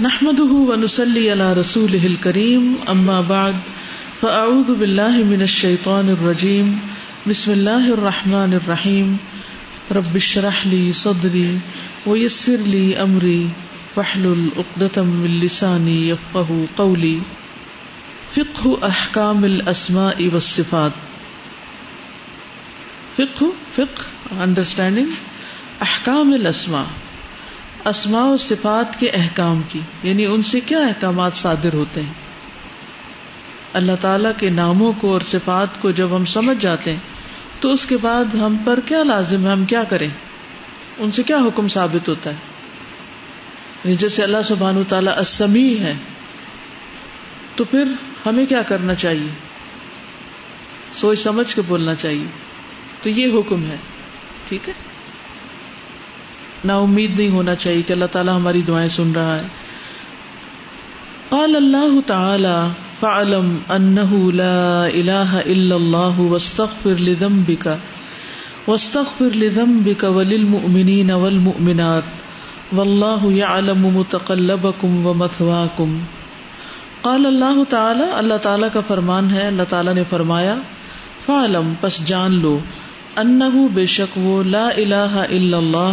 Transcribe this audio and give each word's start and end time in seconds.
نحمده 0.00 0.52
ونسلي 0.68 1.30
على 1.30 1.52
رسوله 1.52 2.06
الكريم، 2.06 2.76
أما 2.88 3.20
بعد، 3.20 3.56
فأعوذ 4.20 4.74
بالله 4.74 5.16
من 5.32 5.42
الشيطان 5.42 6.08
الرجيم، 6.08 6.80
بسم 7.26 7.52
الله 7.52 7.92
الرحمن 7.94 8.54
الرحيم، 8.60 9.18
رب 9.92 10.16
اشرح 10.16 10.66
لي 10.66 10.92
صدري 10.92 11.58
ويسر 12.06 12.56
لي 12.56 13.02
أمري، 13.02 13.48
واحلل 13.96 14.48
عقدة 14.56 15.02
من 15.02 15.40
لساني 15.42 16.08
يفقه 16.08 16.66
قولي. 16.76 17.20
فقه 18.32 18.88
أحكام 18.88 19.44
الأسماء 19.44 20.28
والصفات. 20.32 20.92
فقه 23.18 23.52
فقه، 23.76 24.04
understanding 24.48 25.12
احکام 25.82 26.34
الاسماء 26.34 26.86
اسماء 27.84 28.26
و 28.26 28.36
صفات 28.36 29.00
کے 29.00 29.10
احکام 29.10 29.62
کی 29.68 29.80
یعنی 30.02 30.26
ان 30.26 30.42
سے 30.42 30.60
کیا 30.60 30.78
احکامات 30.78 31.34
صادر 31.34 31.72
ہوتے 31.72 32.02
ہیں؟ 32.02 32.12
اللہ 33.72 33.92
تعالی 34.00 34.28
کے 34.36 34.50
ناموں 34.50 34.92
کو 34.92 35.12
اور 35.12 35.20
صفات 35.20 35.82
کو 35.82 35.90
جب 35.90 36.16
ہم 36.16 36.24
سمجھ 36.24 36.56
جاتے 36.60 36.92
ہیں، 36.92 36.98
تو 37.60 37.72
اس 37.72 37.86
کے 37.86 37.96
بعد 37.96 38.34
ہم 38.34 38.56
پر 38.64 38.80
کیا 38.80 39.02
لازم 39.02 39.46
ہے، 39.46 39.52
ہم 39.52 39.64
کیا 39.64 39.84
کریں؟ 39.84 40.08
ان 40.98 41.12
سے 41.12 41.22
کیا 41.22 41.36
حکم 41.36 41.68
ثابت 41.68 42.08
ہوتا 42.08 42.30
ہے؟ 42.30 42.36
یعنی 43.84 43.96
جیسے 43.96 44.22
اللہ 44.22 44.42
سبحان 44.44 44.82
تعالیٰ 44.88 45.18
اسمی 45.18 45.78
ہے، 45.80 45.94
تو 47.56 47.64
پھر 47.64 47.84
ہمیں 48.26 48.46
کیا 48.46 48.62
کرنا 48.62 48.94
چاہیے؟ 48.94 49.28
سوچ 50.94 51.18
سمجھ 51.18 51.54
کے 51.54 51.62
بولنا 51.62 51.94
چاہیے، 51.94 52.26
تو 53.02 53.08
یہ 53.08 53.38
حکم 53.38 53.64
ہے، 53.70 53.76
ٹھیک 54.48 54.68
ہے؟ 54.68 54.89
نا 56.64 56.76
امید 56.76 57.18
نہیں 57.18 57.30
ہونا 57.30 57.54
چاہیے 57.54 57.82
کہ 57.82 57.92
اللہ 57.92 58.04
تعالیٰ 58.12 58.36
ہماری 58.36 58.62
دعائیں 58.62 58.88
سن 58.88 59.12
رہا 59.12 59.36
ہے۔ 59.36 59.42
قال 61.28 61.56
اللہ 61.56 62.00
تعالی، 62.06 62.68
فعلم 63.00 63.56
انه 63.68 64.30
لا 64.34 64.84
الہ 64.84 65.40
الا 65.46 65.74
اللہ 65.74 66.20
واستغفر 66.20 66.90
لذنبك 66.90 67.68
واستغفر 68.68 69.36
لذنبك 69.36 70.04
وللمؤمنین 70.04 71.10
والمؤمنات 71.10 72.02
واللہ 72.74 73.30
يعلم 73.30 73.86
متقلبكم 73.86 75.06
ومثواكم۔ 75.06 75.98
قال 77.00 77.26
اللہ 77.26 77.64
تعالی 77.68 78.04
اللہ 78.12 78.34
تعالی 78.42 78.66
کا 78.72 78.80
فرمان 78.80 79.30
ہے، 79.30 79.46
اللہ 79.46 79.62
تعالی 79.68 79.92
نے 79.92 80.02
فرمایا، 80.10 80.54
فعلم، 81.26 81.72
پس 81.80 82.06
جان 82.06 82.32
لو 82.32 82.58
انه 83.16 83.66
بے 83.74 83.86
شک 83.86 84.18
وہ 84.18 84.42
لا 84.42 84.68
الہ 84.68 85.26
الا 85.30 85.56
اللہ 85.56 85.92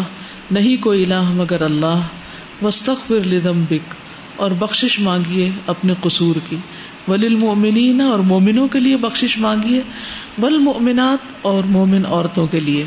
نہیں 0.52 0.81
کوئی 0.84 1.03
الہ 1.06 1.22
مگر 1.34 1.62
اللہ 1.62 2.64
وسطر 2.64 3.26
لذنبک، 3.26 3.94
اور 4.36 4.52
بخشش 4.52 5.00
مانگیے 5.00 5.50
اپنے 5.67 5.94
قصور 6.02 6.36
کی۔ 6.50 6.58
وللمؤمنین 7.08 8.02
اور 8.02 8.20
مومنوں 8.26 8.68
کے 8.68 8.80
لیے 8.80 8.98
بخشش 8.98 9.38
مانگیے 9.38 9.81
والمؤمنات 10.40 11.36
اور 11.42 11.64
مومن 11.64 12.06
عورتوں 12.06 12.48
کے 12.48 12.59
لیے۔ 12.59 12.86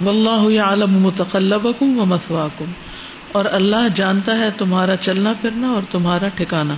واللہ 0.00 0.50
یعلم 0.52 0.98
متقلبکم 1.00 1.98
ومثواکم، 1.98 2.72
اور 3.32 3.44
اللہ 3.50 3.88
جانتا 3.94 4.38
ہے 4.38 4.50
تمہارا 4.58 4.96
چلنا 4.96 5.32
پھرنا 5.40 5.68
اور 5.68 5.82
تمہارا 5.90 6.28
ٹھکانا۔ 6.34 6.74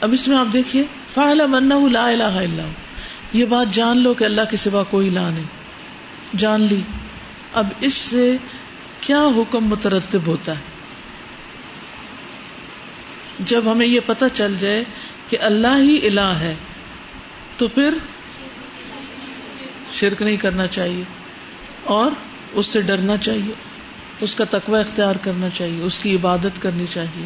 اب 0.00 0.12
اس 0.12 0.26
میں 0.28 0.36
آپ 0.36 0.52
دیکھیے 0.52 0.84
فعلم 1.14 1.54
انہ 1.54 1.80
لا 1.88 2.06
الہ 2.08 2.22
الا 2.22 2.38
اللہ 2.38 2.83
یہ 3.34 3.44
بات 3.44 3.74
جان 3.74 4.02
لو 4.02 4.14
کہ 4.14 4.24
اللہ 4.24 4.42
کے 4.50 4.56
سوا 4.56 4.82
کوئی 4.82 5.10
لا 5.10 5.30
نہیں۔ 5.30 5.64
جان 6.36 6.62
لی۔ 6.62 6.80
اب 7.52 7.66
اس 7.80 7.94
سے 7.94 8.36
کیا 9.00 9.26
حکم 9.36 9.64
مترتب 9.64 10.26
ہوتا 10.26 10.52
ہے؟ 10.52 10.62
جب 13.38 13.62
ہمیں 13.72 13.86
یہ 13.86 14.00
پتہ 14.06 14.24
چل 14.32 14.56
جائے 14.60 14.84
کہ 15.28 15.38
اللہ 15.40 15.78
ہی 15.78 16.06
الہ 16.06 16.20
ہے، 16.20 16.54
تو 17.56 17.68
پھر 17.68 17.94
شرک 19.94 20.22
نہیں 20.22 20.36
کرنا 20.36 20.66
چاہیے 20.66 21.02
اور 21.84 22.10
اس 22.52 22.66
سے 22.66 22.82
ڈرنا 22.82 23.16
چاہیے۔ 23.16 23.54
اس 24.20 24.34
کا 24.34 24.44
تقوی 24.50 24.80
اختیار 24.80 25.16
کرنا 25.22 25.48
چاہیے، 25.50 25.82
اس 25.82 25.98
کی 25.98 26.14
عبادت 26.14 26.62
کرنی 26.62 26.84
چاہیے۔ 26.92 27.24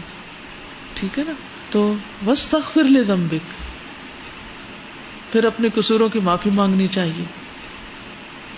ٹھیک 0.95 1.19
ہے 1.19 1.25
نا؟ 1.27 1.33
تو 1.71 1.95
بس 2.25 2.47
تخر 2.47 2.85
لے 2.85 3.03
دمبک 3.03 3.68
پھر 5.33 5.45
اپنے 5.45 5.69
قصوروں 5.75 6.09
کی 6.09 6.19
معافی 6.19 6.51
مانگنی 6.51 6.87
چاہیے، 6.87 7.25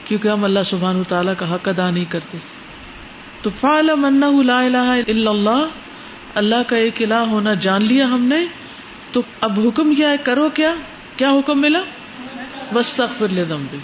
کیونکہ 0.05 0.29
ہم 0.29 0.45
اللہ 0.45 0.63
سبحان 0.67 1.03
تعالیٰ 1.09 1.35
کا 1.39 1.55
حق 1.55 1.69
ادا 1.69 1.91
نہیں 1.91 2.05
کرتے۔ 2.09 2.39
تو 3.43 3.51
فعل 3.61 3.87
لا 3.87 4.61
الہ 4.61 4.89
الا 5.09 5.31
اللہ 5.31 5.67
اللہ 6.35 6.63
کا 6.67 6.77
ایک 6.77 7.03
الہ 7.03 7.15
ہونا 7.15 7.55
جان 7.55 7.85
لیا 7.85 8.07
ہم 8.07 8.25
نے، 8.25 8.45
تو 9.13 9.23
اب 9.41 9.61
حکم 9.67 9.95
کیا 9.95 10.11
ہے، 10.11 10.17
کرو 10.25 10.49
کیا؟ 10.55 10.75
کیا 11.17 11.31
حکم 11.31 11.61
ملا؟ 11.61 11.83
بس 12.73 12.95
تک 12.95 13.19
پھر 13.19 13.29
لے 13.29 13.45
دم 13.45 13.67
بھی 13.71 13.79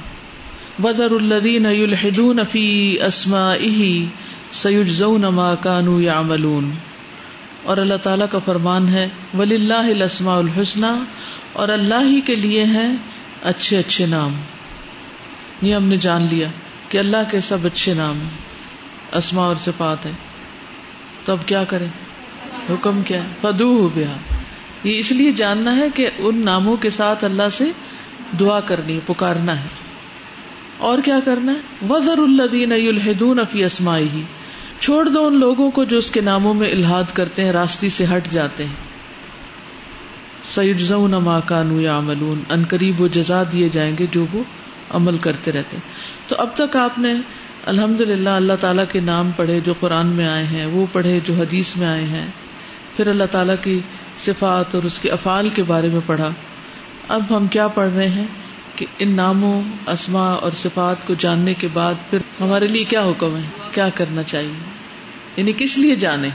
وذر 0.84 1.16
الذين 1.16 1.66
يلحدون 1.66 2.44
في 2.44 2.98
أسمائه 3.06 4.06
سيجزون 4.53 5.27
ما 5.27 5.54
كانوا 5.54 6.00
يعملون. 6.00 6.86
اور 7.66 7.77
اللہ 7.77 7.97
تعالیٰ 8.03 8.27
کا 8.31 8.38
فرمان 8.38 8.88
ہے 8.88 9.09
ولی 9.38 9.54
اللہ 9.54 9.91
الاسماء 9.91 10.38
الحسنہ 10.38 10.87
اور 11.53 11.69
اللہ 11.69 12.00
ہی 12.03 12.21
کے 12.21 12.34
لیے 12.34 12.65
ہیں 12.65 12.97
اچھے 13.43 13.78
اچھے 13.78 14.06
نام۔ 14.06 14.34
یہ 15.62 15.75
ہم 15.75 15.84
نے 15.84 15.97
جان 15.97 16.27
لیا 16.31 16.49
کہ 16.88 16.99
اللہ 16.99 17.16
کے 17.31 17.41
سب 17.41 17.59
اچھے 17.65 17.94
نام 17.94 18.21
ہیں۔ 18.21 18.31
اسما 19.12 19.47
اور 19.47 19.56
صفات 19.56 20.06
ہے 20.06 20.10
تو 21.25 21.32
اب 21.32 21.38
کیا 21.47 21.65
کریں؟ 21.65 21.88
حکم 22.71 23.03
کیا 23.03 23.25
ہے؟ 23.25 23.28
فدو 23.41 23.78
ہو 23.78 23.88
بیا 23.94 24.06
یہ 24.84 24.98
اس 24.98 25.12
لیے 25.12 25.33
جاننا 25.33 25.77
ہے 25.77 25.91
کہ 25.94 26.10
ان 26.19 26.44
ناموں 26.44 26.77
کے 26.77 26.91
ساتھ 26.91 27.25
اللہ 27.25 27.48
سے 27.53 27.65
دعا 28.41 28.60
کرنی 28.60 29.00
پکارنا 29.06 29.60
ہے۔ 29.60 29.69
اور 30.78 30.98
کیا 30.98 31.19
کرنا 31.25 31.53
ہے؟ 31.53 31.87
وزر 31.91 32.19
اللہ 32.19 32.47
دین 32.47 32.72
الحدون 32.72 33.38
افی 33.38 33.65
اسمائی 33.65 34.09
چھوڑ 34.81 35.09
دو 35.09 35.27
ان 35.27 35.41
لوگوں 35.41 35.71
کو 35.71 35.85
جو 35.85 35.99
اس 35.99 36.11
کے 36.11 36.21
ناموں 36.21 36.55
میں 36.55 36.71
الحاد 36.71 37.05
کرتے 37.13 37.45
ہیں، 37.45 37.53
راستی 37.53 37.89
سے 37.89 38.05
ہٹ 38.17 38.29
جاتے 38.31 38.65
ہیں۔ 38.65 38.97
سیدز 40.45 40.93
ما 40.93 41.41
کانو 41.41 41.81
یا 41.81 41.99
عملون 41.99 42.43
ان 42.49 42.63
قریب 42.69 43.01
وہ 43.01 43.09
جزا 43.09 43.43
دیے 43.53 43.69
جائیں 43.69 43.97
گے 43.99 44.07
جو 44.11 44.27
وہ 44.33 44.43
عمل 44.91 45.19
کرتے 45.19 45.53
رہتے 45.53 45.77
تو 46.29 46.37
اب 46.39 46.49
تک 46.57 46.77
آپ 46.77 46.99
نے 46.99 47.15
الحمد 47.67 48.01
للہ 48.01 48.29
اللہ 48.29 48.53
تعالیٰ 48.61 48.85
کے 48.93 49.01
نام 49.01 49.31
پڑھے 49.37 49.61
جو 49.65 49.75
قرآن 49.81 50.07
میں 50.07 50.27
آئے 50.27 50.45
ہیں، 50.45 50.67
وہ 50.67 50.87
پڑھے 50.93 51.21
جو 51.25 51.35
حدیث 51.35 51.77
میں 51.77 51.87
آئے 51.87 52.05
ہیں۔ 52.05 52.27
پھر 52.97 53.07
اللہ 53.07 53.25
تعالیٰ 53.31 53.55
کی 53.63 53.81
صفات 54.25 54.75
اور 54.75 54.83
اس 54.83 54.99
کے 54.99 55.11
افعال 55.11 55.49
کے 55.55 55.63
بارے 55.63 55.89
میں 55.89 56.01
پڑھا۔ 56.07 56.29
اب 57.09 57.37
ہم 57.37 57.47
کیا 57.47 57.69
پڑھ 57.69 57.93
رہے 57.93 58.09
ہیں؟ 58.09 58.25
کہ 58.77 58.87
ان 58.99 59.17
ناموں 59.17 59.63
اسما 59.87 60.33
اور 60.33 60.51
صفات 60.53 61.07
کو 61.07 61.15
جاننے 61.15 61.55
کے 61.55 61.69
بعد 61.73 61.95
پھر 62.11 62.19
ہمارے 62.41 62.67
لیے 62.67 62.85
کیا 62.85 63.05
حکم 63.05 63.37
ہے؟ 63.37 63.43
کیا 63.73 63.89
کرنا 63.95 64.23
چاہیے؟ 64.23 64.53
یعنی 65.37 65.53
کس 65.59 65.79
لیے 65.79 65.95
جانے؟ 65.95 66.29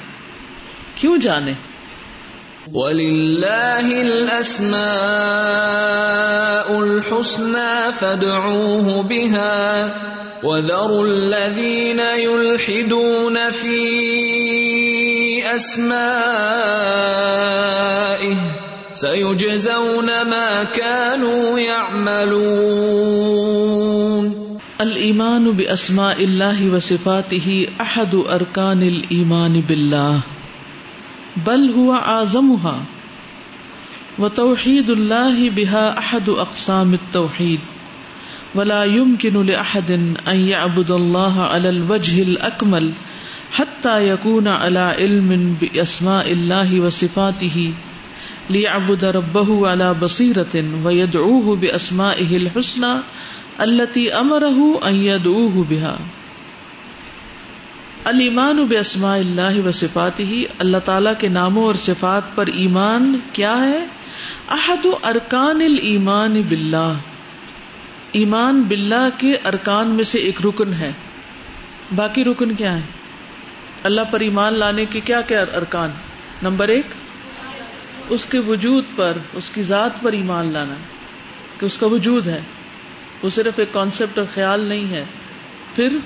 کیوں 0.95 1.17
جانے؟ 1.17 1.53
وَلِلَّهِ 2.73 4.01
الْأَسْمَاءُ 4.01 4.81
الْحُسْنَى 6.77 7.89
فَادْعُوهُ 7.99 9.01
بِهَا 9.01 9.91
وَذَرُوا 10.43 11.07
الَّذِينَ 11.07 11.99
يُلْحِدُونَ 12.19 13.49
فِي 13.51 13.79
أَسْمَائِهِ 15.55 16.31
سَيُجْزَوْنَ 18.93 20.05
مَا 20.05 20.63
كَانُوا 20.63 21.59
يَعْمَلُونَ 21.59 22.71
الایمان 24.79 25.51
باسماء 25.57 26.15
اللہ 26.19 26.61
وصفاته 26.73 27.49
احد 27.79 28.13
ارکان 28.27 28.81
الایمان 28.81 29.61
باللہ، 29.61 30.17
بل 31.43 31.69
ہوا 31.75 31.99
آزمها 32.05 32.79
وتوحید 34.19 34.89
اللہ 34.89 35.37
بها 35.55 35.83
احد 35.97 36.29
اقسام 36.37 36.91
التوحید 36.93 37.59
ولا 38.55 38.83
يمكن 38.83 39.45
لاحد 39.45 39.91
ان 39.91 40.35
يعبد 40.35 40.91
الله 40.91 41.41
على 41.41 41.69
الوجه 41.69 42.21
الاكمل 42.21 42.91
حتى 43.51 44.07
يكون 44.07 44.47
على 44.47 44.79
علم 44.79 45.55
بأسماء 45.59 46.31
الله 46.31 46.79
وصفاته 46.79 47.73
ليعبد 48.53 49.03
ربه 49.03 49.57
على 49.71 49.91
بصيرة 49.99 50.55
ويدعوه 50.83 51.55
بأسمائه 51.59 52.37
الحسنى 52.37 52.93
التي 53.57 54.11
أمره 54.13 54.89
أن 54.89 54.95
يدعوه 55.03 55.63
بها۔ 55.69 55.95
المان 58.03 58.65
بے 58.65 58.77
اسماء 58.77 59.17
اللہ 59.17 59.67
و 59.67 59.71
صفات 59.71 60.19
ہی 60.19 60.43
اللہ 60.59 60.77
تعالیٰ 60.77 61.13
کے 61.17 61.27
ناموں 61.27 61.65
اور 61.65 61.73
صفات 61.73 62.35
پر 62.35 62.47
ایمان 62.47 63.19
کیا 63.33 63.57
ہے؟ 63.57 63.85
احد 64.49 64.85
ارکان 65.03 65.61
المان 65.61 66.41
باللہ 66.41 66.93
ایمان 68.11 68.61
باللہ 68.61 69.09
کے 69.17 69.33
ارکان 69.45 69.87
میں 69.87 70.03
سے 70.03 70.19
ایک 70.19 70.45
رکن 70.45 70.73
ہے۔ 70.73 70.91
باقی 71.95 72.23
رکن 72.23 72.55
کیا 72.55 72.73
ہے 72.73 72.81
اللہ 73.83 74.01
پر 74.11 74.19
ایمان 74.19 74.53
لانے 74.53 74.85
کے 74.85 74.99
کیا 74.99 75.21
کیا 75.21 75.41
ارکان؟ 75.41 75.89
نمبر 76.43 76.67
ایک 76.67 76.85
اس 78.11 78.25
کے 78.25 78.39
وجود 78.39 78.83
پر، 78.95 79.17
اس 79.33 79.49
کی 79.49 79.63
ذات 79.63 80.01
پر 80.01 80.11
ایمان 80.11 80.51
لانا، 80.51 80.73
کہ 81.59 81.65
اس 81.65 81.77
کا 81.77 81.85
وجود 81.85 82.27
ہے۔ 82.27 82.41
وہ 83.23 83.29
صرف 83.29 83.59
ایک 83.59 83.73
کانسیپٹ 83.73 84.17
اور 84.17 84.27
خیال 84.33 84.59
نہیں 84.59 84.91
ہے۔ 84.91 85.05
پھر 85.75 85.97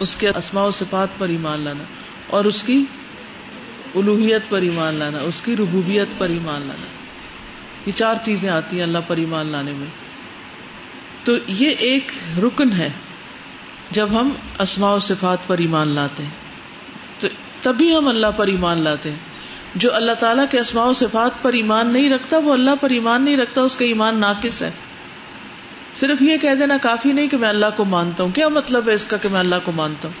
اس 0.00 0.16
کے 0.16 0.28
اسماء 0.28 0.64
و 0.64 0.70
صفات 0.70 1.08
پر 1.18 1.28
ایمان 1.28 1.60
لانا، 1.60 1.84
اور 2.26 2.44
اس 2.44 2.62
کی 2.62 2.84
الوحیت 3.94 4.42
پر 4.48 4.62
ایمان 4.62 4.94
لانا، 4.94 5.18
اس 5.18 5.40
کی 5.40 5.56
ربوبیت 5.56 6.08
پر 6.18 6.28
ایمان 6.28 6.60
لانا۔ 6.60 6.86
یہ 7.86 7.92
چار 7.92 8.14
چیزیں 8.24 8.50
آتی 8.50 8.76
ہیں 8.76 8.82
اللہ 8.82 8.98
پر 9.06 9.16
ایمان 9.16 9.46
لانے 9.46 9.72
میں۔ 9.72 9.86
تو 11.24 11.32
یہ 11.46 11.70
ایک 11.70 12.12
رکن 12.42 12.72
ہے 12.72 12.90
جب 13.90 14.08
ہم 14.10 14.30
اسماء 14.58 14.94
و 14.94 14.98
صفات 14.98 15.38
پر 15.46 15.58
ایمان 15.58 15.88
لاتے 15.88 16.22
ہیں۔ 16.22 16.30
تو 17.20 17.28
تبھی 17.62 17.96
ہم 17.96 18.08
اللہ 18.08 18.26
پر 18.26 18.46
ایمان 18.46 18.78
لاتے 18.78 19.10
ہیں۔ 19.10 19.31
جو 19.74 19.94
اللہ 19.94 20.12
تعالیٰ 20.12 20.44
کے 20.50 20.60
اسماء 20.60 20.86
و 20.86 20.92
صفات 20.92 21.42
پر 21.42 21.52
ایمان 21.52 21.88
نہیں 21.92 22.10
رکھتا، 22.10 22.38
وہ 22.38 22.52
اللہ 22.52 22.70
پر 22.80 22.90
ایمان 22.90 23.22
نہیں 23.22 23.36
رکھتا، 23.36 23.60
اس 23.60 23.76
کا 23.76 23.84
ایمان 23.84 24.18
ناقص 24.18 24.62
ہے۔ 24.62 24.70
صرف 25.94 26.22
یہ 26.22 26.36
کہہ 26.36 26.54
دینا 26.54 26.76
کافی 26.82 27.12
نہیں 27.12 27.28
کہ 27.28 27.36
میں 27.36 27.48
اللہ 27.48 27.66
کو 27.76 27.84
مانتا 27.84 28.24
ہوں۔ 28.24 28.30
کیا 28.30 28.48
مطلب 28.48 28.88
ہے 28.88 28.94
اس 28.94 29.04
کا 29.04 29.16
کہ 29.16 29.28
میں 29.28 29.40
اللہ 29.40 29.54
کو 29.64 29.72
مانتا 29.72 30.08
ہوں؟ 30.08 30.14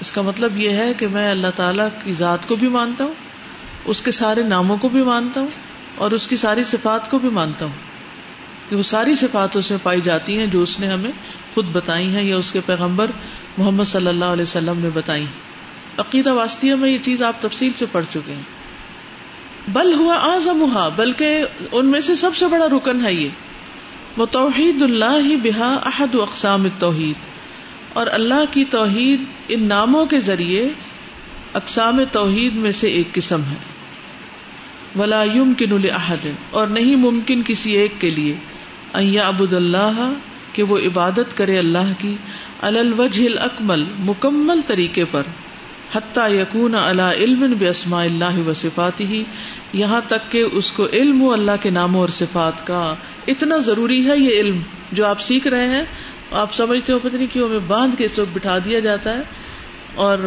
اس 0.00 0.12
کا 0.12 0.22
مطلب 0.22 0.58
یہ 0.58 0.68
ہے 0.68 0.94
کہ 0.94 1.08
میں 1.08 1.30
اللہ 1.30 1.46
تعالی 1.56 1.82
کی 2.04 2.12
ذات 2.12 2.48
کو 2.48 2.56
بھی 2.56 2.68
مانتا 2.68 3.04
ہوں، 3.04 3.14
اس 3.84 4.02
کے 4.02 4.10
سارے 4.10 4.42
ناموں 4.42 4.76
کو 4.76 4.88
بھی 4.88 5.02
مانتا 5.02 5.40
ہوں 5.40 5.48
اور 5.94 6.10
اس 6.10 6.28
کی 6.28 6.36
ساری 6.36 6.64
صفات 6.64 7.10
کو 7.10 7.18
بھی 7.18 7.28
مانتا 7.28 7.64
ہوں۔ 7.64 7.92
کہ 8.68 8.76
وہ 8.76 8.82
ساری 8.82 9.14
صفات 9.14 9.56
اس 9.56 9.70
میں 9.70 9.78
پائی 9.82 10.00
جاتی 10.00 10.38
ہیں 10.38 10.46
جو 10.46 10.62
اس 10.62 10.80
نے 10.80 10.86
ہمیں 10.86 11.10
خود 11.54 11.66
بتائی 11.72 12.16
ہیں 12.16 12.22
یا 12.22 12.36
اس 12.36 12.52
کے 12.52 12.60
پیغمبر 12.66 13.10
محمد 13.58 13.84
صلی 13.84 14.06
اللہ 14.06 14.24
علیہ 14.24 14.42
وسلم 14.42 14.78
نے 14.78 14.88
بتائی 14.94 15.26
عقیدہ 15.98 16.32
واسطیہ 16.32 16.74
میں 16.74 16.90
یہ 16.90 16.98
چیز 17.02 17.22
آپ 17.22 17.42
تفصیل 17.42 17.72
سے 17.72 17.86
پڑھ 17.92 18.04
چکے 18.12 18.32
ہیں۔ 18.32 18.62
بل 19.68 19.94
ہوا 19.94 20.18
آزم 20.20 20.78
بلکہ 20.96 21.44
ان 21.72 21.86
میں 21.86 22.00
سے 22.00 22.16
سب 22.16 22.36
سے 22.36 22.46
بڑا 22.46 22.66
رکن 22.66 23.04
ہے 23.04 23.14
یہ۔ 23.14 23.28
وہ 24.16 24.26
توحید 24.26 24.82
اللہ 24.82 25.18
ہی 25.24 25.36
بحا 25.36 25.74
احد 25.74 26.14
اقسام 26.14 26.66
توحید 26.78 27.14
اور 27.92 28.06
اللہ 28.12 28.44
کی 28.50 28.64
توحید 28.64 29.22
ان 29.48 29.64
ناموں 29.64 30.06
کے 30.06 30.20
ذریعے 30.20 30.68
اقسام 31.54 32.00
توحید 32.12 32.54
میں 32.54 32.70
سے 32.70 32.88
ایک 32.88 33.12
قسم 33.12 33.40
ہے۔ 33.42 33.56
ولا 34.98 35.24
يمكن 35.24 35.82
لاحد 35.82 36.26
اور 36.50 36.66
نہیں 36.66 36.96
ممکن 36.96 37.42
کسی 37.46 37.72
ایک 37.72 37.92
کے 37.98 38.10
لیے۔ 38.10 38.34
ان 38.94 39.18
ابود 39.18 39.52
اللہ، 39.52 40.12
کہ 40.52 40.62
وہ 40.62 40.78
عبادت 40.78 41.36
کرے 41.36 41.58
اللہ 41.58 41.92
کی۔ 41.98 42.16
الوجه 42.60 43.24
الاکمل، 43.26 43.84
مکمل 43.98 44.60
طریقے 44.66 45.04
پر۔ 45.04 45.22
حتیٰ 45.94 46.30
یقون 46.30 46.74
اللہ 46.74 47.02
علم 47.02 47.54
بسماء 47.58 48.04
اللہ 48.04 48.48
و 48.48 48.54
صفات 48.54 49.00
ہی 49.00 49.24
یہاں 49.72 50.00
تک 50.06 50.30
کہ 50.30 50.44
اس 50.52 50.72
کو 50.72 50.86
علم 50.92 51.20
ہو 51.20 51.32
اللہ 51.32 51.50
کے 51.60 51.70
ناموں 51.70 52.00
اور 52.00 52.08
صفات 52.08 52.66
کا 52.66 52.94
اتنا 53.26 53.58
ضروری 53.58 54.10
ہے 54.10 54.18
یہ 54.18 54.40
علم 54.40 54.58
جو 54.92 55.06
آپ 55.06 55.20
سیکھ 55.20 55.46
رہے 55.46 55.66
ہیں، 55.66 55.84
آپ 56.30 56.54
سمجھتے 56.54 56.92
ہو، 56.92 56.98
پتہ 56.98 57.16
نہیں 57.16 57.26
کیوں 57.32 57.48
ہمیں 57.48 57.58
باندھ 57.58 57.96
کے 57.96 58.04
اس 58.04 58.18
وقت 58.18 58.34
بٹھا 58.34 58.58
دیا 58.58 58.80
جاتا 58.80 59.12
ہے۔ 59.12 59.22
اور 59.94 60.18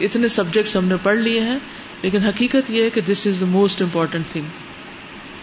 اتنے 0.00 0.28
سبجیکٹس 0.28 0.76
ہم 0.76 0.84
نے 0.84 0.94
پڑھ 1.02 1.16
لیے 1.16 1.40
ہیں، 1.40 1.58
لیکن 2.02 2.22
حقیقت 2.22 2.70
یہ 2.70 2.82
ہے 2.82 2.90
کہ 2.90 3.00
this 3.00 3.26
is 3.26 3.40
the 3.40 3.46
most 3.46 3.82
important 3.82 4.24
thing 4.32 4.44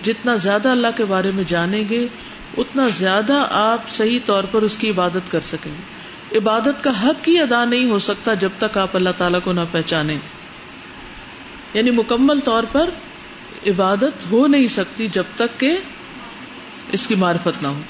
جتنا 0.05 0.35
زیادہ 0.35 0.69
اللہ 0.69 0.87
کے 0.97 1.05
بارے 1.05 1.31
میں 1.33 1.43
جانیں 1.47 1.83
گے، 1.89 2.07
اتنا 2.57 2.87
زیادہ 2.97 3.47
آپ 3.51 3.91
صحیح 3.91 4.19
طور 4.25 4.43
پر 4.43 4.61
اس 4.61 4.77
کی 4.77 4.89
عبادت 4.89 5.31
کر 5.31 5.39
سکیں 5.39 5.71
گے۔ 5.71 6.02
عبادت 6.35 6.83
کا 6.83 7.03
حق 7.03 7.27
ہی 7.27 7.39
ادا 7.39 7.65
نہیں 7.65 7.89
ہو 7.89 7.99
سکتا 7.99 8.33
جب 8.33 8.49
تک 8.57 8.77
آپ 8.77 8.95
اللہ 8.95 9.09
تعالیٰ 9.17 9.39
کو 9.43 9.51
نہ 9.51 9.61
پہچانے 9.71 10.17
یعنی 11.73 11.91
مکمل 11.91 12.39
طور 12.39 12.63
پر 12.71 12.89
عبادت 13.67 14.31
ہو 14.31 14.47
نہیں 14.47 14.67
سکتی 14.67 15.07
جب 15.07 15.23
تک 15.35 15.59
کہ 15.59 15.77
اس 16.91 17.07
کی 17.07 17.15
معرفت 17.15 17.61
نہ 17.61 17.67
ہو۔ 17.67 17.81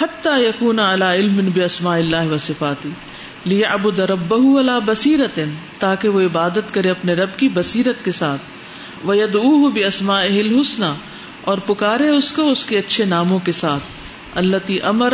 حتیٰ 0.00 0.38
یقون 0.38 0.78
اللہ 0.78 1.04
علم 1.04 1.50
بسما 1.54 1.96
اللہ 1.96 2.26
و 2.30 2.38
صفاتی۔ 2.38 2.90
لیے 3.44 3.64
ابو 3.64 3.90
درب 3.90 4.34
اللہ 4.34 4.78
بصیرت 4.84 5.38
تاکہ 5.78 6.08
وہ 6.08 6.20
عبادت 6.20 6.74
کرے 6.74 6.90
اپنے 6.90 7.14
رب 7.14 7.36
کی 7.36 7.48
بصیرت 7.48 8.04
کے 8.04 8.12
ساتھ۔ 8.12 8.40
وہ 9.06 9.16
ید 9.16 9.36
بے 9.74 9.84
اسما 9.84 10.22
حسن 10.24 10.82
اور 11.44 11.58
پکارے 11.58 12.08
اس 12.08 12.32
کو 12.32 12.50
اس 12.50 12.64
کے 12.64 12.78
اچھے 12.78 13.04
ناموں 13.04 13.38
کے 13.38 13.52
ساتھ۔ 13.52 13.99
اللہ 14.34 14.56
تی 14.66 14.82
امر 14.82 15.12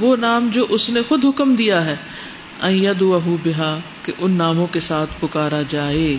وہ 0.00 0.16
نام 0.16 0.48
جو 0.52 0.66
اس 0.68 0.90
نے 0.90 1.00
خود 1.08 1.24
حکم 1.24 1.54
دیا 1.54 1.84
ہے 1.84 1.96
بہا، 3.44 3.78
کہ 4.04 4.12
ان 4.18 4.30
ناموں 4.30 4.66
کے 4.66 4.80
ساتھ 4.80 5.10
پکارا 5.20 5.62
جائے۔ 5.70 6.16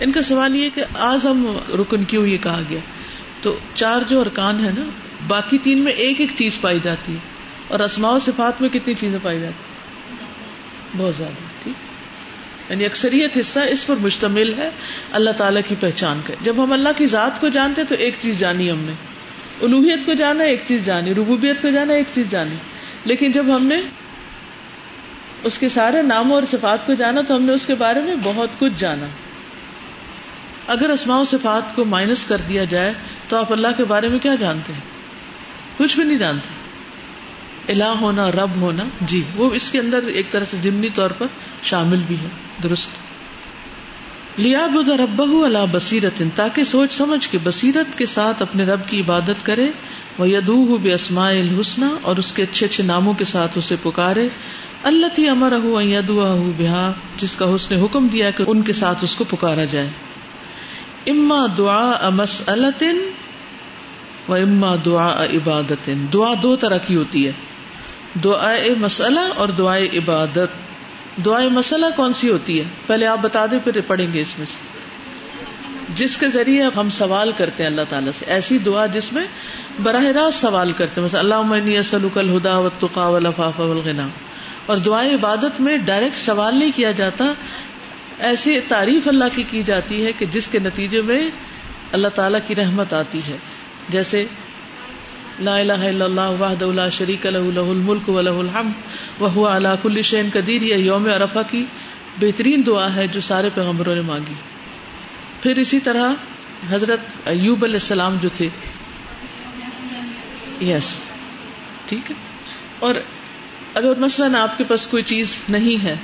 ان 0.00 0.12
کا 0.12 0.22
سوال 0.22 0.56
یہ 0.56 0.70
کہ 0.74 0.84
آزم 0.98 1.58
رکن 1.68 2.04
کیوں 2.04 2.26
یہ 2.26 2.36
کہا 2.42 2.60
گیا؟ 2.70 2.80
تو 3.42 3.58
چار 3.74 4.02
جو 4.08 4.20
ارکان 4.20 4.64
ہے 4.64 4.70
نا، 4.78 4.84
باقی 5.28 5.58
تین 5.58 5.78
میں 5.78 5.92
ایک 5.92 6.20
ایک 6.20 6.30
چیز 6.36 6.60
پائی 6.60 6.80
جاتی 6.82 7.12
ہے۔ 7.12 7.18
اور 7.68 7.80
اسماء 7.80 8.10
و 8.10 8.18
صفات 8.18 8.60
میں 8.60 8.68
کتنی 8.68 8.94
چیزیں 8.94 9.18
پائی 9.22 9.40
جاتی 9.40 9.64
بہت 10.96 11.14
زیادہ۔ 11.16 11.51
یعنی 12.70 12.84
اکثریت 12.84 13.36
حصہ 13.40 13.58
اس 13.58 13.86
پر 13.86 13.96
مشتمل 13.96 14.54
ہے، 14.58 14.70
اللہ 15.12 15.30
تعالیٰ 15.30 15.62
کی 15.68 15.74
پہچان 15.80 16.20
کا۔ 16.26 16.34
جب 16.42 16.64
ہم 16.64 16.72
اللہ 16.72 16.88
کی 16.96 17.06
ذات 17.06 17.40
کو 17.40 17.48
جانتے 17.48 17.82
تو 17.88 17.94
ایک 17.94 18.14
چیز 18.20 18.38
جانی 18.38 18.70
ہم 18.70 18.78
نے۔ 18.78 18.92
الوحیت 19.62 20.06
کو 20.06 20.12
جانا، 20.12 20.44
ایک 20.44 20.60
چیز 20.68 20.84
جانی۔ 20.84 21.14
ربوبیت 21.14 21.62
کو 21.62 21.70
جانا، 21.70 21.92
ایک 21.92 22.06
چیز 22.14 22.30
جانی۔ 22.30 22.54
لیکن 23.04 23.32
جب 23.32 23.56
ہم 23.56 23.66
نے 23.66 23.82
اس 25.42 25.58
کے 25.58 25.68
سارے 25.68 26.02
ناموں 26.02 26.34
اور 26.34 26.42
صفات 26.50 26.86
کو 26.86 26.94
جانا 26.94 27.20
تو 27.20 27.36
ہم 27.36 27.42
نے 27.42 27.52
اس 27.52 27.66
کے 27.66 27.74
بارے 27.74 28.00
میں 28.00 28.14
بہت 28.22 28.48
کچھ 28.58 28.72
جانا۔ 28.78 29.06
اگر 30.66 30.90
اسماء 30.90 31.18
و 31.18 31.24
صفات 31.24 31.76
کو 31.76 31.84
مائنس 31.84 32.24
کر 32.24 32.36
دیا 32.48 32.64
جائے 32.64 32.92
تو 33.28 33.36
آپ 33.36 33.52
اللہ 33.52 33.68
کے 33.76 33.84
بارے 33.84 34.08
میں 34.08 34.18
کیا 34.18 34.34
جانتے 34.34 34.72
ہیں؟ 34.72 34.80
کچھ 35.76 35.96
بھی 35.96 36.04
نہیں 36.04 36.18
جانتے۔ 36.18 36.61
الہ 37.68 37.84
ہونا، 37.84 38.30
رب 38.30 38.60
ہونا 38.60 38.84
جی 39.00 39.22
وہ 39.36 39.50
اس 39.54 39.70
کے 39.70 39.78
اندر 39.78 40.02
ایک 40.02 40.30
طرح 40.30 40.44
سے 40.50 40.56
ضمنی 40.62 40.88
طور 40.94 41.10
پر 41.10 41.26
شامل 41.62 42.00
بھی 42.06 42.16
ہے، 42.16 42.28
درست۔ 42.62 42.90
لیا 44.38 44.66
بد 44.66 44.88
رب 44.88 45.22
اللہ 45.22 45.64
بصیرت 45.72 46.22
تاکہ 46.34 46.64
سوچ 46.64 46.92
سمجھ 46.92 47.28
کے 47.28 47.38
بصیرت 47.42 47.98
کے 47.98 48.06
ساتھ 48.06 48.42
اپنے 48.42 48.64
رب 48.64 48.80
کی 48.86 49.00
عبادت 49.00 49.46
کرے 49.46 49.70
وہ 50.18 50.28
یدو 50.28 50.76
بے 50.76 50.94
اسماء 50.94 51.30
الحسن 51.30 51.88
اور 52.02 52.16
اس 52.16 52.32
کے 52.32 52.42
اچھے 52.42 52.66
اچھے 52.66 52.84
ناموں 52.84 53.14
کے 53.14 53.24
ساتھ 53.24 53.58
اسے 53.58 53.76
پکارے۔ 53.82 54.28
اللہ 54.82 55.06
تی 55.14 55.28
امر 55.28 55.52
بہا، 56.58 56.92
جس 57.16 57.36
کا 57.36 57.56
حسن 57.56 57.74
حکم 57.74 58.08
دیا 58.08 58.30
کہ 58.30 58.44
ان 58.46 58.62
کے 58.62 58.72
ساتھ 58.72 58.98
اس 59.04 59.16
کو 59.16 59.24
پکارا 59.24 59.64
جائے۔ 59.64 59.90
اما 61.06 61.46
دعا 61.58 61.90
امس 61.90 62.42
و 64.28 64.34
اما 64.34 64.76
دعا 64.84 65.24
عبادت 65.24 65.90
دعا 66.12 66.34
دو 66.42 66.56
طرح 66.56 66.76
کی 66.76 66.96
ہوتی 66.96 67.26
ہے۔ 67.26 67.32
دعائے 68.24 68.74
مسئلہ 68.78 69.20
اور 69.36 69.48
دعائے 69.48 69.86
عبادت۔ 69.86 70.48
دعائے 71.24 71.48
مسئلہ 71.48 71.86
کون 71.96 72.12
سی 72.12 72.30
ہوتی 72.30 72.58
ہے؟ 72.58 72.64
پہلے 72.86 73.06
آپ 73.06 73.18
بتا 73.22 73.46
دیں، 73.46 73.58
پھر 73.64 73.80
پڑھیں 73.86 74.12
گے 74.12 74.20
اس 74.20 74.38
میں 74.38 74.46
سے۔ 74.46 74.82
جس 75.94 76.18
کے 76.18 76.28
ذریعے 76.28 76.64
ہم 76.76 76.90
سوال 76.90 77.32
کرتے 77.32 77.62
ہیں 77.62 77.70
اللہ 77.70 77.82
تعالیٰ 77.88 78.12
سے۔ 78.18 78.24
ایسی 78.28 78.58
دعا 78.58 78.86
جس 78.86 79.12
میں 79.12 79.24
براہ 79.82 80.04
راست 80.04 80.40
سوال 80.40 80.72
کرتے 80.72 81.00
ہیں۔ 81.00 81.08
اللہ 81.12 81.34
الہدا 82.14 82.58
و 82.58 82.68
تقا 82.78 83.08
ولفاف 83.08 83.60
والغنا۔ 83.60 84.08
اور 84.66 84.76
دعائیں 84.76 85.14
عبادت 85.14 85.60
میں 85.60 85.78
ڈائریکٹ 85.78 86.16
سوال 86.16 86.58
نہیں 86.58 86.70
کیا 86.76 86.90
جاتا۔ 86.90 87.32
ایسی 88.18 88.60
تعریف 88.60 89.08
اللہ 89.08 89.24
کی 89.34 89.42
کی 89.50 89.62
جاتی 89.62 90.06
ہے 90.06 90.12
کہ 90.12 90.26
جس 90.26 90.48
کے 90.48 90.58
نتیجے 90.58 91.00
میں 91.02 91.30
اللہ 91.92 92.08
تعالیٰ 92.08 92.40
کی 92.46 92.54
رحمت 92.54 92.92
آتی 92.92 93.20
ہے۔ 93.28 93.36
جیسے 93.88 94.26
لا 95.38 95.58
الہ 95.58 95.72
الا 95.72 96.04
اللہ 96.04 96.42
وحدہ 96.42 96.64
لا 96.64 96.88
شریک 96.88 97.26
له 97.26 97.50
له 97.54 97.70
الملک 97.70 98.08
وله 98.08 98.38
الحمد، 98.38 98.70
وهو 99.22 99.46
على 99.46 99.68
كل 99.82 100.02
شيء 100.02 100.22
قدیر، 100.32 100.62
یہ 100.62 100.74
یوم 100.74 101.06
عرفہ 101.06 101.38
کی 101.50 101.64
بہترین 102.20 102.62
دعا 102.66 102.94
ہے 102.96 103.06
جو 103.06 103.20
سارے 103.20 103.48
پیغمبروں 103.54 103.94
نے 103.94 104.00
مانگی۔ 104.00 104.34
پھر 105.42 105.56
اسی 105.56 105.80
طرح 105.80 106.12
حضرت 106.70 107.00
ایوب 107.24 107.64
علیہ 107.64 107.74
السلام 107.74 108.16
جو 108.20 108.28
تھے۔ 108.36 108.48
یس 110.60 110.98
ٹھیک 111.86 112.10
ہے۔ 112.10 112.16
اور 112.78 112.94
اگر 113.74 113.98
مثلاً 113.98 114.34
آپ 114.34 114.58
کے 114.58 114.64
پاس 114.64 114.86
کوئی 114.86 115.02
چیز 115.02 115.34
نہیں 115.48 115.84
ہے، 115.84 115.96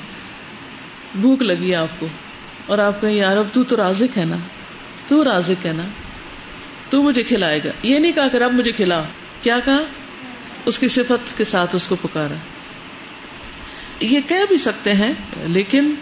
بھوک 1.14 1.42
لگی 1.42 1.74
آپ 1.74 2.00
کو 2.00 2.06
اور 2.66 2.78
آپ 2.78 3.00
کہیں، 3.00 3.14
یار 3.14 3.36
اب 3.36 3.46
تو 3.52 3.64
تو 3.64 3.76
رازق 3.76 4.18
ہے 4.18 4.24
نا، 4.24 4.36
تو 5.08 5.24
رازق 5.24 5.66
ہے 5.66 5.72
نا؟ 5.72 5.84
تو 6.90 7.02
مجھے 7.02 7.22
کھلائے 7.22 7.60
گا۔ 7.64 7.70
یہ 7.82 7.98
نہیں 7.98 8.12
کہا 8.12 8.28
کہ 8.28 8.42
اب 8.42 8.52
مجھے 8.52 8.72
کھلا۔ 8.72 9.02
کیا 9.42 9.58
کہا؟ 9.64 9.78
اس 10.64 10.78
کی 10.78 10.88
صفت 10.88 11.38
کے 11.38 11.44
ساتھ 11.44 11.76
اس 11.76 11.88
کو 11.88 11.96
پکارا۔ 12.02 12.34
یہ 14.00 14.20
کہہ 14.28 14.44
بھی 14.48 14.56
سکتے 14.56 14.92
ہیں، 14.92 15.12
لیکن 15.36 15.94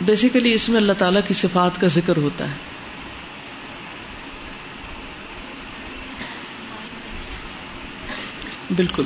بیسیکلی 0.00 0.52
اس 0.52 0.68
میں 0.68 0.80
اللہ 0.80 0.92
تعالی 0.92 1.20
کی 1.28 1.34
صفات 1.34 1.80
کا 1.80 1.86
ذکر 1.86 2.16
ہوتا 2.16 2.44
ہے۔ 2.44 2.54
بالکل۔ 8.76 9.02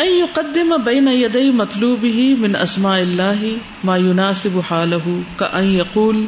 يقدم 0.00 0.76
بين 0.84 1.08
يدي 1.08 1.50
مطلوبه 1.50 2.34
من 2.38 2.56
اسماء 2.56 2.98
الله 2.98 3.56
ما 3.84 3.96
يناسب 3.96 4.60
حاله 4.70 5.20
كأن 5.36 5.64
يقول 5.64 6.26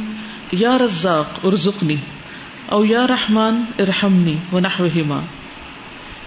يا 0.61 0.79
رزاق 0.79 1.39
ارزقني 1.45 1.97
او 2.71 2.85
یا 2.85 3.07
رحمان 3.07 3.65
ارحمنی 3.79 4.37
ونحوهما 4.53 5.21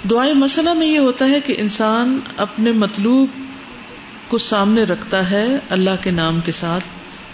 دعائیں 0.09 0.33
مسئلہ 0.33 0.73
میں 0.73 0.87
یہ 0.87 0.99
ہوتا 0.99 1.29
ہے 1.29 1.41
کہ 1.41 1.55
انسان 1.57 2.19
اپنے 2.37 2.71
مطلوب 2.71 3.29
کو 4.27 4.37
سامنے 4.37 4.83
رکھتا 4.83 5.31
ہے 5.31 5.45
اللہ 5.69 5.89
کے 6.01 6.11
نام 6.11 6.39
کے 6.39 6.51
ساتھ، 6.51 6.83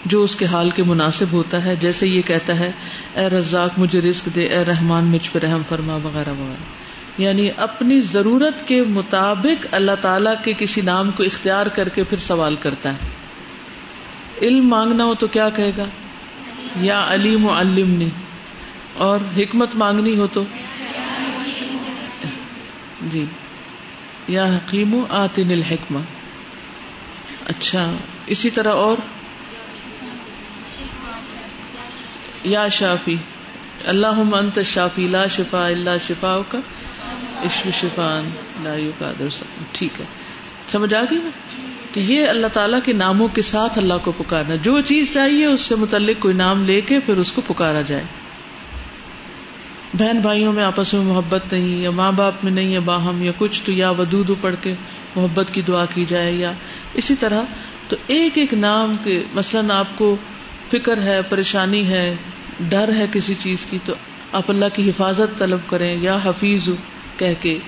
جو 0.04 0.22
اس 0.22 0.36
کے 0.36 0.46
حال 0.46 0.70
کے 0.70 0.82
مناسب 0.82 1.26
ہوتا 1.32 1.64
ہے۔ 1.64 1.76
جیسے 1.76 2.06
یہ 2.06 2.22
کہتا 2.22 2.58
ہے، 2.58 2.72
اے 3.14 3.30
رزاق، 3.30 3.78
مجھے 3.78 4.00
رزق 4.00 4.28
دے، 4.34 4.46
اے 4.46 4.64
رحمان، 4.64 5.04
مجھ 5.04 5.30
پہ 5.32 5.38
رحم 5.38 5.62
فرما، 5.68 5.94
وغیرہ 5.94 6.30
وغیرہ۔ 6.30 6.80
یعنی 7.22 7.48
اپنی 7.56 8.00
ضرورت 8.00 8.68
کے 8.68 8.82
مطابق 8.82 9.66
اللہ 9.72 9.92
تعالی 10.00 10.30
کے 10.44 10.52
کسی 10.58 10.80
نام 10.80 11.10
کو 11.10 11.22
اختیار 11.22 11.66
کر 11.66 11.88
کے 11.88 12.04
پھر 12.04 12.16
سوال 12.16 12.56
کرتا 12.56 12.92
ہے۔ 12.92 13.08
علم 14.42 14.68
مانگنا 14.68 15.04
ہو 15.04 15.14
تو 15.14 15.26
کیا 15.26 15.48
کہے 15.48 15.72
گا؟ 15.76 15.84
یا 16.80 17.06
علیم 17.08 17.46
و 17.46 17.52
علمنی۔ 17.52 18.08
اور 18.94 19.18
حکمت 19.36 19.68
مانگنی 19.74 20.18
ہو 20.18 20.26
تو 20.26 20.44
جی 23.02 23.24
یا 24.28 24.44
حکیم 24.44 25.04
آتن 25.08 25.50
الحکم 25.50 26.00
اچھا 27.46 27.92
اسی 28.26 28.50
طرح 28.50 28.72
اور؟ 28.72 28.96
یا 32.44 32.68
شافی۔ 32.68 33.16
اللہ 33.84 34.06
انت 34.06 34.58
شافی 34.64 35.06
لا 35.06 35.26
شفا 35.26 35.66
اللہ 35.66 35.90
شفا 36.06 36.38
کا 36.48 36.58
عشق 37.44 37.68
شفان 37.80 38.30
لایو 38.62 38.90
کا 38.98 39.12
ٹھیک 39.72 40.00
ہے۔ 40.00 40.04
سمجھ 40.68 40.94
آ 40.94 41.02
گئی 41.10 41.18
نا؟ 41.18 41.30
تو 41.92 42.00
یہ 42.00 42.28
اللہ 42.28 42.46
تعالیٰ 42.46 42.78
کے 42.84 42.92
ناموں 42.92 43.28
کے 43.28 43.42
ساتھ 43.42 43.78
اللہ 43.78 43.94
کو 44.04 44.12
پکارنا۔ 44.12 44.54
جو 44.56 44.80
چیز 44.80 45.14
چاہیے 45.14 45.46
اس 45.46 45.60
سے 45.60 45.74
متعلق 45.74 46.22
کوئی 46.22 46.34
نام 46.34 46.64
لے 46.64 46.80
کے 46.80 47.00
پھر 47.00 47.16
اس 47.16 47.32
کو 47.32 47.42
پکارا 47.46 47.80
جائے۔ 47.80 48.04
بہن 49.94 50.18
بھائیوں 50.18 50.52
میں 50.52 50.64
آپس 50.64 50.94
میں 50.94 51.02
محبت 51.02 51.52
نہیں، 51.52 51.82
یا 51.82 51.90
ماں 51.90 52.12
باپ 52.12 52.32
میں 52.42 52.52
نہیں 52.52 52.74
ہے 52.74 52.80
باہم، 52.80 53.22
یا 53.22 53.32
کچھ 53.38 53.62
تو، 53.62 53.72
یا 53.72 53.90
ودود 53.90 54.30
پڑھ 54.40 54.54
کے 54.62 54.74
محبت 55.16 55.50
کی 55.52 55.62
دعا 55.62 55.84
کی 55.94 56.04
جائے، 56.08 56.32
یا 56.32 56.52
اسی 56.94 57.14
طرح۔ 57.14 57.42
تو 57.88 57.96
ایک 58.06 58.38
ایک 58.38 58.54
نام 58.54 58.92
کے، 59.04 59.22
مثلاً 59.34 59.70
آپ 59.70 59.86
کو 59.94 60.16
فکر 60.70 61.02
ہے، 61.02 61.22
پریشانی 61.22 61.86
ہے، 61.88 62.14
ڈر 62.60 62.92
ہے 62.96 63.06
کسی 63.12 63.34
چیز 63.38 63.66
کی، 63.70 63.78
تو 63.84 63.94
آپ 64.32 64.42
اللہ 64.48 64.64
کی 64.72 64.90
حفاظت 64.90 65.38
طلب 65.38 65.60
کریں، 65.66 65.96
یا 66.00 66.18
حفیظ 66.24 66.68
کہہ 67.16 67.34
کے۔ 67.40 67.58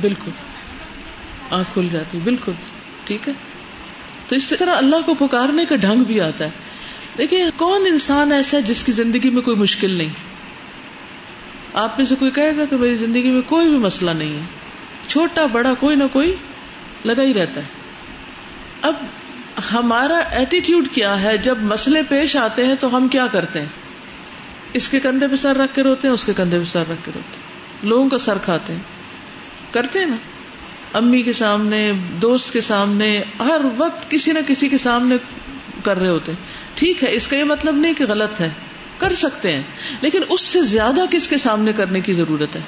بالکل۔ 0.00 0.30
آنکھ 1.50 1.68
کھل 1.72 1.88
جاتی، 1.92 2.18
بالکل۔ 2.24 2.52
ٹھیک 3.06 3.28
ہے؟ 3.28 3.32
تو 4.28 4.36
اس 4.36 4.52
طرح 4.58 4.76
اللہ 4.76 4.96
کو 5.06 5.14
پکارنے 5.14 5.64
کا 5.64 5.76
ڈھنگ 5.76 6.04
بھی 6.04 6.20
آتا 6.20 6.44
ہے۔ 6.44 6.50
دیکھیے 7.18 7.44
کون 7.56 7.82
انسان 7.86 8.32
ایسا 8.32 8.56
ہے 8.56 8.62
جس 8.62 8.84
کی 8.84 8.92
زندگی 8.92 9.30
میں 9.30 9.42
کوئی 9.42 9.56
مشکل 9.56 9.90
نہیں؟ 9.90 10.08
آپ 11.74 11.98
میں 11.98 12.06
سے 12.06 12.14
کوئی 12.14 12.30
کہے 12.30 12.56
گا 12.56 12.64
کہ 12.64 12.76
میری 12.76 12.94
زندگی 12.94 13.30
میں 13.30 13.42
کوئی 13.42 13.68
بھی 13.68 13.78
مسئلہ 13.78 14.10
نہیں 14.10 14.34
ہے۔ 14.34 14.40
چھوٹا، 15.08 15.46
بڑا، 15.46 15.74
کوئی 15.74 15.96
نہ 15.96 16.04
کوئی 16.12 16.34
لگا 17.04 17.22
ہی 17.22 17.34
رہتا 17.34 17.60
ہے۔ 17.60 17.66
اب 18.82 18.94
ہمارا 19.72 20.18
ایٹیٹیوڈ 20.18 20.88
کیا 20.92 21.22
ہے؟ 21.22 21.38
جب 21.38 21.58
مسئلے 21.58 22.02
پیش 22.08 22.36
آتے 22.36 22.66
ہیں 22.66 22.74
تو 22.74 22.96
ہم 22.96 23.08
کیا 23.08 23.26
کرتے 23.26 23.58
ہیں؟ 23.58 23.66
اس 24.72 24.88
کے 24.88 25.00
کندھے 25.00 25.28
پہ 25.28 25.36
سر 25.36 25.56
رکھ 25.56 25.74
کے 25.74 25.82
روتے 25.82 26.08
ہیں، 26.08 26.14
اس 26.14 26.24
کے 26.24 26.32
کندھے 26.36 26.58
پہ 26.58 26.64
سر 26.64 26.80
رکھ 26.80 27.04
کے 27.04 27.10
روتے 27.14 27.36
ہیں۔ 27.36 27.88
لوگوں 27.88 28.08
کا 28.08 28.18
سر 28.18 28.38
کھاتے 28.38 28.72
ہیں۔ 28.72 28.80
کرتے 29.70 29.98
ہیں 29.98 30.06
نا؟ 30.06 30.16
امی 30.92 31.22
کے 31.22 31.32
سامنے، 31.32 31.92
دوست 32.22 32.52
کے 32.52 32.60
سامنے، 32.60 33.22
ہر 33.38 33.60
وقت 33.76 34.10
کسی 34.10 34.32
نہ 34.32 34.38
کسی 34.46 34.68
کے 34.68 34.78
سامنے 34.78 35.16
کر 35.84 35.96
رہے 35.98 36.08
ہوتے 36.08 36.32
ہیں۔ 36.32 36.46
ٹھیک 36.74 37.04
ہے، 37.04 37.12
اس 37.12 37.28
کا 37.28 37.36
یہ 37.36 37.44
مطلب 37.44 37.76
نہیں 37.76 37.94
کہ 37.94 38.04
غلط 38.08 38.40
ہے، 38.40 38.50
کر 38.98 39.14
سکتے 39.14 39.52
ہیں۔ 39.52 39.62
لیکن 40.00 40.20
اس 40.28 40.40
سے 40.40 40.62
زیادہ 40.62 41.00
کس 41.10 41.28
کے 41.28 41.36
سامنے 41.36 41.72
کرنے 41.72 42.00
کی 42.00 42.12
ضرورت 42.12 42.56
ہے؟ 42.56 42.60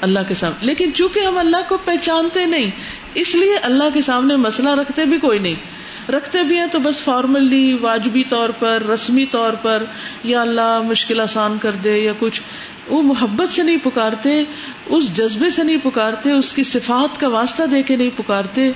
اللہ 0.00 0.20
کے 0.28 0.34
سامنے۔ 0.34 0.66
لیکن 0.66 0.92
چونکہ 0.94 1.20
ہم 1.20 1.38
اللہ 1.38 1.56
کو 1.68 1.78
پہچانتے 1.84 2.46
نہیں، 2.46 2.70
اس 3.14 3.34
لیے 3.34 3.56
اللہ 3.56 3.84
کے 3.94 4.00
سامنے 4.00 4.36
مسئلہ 4.36 4.68
رکھتے 4.68 5.04
بھی 5.04 5.18
کوئی 5.18 5.38
نہیں۔ 5.38 5.79
رکھتے 6.10 6.42
بھی 6.42 6.58
ہیں 6.58 6.66
تو 6.72 6.78
بس 6.78 7.00
فارملی 7.00 7.74
واجبی 7.80 8.24
طور 8.24 8.48
پر، 8.48 8.86
رسمی 8.86 9.26
طور 9.26 9.52
پر، 9.52 9.84
یا 10.24 10.40
اللہ 10.40 10.82
مشکل 10.84 11.20
آسان 11.20 11.58
کر 11.58 11.72
دے 11.72 11.98
یا 11.98 12.12
کچھ۔ 12.18 12.42
وہ 12.88 13.02
محبت 13.02 13.52
سے 13.52 13.62
نہیں 13.62 13.76
پکارتے، 13.82 14.44
اس 14.86 15.16
جذبے 15.16 15.50
سے 15.50 15.62
نہیں 15.62 15.76
پکارتے، 15.82 16.32
اس 16.32 16.52
کی 16.52 16.64
صفات 16.64 17.20
کا 17.20 17.28
واسطہ 17.28 17.62
دے 17.62 17.82
کے 17.82 17.96
نہیں 17.96 18.10
پکارتے۔ 18.16 18.72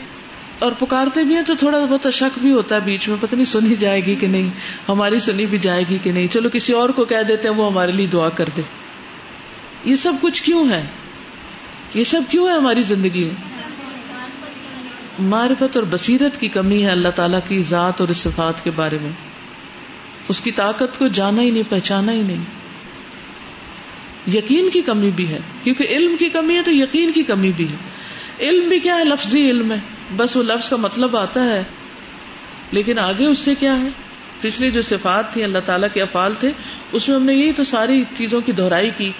اور 0.58 0.72
پکارتے 0.78 1.24
بھی 1.24 1.34
ہیں 1.34 1.42
تو 1.42 1.54
تھوڑا 1.54 1.84
بہت 1.84 2.06
شک 2.12 2.38
بھی 2.38 2.52
ہوتا 2.52 2.74
ہے 2.74 2.80
بیچ 2.80 3.08
میں، 3.08 3.16
پتہ 3.20 3.34
نہیں 3.34 3.44
سنی 3.44 3.74
جائے 3.74 4.06
گی 4.06 4.14
کہ 4.14 4.26
نہیں، 4.26 4.50
ہماری 4.88 5.20
سنی 5.20 5.46
بھی 5.46 5.58
جائے 5.58 5.84
گی 5.90 5.98
کہ 6.02 6.12
نہیں۔ 6.12 6.26
چلو 6.32 6.48
کسی 6.52 6.72
اور 6.72 6.88
کو 6.88 7.04
کہہ 7.04 7.22
دیتے 7.28 7.48
ہیں 7.48 7.56
وہ 7.56 7.70
ہمارے 7.70 7.92
لیے 7.92 8.06
دعا 8.06 8.28
کر 8.28 8.44
دے۔ 8.56 8.62
یہ 9.84 9.96
سب 9.96 10.12
کچھ 10.20 10.42
کیوں 10.42 10.70
ہے؟ 10.70 10.86
یہ 11.94 12.04
سب 12.04 12.20
کیوں 12.30 12.48
ہے 12.48 12.52
ہماری 12.52 12.82
زندگی 12.82 13.24
میں؟ 13.24 13.73
معرفت 15.18 15.76
اور 15.76 15.84
بصیرت 15.90 16.40
کی 16.40 16.48
کمی 16.48 16.84
ہے 16.84 16.90
اللہ 16.90 17.08
تعالیٰ 17.08 17.38
کی 17.48 17.62
ذات 17.62 18.00
اور 18.00 18.08
صفات 18.14 18.64
کے 18.64 18.70
بارے 18.70 18.98
میں۔ 19.02 19.10
اس 20.28 20.40
کی 20.40 20.50
طاقت 20.50 20.98
کو 20.98 21.08
جانا 21.08 21.42
ہی 21.42 21.50
نہیں، 21.50 21.62
پہچانا 21.68 22.12
ہی 22.12 22.22
نہیں۔ 22.22 22.44
یقین 24.34 24.70
کی 24.70 24.82
کمی 24.82 25.10
بھی 25.10 25.28
ہے، 25.28 25.38
کیونکہ 25.62 25.86
علم 25.90 26.16
کی 26.18 26.28
کمی 26.28 26.56
ہے 26.56 26.62
تو 26.62 26.70
یقین 26.72 27.12
کی 27.12 27.22
کمی 27.22 27.52
بھی 27.52 27.68
ہے۔ 27.68 27.76
علم 28.40 28.68
بھی 28.68 28.80
کیا 28.80 28.96
ہے؟ 28.96 29.04
لفظی 29.04 29.50
علم 29.50 29.72
ہے۔ 29.72 29.76
بس 30.16 30.36
وہ 30.36 30.42
لفظ 30.42 30.68
کا 30.68 30.76
مطلب 30.76 31.16
آتا 31.16 31.44
ہے۔ 31.44 31.62
لیکن 32.70 32.98
آگے 32.98 33.26
اس 33.26 33.38
سے 33.38 33.54
کیا 33.58 33.80
ہے؟ 33.80 33.88
پچھلی 34.40 34.70
جو 34.70 34.82
صفات 34.82 35.32
تھی 35.32 35.44
اللہ 35.44 35.58
تعالیٰ 35.64 35.88
کے 35.94 36.02
افعال 36.02 36.34
تھے، 36.40 36.50
اس 36.92 37.08
میں 37.08 37.16
ہم 37.16 37.22
نے 37.22 37.34
یہی 37.34 37.52
تو 37.52 37.64
ساری 37.64 38.04
چیزوں 38.16 38.40
کی 38.40 38.52
دہرائی 38.52 38.90
کی 38.96 39.12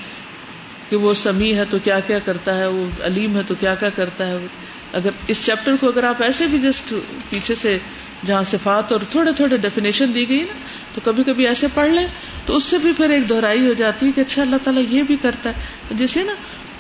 کہ 0.91 0.97
وہ 0.97 1.15
سمیع 1.15 1.55
ہے 1.55 1.65
تو 1.71 1.79
کیا 1.79 2.01
کیا 2.01 2.19
کرتا 2.19 2.57
ہے، 2.57 2.67
وہ 2.67 2.87
علیم 3.03 3.37
ہے 3.37 3.41
تو 3.47 3.55
کیا 3.61 3.75
کیا 3.75 3.91
کرتا 3.91 4.27
ہے۔ 4.27 4.47
اگر 4.95 5.11
اس 5.29 5.45
چیپٹر 5.47 5.75
کو 5.81 5.89
اگر 5.89 6.05
آپ 6.05 6.23
ایسے 6.23 6.47
بھی 6.47 6.59
جسٹ 6.59 6.95
پیچھے 7.31 7.55
سے 7.55 7.79
جہاں 8.27 8.43
صفات 8.51 8.93
اور 8.93 9.01
تھوڑے 9.11 9.33
تھوڑے 9.33 9.57
ڈیفینیشن 9.57 10.15
دی 10.15 10.29
گئی 10.29 10.41
نا، 10.41 10.53
تو 10.95 11.01
کبھی 11.05 11.25
کبھی 11.25 11.47
ایسے 11.47 11.67
پڑھ 11.75 11.91
لیں، 11.91 12.07
تو 12.47 12.57
اس 12.57 12.65
سے 12.65 12.79
بھی 12.79 12.93
پھر 12.97 13.11
ایک 13.11 13.29
دہرائی 13.29 13.67
ہو 13.67 13.73
جاتی 13.73 14.07
ہے 14.07 14.13
کہ 14.15 14.21
اچھا 14.21 14.43
اللہ 14.43 14.57
تعالیٰ 14.65 14.83
یہ 14.91 15.03
بھی 15.03 15.17
کرتا 15.23 15.51
ہے۔ 15.51 15.55
جیسے 15.91 16.23
نا، 16.23 16.33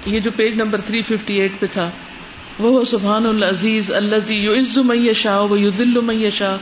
یہ 0.06 0.20
جو 0.20 0.30
page 0.30 0.54
number 0.54 0.80
three 0.80 1.02
fifty 1.02 1.40
eight 1.40 1.52
پہ 1.60 1.66
تھا 1.72 1.90
وہ 2.58 2.84
سبحان 2.84 3.26
العزیز 3.26 3.92
اللہ 3.92 4.30
یعز 4.32 4.78
من 4.78 5.06
یشاء 5.06 5.40
و 5.40 5.56
یذل 5.56 6.00
من 6.00 6.22
یشاء. 6.22 6.56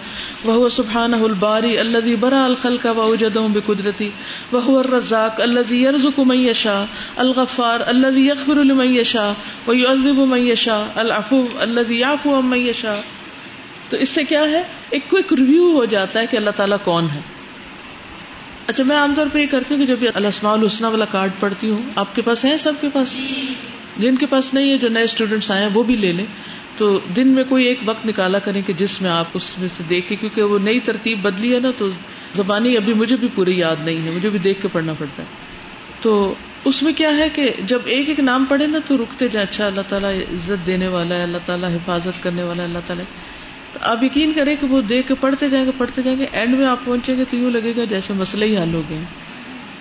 وہ 0.45 0.69
سبحانہ 0.69 1.17
الباری 1.17 1.79
الذي 1.79 2.15
برا 2.15 2.45
الخلق 2.45 2.87
واوجدهم 2.97 3.53
بقدرتی. 3.53 4.09
وهو 4.53 4.79
الرزاق 4.79 5.41
الذي 5.41 5.77
يرزق 5.77 6.19
من 6.19 6.39
یشاء. 6.39 6.85
الغفار 7.17 7.81
الذي 7.87 8.27
يغفر 8.27 8.55
لمن 8.55 8.87
یشاء 8.87 9.33
ويعذب 9.67 10.19
من 10.19 10.39
یشاء. 10.39 10.99
العفو 10.99 11.47
الذي 11.61 11.97
يعفو 11.97 12.39
عمن 12.39 12.59
تو 13.89 13.97
اس 13.97 14.09
سے 14.09 14.25
کیا 14.25 14.43
ہے؟ 14.43 14.63
ایک 14.91 15.03
کوئک 15.11 15.33
ریویو 15.33 15.73
ہو 15.73 15.85
جاتا 15.85 16.21
ہے 16.21 16.27
کہ 16.27 16.37
اللہ 16.37 16.51
تعالیٰ 16.57 16.77
کون 16.85 17.07
ہے. 17.15 17.21
اچھا 18.67 18.85
میں 18.85 18.97
عام 18.97 19.15
طور 19.17 19.27
پہ 19.33 19.39
یہ 19.39 19.47
کرتی 19.51 19.75
ہوں 19.75 19.87
کہ 19.87 19.87
جب 19.87 20.07
الاسماء 20.15 20.53
الحسنہ 20.53 20.87
والا 20.87 21.05
کارڈ 21.05 21.31
پڑھتی 21.41 21.71
ہوں، 21.71 21.83
آپ 21.95 22.17
کے 22.17 22.23
پاس 22.23 22.45
ہے 22.45 22.59
سب 22.59 22.73
کے 22.81 22.89
پاس؟ 22.93 23.17
جن 23.99 24.17
کے 24.17 24.27
پاس 24.27 24.55
نہیں 24.55 24.73
ہے، 24.73 24.79
جو 24.79 24.89
نئے 24.89 25.03
اسٹوڈینٹس 25.03 25.51
آئے 25.51 25.63
ہیں، 25.63 25.71
وہ 25.75 25.83
بھی 25.83 25.97
لے 25.97 26.13
لیں۔ 26.13 26.27
تو 26.77 27.01
دن 27.17 27.29
میں 27.29 27.45
کوئی 27.49 27.65
ایک 27.65 27.79
وقت 27.85 28.07
نکالا 28.07 28.39
کریں 28.39 28.63
کہ 28.67 28.73
جس 28.73 29.03
میں 29.03 29.11
آپ 29.11 29.27
اس 29.35 29.59
میں 29.59 29.69
سے 29.77 29.83
دیکھ 29.91 30.09
کے، 30.09 30.17
کیونکہ 30.17 30.43
وہ 30.43 30.59
نئی 30.59 30.81
ترتیب 30.81 31.23
بدلی 31.23 31.55
ہے 31.55 31.61
نا، 31.61 31.71
تو 31.79 31.89
زبانی 32.35 32.77
ابھی 32.77 32.95
مجھے 32.95 33.17
بھی 33.17 33.29
پوری 33.35 33.59
یاد 33.59 33.77
نہیں 33.85 34.07
ہے، 34.07 34.11
مجھے 34.11 34.31
بھی 34.31 34.39
دیکھ 34.39 34.63
کے 34.63 34.69
پڑھنا 34.73 34.93
پڑتا 34.93 35.23
ہے۔ 35.23 35.29
تو 36.01 36.35
اس 36.65 36.83
میں 36.83 36.93
کیا 36.93 37.19
ہے 37.19 37.29
کہ 37.29 37.51
جب 37.67 37.79
ایک 37.85 38.09
ایک 38.09 38.21
نام 38.21 38.45
پڑھے 38.49 38.67
نا، 38.67 38.79
تو 38.87 38.97
رکتے 38.97 39.29
جائیں 39.29 39.49
اچھا 39.53 39.67
اللہ 39.67 39.81
تعالیٰ 39.89 40.17
عزت 40.17 40.67
دینے 40.67 40.89
والا 40.89 41.15
ہے، 41.15 41.23
اللہ 41.23 41.39
تعالیٰ 41.45 41.75
حفاظت 41.75 42.23
کرنے 42.23 42.43
والا 42.43 42.63
ہے، 42.63 42.69
اللہ 42.69 42.79
تعالیٰ۔ 42.87 43.05
تو 43.73 43.79
آپ 43.83 44.05
یقین 44.05 44.33
کریں 44.33 44.57
کہ 44.61 44.67
وہ 44.67 44.81
دیکھ 44.83 45.09
کے 45.09 45.15
پڑھتے 45.15 45.49
جائیں 45.49 45.67
گے، 45.67 45.71
پڑھتے 45.79 46.03
جائیں 46.03 46.19
گے 46.19 46.27
اینڈ 46.33 46.55
میں 46.55 46.67
آپ 46.67 46.85
پہنچیں 46.85 47.17
گے 47.17 47.25
تو 47.31 47.37
یوں 47.37 47.51
لگے 47.51 47.73
گا 47.77 47.85
جیسے 47.85 48.13
مسئلہ 48.13 48.45
ہی 48.45 48.57
حل 48.57 48.75
ہو 48.75 48.83
گئے 48.89 48.99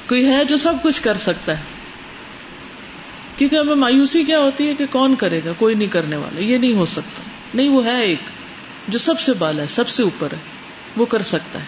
کوئی 0.09 0.25
ہے 0.25 0.45
جو 0.45 0.57
سب 0.57 0.73
کچھ 0.83 1.01
کر 1.01 1.13
سکتا 1.13 1.57
ہے۔ 1.57 1.80
کیونکہ 3.41 3.55
ہمیں 3.55 3.75
مایوسی 3.75 4.23
کیا 4.23 4.39
ہوتی 4.39 4.67
ہے 4.67 4.73
کہ 4.73 4.85
کون 4.91 5.15
کرے 5.15 5.41
گا؟ 5.45 5.51
کوئی 5.57 5.75
نہیں 5.75 5.87
کرنے 5.87 6.15
والا، 6.15 6.43
یہ 6.43 6.57
نہیں 6.57 6.73
ہو 6.73 6.85
سکتا۔ 6.85 7.21
نہیں، 7.53 7.69
وہ 7.69 7.85
ہے 7.85 8.01
ایک 8.01 8.19
جو 8.87 8.99
سب 8.99 9.19
سے 9.19 9.33
بالا 9.33 9.61
ہے، 9.63 9.67
سب 9.67 9.87
سے 9.87 10.03
اوپر 10.03 10.27
ہے، 10.31 10.37
وہ 10.97 11.05
کر 11.05 11.21
سکتا 11.21 11.59
ہے۔ 11.59 11.65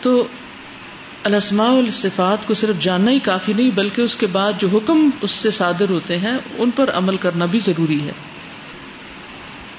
تو 0.00 0.26
الاسماء 1.24 1.72
الصفات 1.72 2.46
کو 2.46 2.54
صرف 2.54 2.76
جاننا 2.80 3.10
ہی 3.10 3.18
کافی 3.18 3.52
نہیں، 3.52 3.70
بلکہ 3.70 4.02
اس 4.02 4.16
کے 4.16 4.26
بعد 4.26 4.52
جو 4.58 4.68
حکم 4.68 5.10
اس 5.20 5.30
سے 5.30 5.50
صادر 5.50 5.90
ہوتے 5.90 6.18
ہیں، 6.18 6.38
ان 6.58 6.70
پر 6.70 6.90
عمل 6.90 7.16
کرنا 7.16 7.46
بھی 7.46 7.58
ضروری 7.58 8.00
ہے۔ 8.00 8.12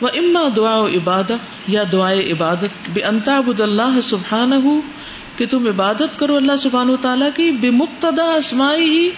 وہ 0.01 0.08
اما 0.13 0.44
دعا 0.56 0.77
و 0.77 0.88
عبادت 0.88 1.34
یا 1.68 1.84
دعائے 1.91 2.32
عبادت 2.32 2.89
بے 2.94 3.01
انتاب 3.01 3.51
اللہ 3.60 4.01
سبحان 4.03 4.53
ہو 4.53 4.82
کہ 5.38 5.46
تم 5.51 5.68
عبادت 5.68 6.20
کرو 6.20 6.36
اللہ 6.36 6.58
سبحان 6.60 6.89
و 6.89 6.96
تعالیٰ 6.98 7.30
کی 7.36 7.51
بے 7.51 7.70
مقتدا 7.70 8.25
اسمائی 8.25 8.89
ہی 8.89 9.10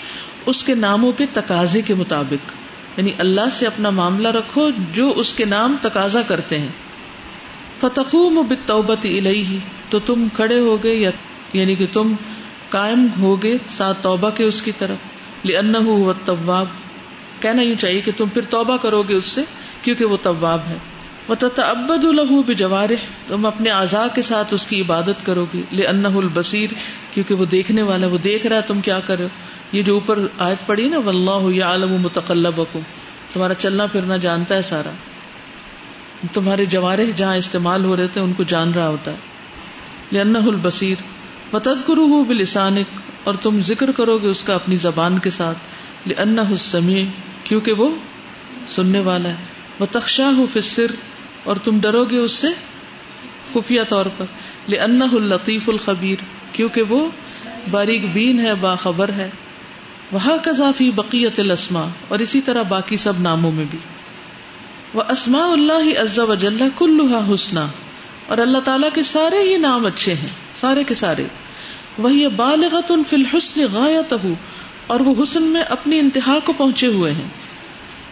اس 0.45 0.63
کے 0.63 0.75
ناموں 0.75 1.12
کے 1.12 1.25
تقاضے 1.33 1.81
کے 1.81 1.93
مطابق 1.93 2.51
یعنی 2.97 3.12
اللہ 3.17 3.50
سے 3.51 3.67
اپنا 3.67 3.89
معاملہ 3.89 4.27
رکھو 4.27 4.69
جو 4.93 5.13
اس 5.15 5.33
کے 5.33 5.45
نام 5.45 5.75
تقاضا 5.81 6.21
کرتے 6.21 6.59
ہیں۔ 6.59 6.67
فتح 7.79 8.15
بتوبت 8.50 9.05
الہی 9.05 9.57
تو 9.89 10.00
تم 10.00 10.27
کھڑے 10.33 10.59
ہو 10.59 10.83
گئے 10.83 10.95
یا 10.95 11.09
یعنی 11.53 11.75
کہ 11.75 11.88
تم 11.93 12.13
قائم 12.69 13.07
ہوگے 13.19 13.57
ساتھ 13.69 13.97
توبہ 14.01 14.29
کے 14.29 14.43
اس 14.43 14.62
کی 14.62 14.71
طرف۔ 14.77 14.97
لن 15.45 15.75
ہو 15.75 16.13
طواب 16.25 16.65
کہنا 17.39 17.62
یوں 17.62 17.75
چاہیے 17.75 18.01
کہ 18.01 18.12
تم 18.17 18.29
پھر 18.29 18.41
توبہ 18.41 18.77
کرو 18.77 19.03
گے 19.03 19.13
اس 19.13 19.25
سے، 19.25 19.41
کیونکہ 19.81 20.05
وہ 20.05 20.17
طواب 20.21 20.59
ہے۔ 20.67 20.77
وہ 21.27 21.35
تبد 21.35 22.03
الح 22.03 22.93
تم 23.27 23.45
اپنے 23.45 23.69
اعضاء 23.69 24.05
کے 24.15 24.21
ساتھ 24.21 24.53
اس 24.53 24.65
کی 24.65 24.81
عبادت 24.81 25.25
کرو 25.25 25.45
گی۔ 25.53 25.61
لن 25.71 26.05
البصیر 26.05 26.69
کیونکہ 27.13 27.35
وہ 27.35 27.45
دیکھنے 27.45 27.81
والا 27.81 28.07
وہ 28.07 28.17
دیکھ 28.17 28.47
رہا 28.47 28.57
ہے 28.57 28.61
تم 28.61 28.81
کیا 28.81 28.99
کرو 28.99 29.27
یہ 29.71 29.83
جو 29.83 29.93
اوپر 29.93 30.19
آیت 30.39 30.65
پڑی 30.65 30.89
نا 30.89 30.97
واللہ 30.97 31.55
یعلم 31.55 32.01
متقلبکم 32.01 32.79
تمہارا 33.33 33.53
چلنا 33.53 33.85
پھرنا 33.85 34.17
جانتا 34.17 34.55
ہے 34.55 34.61
سارا۔ 34.61 34.89
تمہارے 36.33 36.65
جوارح 36.65 37.03
جہاں 37.15 37.35
استعمال 37.35 37.85
ہو 37.85 37.97
رہے 37.97 38.07
تھے، 38.07 38.21
ان 38.21 38.33
کو 38.33 38.43
جان 38.43 38.71
رہا 38.73 38.87
ہوتا 38.87 39.11
ہے۔ 39.11 39.15
لأنہ 40.11 40.37
البصیر 40.37 40.95
وتذکرہ 41.55 42.23
بلسانک 42.27 42.87
اور 43.23 43.33
تم 43.33 43.59
ذکر 43.61 43.91
کرو 43.91 44.17
گے 44.17 44.27
اس 44.27 44.43
کا 44.43 44.55
اپنی 44.55 44.75
زبان 44.75 45.19
کے 45.19 45.29
ساتھ۔ 45.29 45.57
لأنہ 46.07 46.41
السمیع 46.41 47.05
کیونکہ 47.43 47.71
وہ 47.71 47.89
سننے 48.69 48.99
والا 48.99 49.29
ہے۔ 49.29 49.35
وتخشاہ 49.79 50.53
فی 50.53 50.59
السر 50.59 50.91
اور 51.43 51.55
تم 51.55 51.79
ڈرو 51.79 52.05
گے 52.05 52.17
اس 52.17 52.31
سے؟ 52.31 52.47
خفیہ 53.53 53.81
طور 53.89 54.05
پر۔ 54.17 54.25
لأنہ 54.69 55.03
اللطیف 55.03 55.69
الخبیر 55.69 56.23
کیونکہ 56.51 56.81
وہ 56.81 57.09
باریک 57.71 58.05
بین 58.13 58.39
ہے، 58.39 58.55
باخبر 58.55 59.09
ہے۔ 59.09 59.29
وہ 60.12 60.38
کذافی 60.43 60.91
بقیت 60.91 61.39
السما 61.39 61.88
اور 62.07 62.19
اسی 62.19 62.41
طرح 62.41 62.62
باقی 62.62 62.97
سب 62.97 63.13
ناموں 63.19 63.51
میں 63.51 63.65
بھی۔ 63.69 63.79
وہ 64.93 65.03
اسما 65.09 65.39
اللہ 65.39 66.00
عز 66.00 66.19
و 66.19 66.35
جل 66.35 66.69
کلوہا 66.77 67.33
حسنا۔ 67.33 67.67
اور 68.27 68.38
اللہ 68.38 68.57
تعالیٰ 68.57 68.89
کے 68.93 69.03
سارے 69.03 69.43
ہی 69.43 69.57
نام 69.57 69.85
اچھے 69.85 70.13
ہیں۔ 70.13 70.27
سارے 70.53 70.83
کے 70.83 70.93
سارے۔ 70.93 71.23
وہی 71.97 72.27
بالغت 72.27 72.91
فی 73.09 73.15
الحسن 73.15 73.65
غایت 73.73 74.13
اور 74.88 75.00
وہ 75.00 75.23
حسن 75.23 75.43
میں 75.43 75.62
اپنی 75.62 76.00
انتہا 76.00 76.39
کو 76.43 76.53
پہنچے 76.53 76.88
ہوئے 76.88 77.12
ہیں۔ 77.12 77.27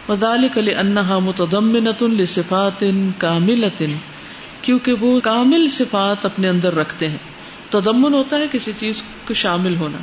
وذالک 0.08 0.58
لانها 0.58 1.18
متضمنۃ 1.20 2.20
لصفات 2.20 2.84
کاملۃ 3.18 3.82
کیونکہ 4.62 4.92
وہ 4.92 5.20
کامل 5.20 5.68
صفات 5.68 6.24
اپنے 6.26 6.48
اندر 6.48 6.74
رکھتے 6.74 7.08
ہیں۔ 7.08 7.16
تضمن 7.70 8.14
ہوتا 8.14 8.38
ہے 8.38 8.46
کسی 8.52 8.72
چیز 8.78 9.02
کو 9.24 9.34
شامل 9.34 9.76
ہونا۔ 9.76 9.98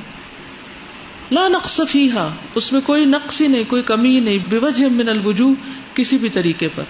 لا 1.32 1.48
نقص 1.48 1.82
فیحا 1.89 2.27
اس 2.56 2.74
میں 2.74 2.81
کوئی 2.81 3.05
نقص 3.05 3.42
ہی 3.42 3.48
نہیں، 3.48 3.64
کوئی 3.68 3.81
کمی 3.81 4.16
ہی 4.16 4.20
نہیں 4.20 4.38
بے 4.50 4.59
من 4.88 5.09
الوجوہ 5.09 5.53
کسی 5.94 6.18
بھی 6.18 6.29
طریقے 6.29 6.68
پر۔ 6.75 6.83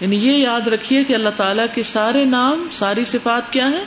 یعنی 0.00 0.16
یہ 0.16 0.32
یاد 0.32 0.66
رکھیے 0.66 1.04
کہ 1.04 1.14
اللہ 1.14 1.30
تعالیٰ 1.36 1.66
کے 1.74 1.82
سارے 1.82 2.24
نام، 2.24 2.68
ساری 2.72 3.04
صفات 3.04 3.52
کیا 3.52 3.68
ہیں؟ 3.68 3.84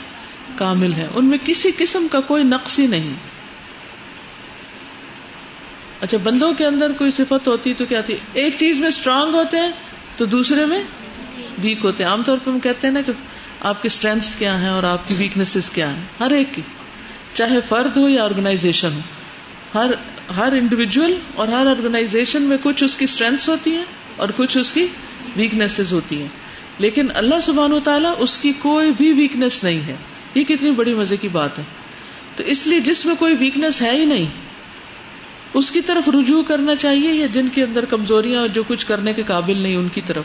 کامل 0.56 0.92
ہے 0.92 1.08
ان 1.14 1.24
میں 1.24 1.38
کسی 1.44 1.70
قسم 1.78 2.06
کا 2.10 2.20
کوئی 2.20 2.44
نقص 2.44 2.78
ہی 2.78 2.86
نہیں۔ 2.86 3.14
اچھا 6.00 6.18
بندوں 6.22 6.52
کے 6.52 6.66
اندر 6.66 6.92
کوئی 6.98 7.10
صفت 7.10 7.48
ہوتی 7.48 7.74
تو 7.74 7.84
کیا 7.84 8.00
تھی؟ 8.00 8.16
ایک 8.32 8.54
چیز 8.58 8.78
میں 8.78 8.88
اسٹرانگ 8.88 9.34
ہوتے 9.34 9.56
ہیں 9.56 9.70
تو 10.16 10.24
دوسرے 10.24 10.64
میں 10.64 10.82
ویک 11.62 11.78
ہوتے 11.84 12.02
ہیں۔ 12.04 12.10
عام 12.10 12.22
طور 12.22 12.38
پہ 12.44 12.50
ہم 12.50 12.58
کہتے 12.58 12.86
ہیں 12.86 12.94
نا 12.94 13.00
کہ 13.06 13.12
آپ 13.60 13.82
کی 13.82 13.86
اسٹرینگس 13.86 14.36
کیا 14.36 14.60
ہیں 14.60 14.68
اور 14.68 14.82
آپ 14.82 15.08
کی 15.08 15.14
ویکنیسز 15.18 15.70
کیا 15.70 15.96
ہیں؟ 15.96 16.02
ہر 16.20 16.30
ایک 16.30 16.46
کی۔ 16.54 16.62
چاہے 17.34 17.60
فرد 17.68 17.96
ہو 17.96 18.08
یا 18.08 18.24
آرگنائزیشن 18.24 18.90
ہو۔ 18.92 19.00
ہر 19.74 19.90
ہر 20.36 20.52
انڈیویجل 20.52 21.18
اور 21.34 21.48
ہر 21.48 21.66
آرگنائزیشن 21.66 22.42
میں 22.42 22.56
کچھ 22.62 22.84
اس 22.84 22.96
کی 22.96 23.04
اسٹرینگس 23.04 23.48
ہوتی 23.48 23.72
ہیں 23.76 23.84
اور 24.16 24.28
کچھ 24.36 24.58
اس 24.58 24.72
کی 24.72 24.86
ویکنیس 25.36 25.92
ہوتی 25.92 26.20
ہیں۔ 26.20 26.28
لیکن 26.78 27.08
اللہ 27.14 27.34
سبحان 27.42 27.72
و 27.72 27.80
تعالیٰ 27.80 28.14
اس 28.18 28.38
کی 28.38 28.52
کوئی 28.58 28.90
بھی 28.96 29.12
ویکنیس 29.12 29.64
نہیں 29.64 29.80
ہے۔ 29.86 29.96
یہ 30.34 30.44
کتنی 30.44 30.70
بڑی 30.70 30.94
مزے 30.94 31.16
کی 31.16 31.28
بات 31.28 31.58
ہے۔ 31.58 31.64
تو 32.36 32.42
اس 32.42 32.66
لیے 32.66 32.80
جس 32.80 33.06
میں 33.06 33.14
کوئی 33.14 33.34
ویکنیس 33.38 33.82
ہے 33.82 33.90
ہی 33.90 34.04
نہیں 34.04 34.26
اس 35.54 35.70
کی 35.70 35.80
طرف 35.80 36.08
رجوع 36.08 36.42
کرنا 36.42 36.76
چاہیے 36.76 37.12
یا 37.12 37.26
جن 37.26 37.48
کے 37.48 37.62
اندر 37.62 37.84
کمزوریاں 37.84 38.40
اور 38.40 38.48
جو 38.48 38.62
کچھ 38.68 38.86
کرنے 38.86 39.14
کے 39.14 39.22
قابل 39.22 39.62
نہیں 39.62 39.76
ان 39.76 39.88
کی 39.88 40.00
طرف؟ 40.06 40.24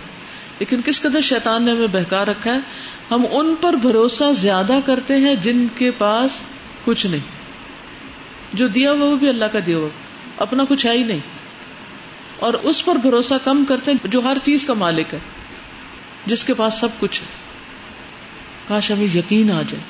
لیکن 0.60 0.82
کس 0.86 1.02
قدر 1.02 1.22
شیطان 1.22 1.64
نے 1.64 1.72
ہمیں 1.72 1.88
بہکا 1.88 2.26
رکھا 2.26 2.54
ہے؟ 2.54 2.60
ہم 3.12 3.26
ان 3.32 3.56
پر 3.62 3.74
بھروسہ 3.74 4.24
زیادہ 4.40 4.80
کرتے 4.86 5.18
ہیں 5.18 5.36
جن 5.36 5.66
کے 5.78 5.92
پاس 5.92 6.32
کچھ 6.86 7.06
نہیں۔ 7.06 7.20
جو 8.54 8.68
دیا 8.68 8.92
ہوا 8.92 9.06
وہ 9.06 9.16
بھی 9.16 9.30
اللہ 9.30 9.46
کا 9.46 9.60
دیا 9.66 9.78
ہوا۔ 9.78 9.90
اپنا 10.38 10.64
کچھ 10.70 10.86
ہے 10.86 10.92
ہی 10.92 11.04
نہیں۔ 11.04 11.20
اور 12.40 12.54
اس 12.54 12.86
پر 12.86 12.96
بھروسہ 12.96 13.34
کم 13.44 13.66
کرتے 13.68 13.92
ہیں 13.92 14.08
جو 14.08 14.20
ہر 14.20 14.38
چیز 14.44 14.66
کا 14.66 14.74
مالک 14.74 15.14
ہے، 15.14 15.20
جس 16.26 16.44
کے 16.44 16.54
پاس 16.54 16.74
سب 16.74 16.88
کچھ 17.00 17.22
ہے۔ 17.22 17.28
کاش 18.68 18.92
ہمیں 18.92 19.18
یقین 19.18 19.52
آ 19.52 19.62
جائے، 19.62 19.84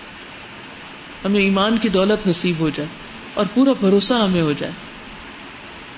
ہمیں 1.26 1.42
ایمان 1.42 1.78
کی 1.78 1.90
دولت 1.90 2.28
نصیب 2.28 2.56
ہو 2.60 2.70
جائے 2.70 2.90
اور 3.34 3.46
پورا 3.54 3.74
بھروسہ 3.74 4.14
ہمیں 4.14 4.42
ہو 4.42 4.52
جائے۔ 4.52 4.93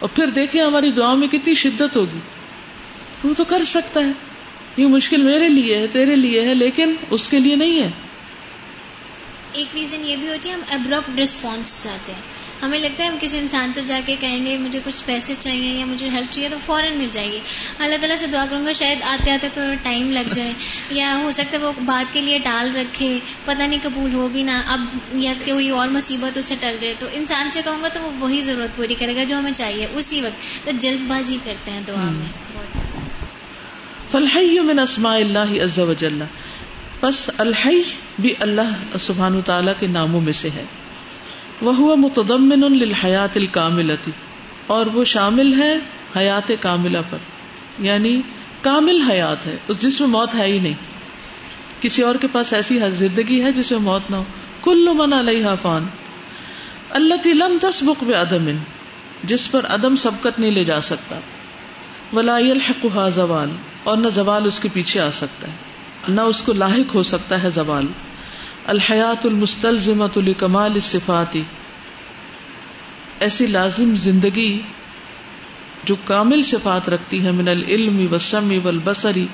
اور 0.05 0.15
پھر 0.15 0.27
دیکھیں 0.27 0.63
ہماری 0.63 0.91
دعا 0.91 1.15
میں 1.15 1.27
کتنی 1.27 1.53
شدت 1.53 1.97
ہوگی۔ 1.97 2.19
وہ 3.23 3.33
تو 3.33 3.43
کر 3.43 3.63
سکتا 3.63 3.99
ہے۔ 3.99 4.11
یہ 4.77 4.87
مشکل 4.87 5.23
میرے 5.23 5.47
لیے 5.47 5.77
ہے، 5.77 5.87
تیرے 5.87 6.15
لیے 6.15 6.41
ہے، 6.41 6.53
لیکن 6.53 6.95
اس 7.09 7.27
کے 7.27 7.39
لیے 7.39 7.55
نہیں 7.55 7.83
ہے۔ 7.83 7.91
ایک 9.51 9.67
ریزن 9.75 10.05
یہ 10.05 10.17
بھی 10.17 10.27
ہوتی 10.27 10.49
ہے، 10.49 10.53
ہم 10.53 10.61
ابرپٹ 10.67 11.19
ریسپانس 11.19 11.83
چاہتے 11.83 12.13
ہیں۔ 12.13 12.21
ہمیں 12.61 12.79
لگتا 12.79 13.03
ہے 13.03 13.09
ہم 13.09 13.17
کسی 13.21 13.37
انسان 13.37 13.73
سے 13.73 13.81
جا 13.81 14.01
کے 14.05 14.15
کہیں 14.15 14.45
گے، 14.45 14.57
مجھے 14.57 14.79
کچھ 14.83 15.03
پیسے 15.05 15.33
چاہیے 15.39 15.79
یا 15.79 15.85
مجھے 15.85 16.09
ہیلپ 16.09 16.31
چاہیے 16.31 16.49
تو 16.49 16.57
فوراً 16.57 16.93
مل 16.93 17.07
جائے 17.11 17.31
گی۔ 17.31 17.39
اللہ 17.79 17.95
تعالیٰ 17.95 18.17
سے 18.17 18.27
دعا 18.27 18.45
کروں 18.45 18.65
گا، 18.65 18.71
شاید 18.71 18.99
آتے 19.03 19.31
آتے 19.31 19.49
تھوڑا 19.53 19.73
ٹائم 19.83 20.11
لگ 20.11 20.33
جائے۔ 20.33 20.53
یا 20.91 21.19
ہو 21.23 21.31
سکتا 21.31 21.57
ہے 21.57 21.63
وہ 21.63 21.71
بات 21.79 22.13
کے 22.13 22.21
لیے 22.21 22.39
ٹال 22.39 22.75
رکھے، 22.75 23.19
پتہ 23.45 23.63
نہیں 23.63 23.79
قبول 23.81 24.13
ہو 24.13 24.27
بھی 24.27 24.43
نہ، 24.43 24.51
اب 24.51 24.79
یا 25.13 25.33
کوئی 25.45 25.69
اور 25.69 25.87
مصیبت 25.87 26.37
اسے 26.37 26.55
ٹل 26.59 26.77
جائے۔ 26.79 26.93
تو 26.99 27.07
انسان 27.11 27.51
سے 27.51 27.61
کہوں 27.65 27.83
گا 27.83 27.87
تو 27.87 28.01
وہ 28.01 28.11
وہی 28.19 28.41
ضرورت 28.41 28.75
پوری 28.75 28.93
کرے 28.93 29.15
گا 29.15 29.23
جو 29.23 29.37
ہمیں 29.37 29.53
چاہیے۔ 29.53 29.87
اسی 29.93 30.21
وقت 30.21 30.65
تو 30.65 30.71
جلد 30.79 31.07
بازی 31.07 31.37
کرتے 31.43 31.71
ہیں 31.71 31.81
دعا 31.87 32.03
میں۔ 32.03 32.25
فلحی 34.11 34.59
من 34.59 34.79
اسماء 34.79 35.15
اللہ 35.15 35.63
عز 35.63 35.79
و 35.79 35.93
جل۔ 35.93 36.21
بس 37.01 37.29
الحی 37.37 37.81
بھی 38.19 38.33
اللہ 38.39 38.97
سبحانہ 38.99 39.41
تعالیٰ 39.41 39.73
کے 39.79 39.87
ناموں 39.87 40.21
میں 40.21 40.33
سے 40.33 40.49
ہے۔ 40.49 40.65
وہ 41.61 41.95
متدمن 41.95 42.77
للحیات 42.77 43.37
الکاملتی، 43.37 44.11
اور 44.67 44.85
وہ 44.85 45.03
شامل 45.03 45.61
ہے 45.61 45.77
حیات 46.17 46.51
کاملہ 46.61 46.97
پر 47.09 47.17
یعنی 47.79 48.21
کامل 48.61 49.01
حیات 49.01 49.45
ہے، 49.45 49.55
اس 49.67 49.81
جس 49.81 49.99
میں 50.01 50.07
موت 50.07 50.35
ہے 50.35 50.47
ہی 50.47 50.59
نہیں۔ 50.59 50.73
کسی 51.81 52.01
اور 52.01 52.15
کے 52.15 52.27
پاس 52.31 52.53
ایسی 52.53 52.79
زندگی 52.93 53.43
ہے 53.43 53.51
جس 53.51 53.71
میں 53.71 53.79
موت 53.79 54.11
نہ 54.11 54.15
ہو۔ 54.15 54.23
کل 54.63 54.87
من 54.93 55.13
علیہ 55.13 55.47
فان۔ 55.61 55.85
اللہ 56.89 57.27
لم 57.27 57.57
تسبق 57.61 58.03
بعدم 58.03 58.49
جس 59.23 59.51
پر 59.51 59.65
عدم 59.65 59.95
سبقت 59.95 60.39
نہیں 60.39 60.51
لے 60.51 60.63
جا 60.63 60.81
سکتا۔ 60.81 61.19
ولا 62.13 62.37
يلحقها 62.39 63.07
زوال، 63.09 63.49
اور 63.83 63.97
نہ 63.97 64.09
زوال 64.09 64.45
اس 64.45 64.59
کے 64.59 64.69
پیچھے 64.73 64.99
آ 64.99 65.09
سکتا 65.09 65.47
ہے، 65.47 65.53
نہ 66.07 66.21
اس 66.21 66.41
کو 66.41 66.53
لاحق 66.53 66.95
ہو 66.95 67.03
سکتا 67.03 67.43
ہے 67.43 67.49
زوال۔ 67.49 67.85
الحیات 68.67 69.25
المستلزمت 69.25 70.17
لکمال 70.17 70.71
الصفاتی 70.73 71.41
ایسی 73.19 73.47
لازم 73.47 73.95
زندگی 73.95 74.61
جو 75.83 75.95
کامل 76.03 76.41
صفات 76.41 76.89
رکھتی 76.89 77.23
ہے 77.23 77.31
من 77.31 77.47
العلم 77.47 78.07
والسمع 78.09 78.57
والبصری 78.63 79.27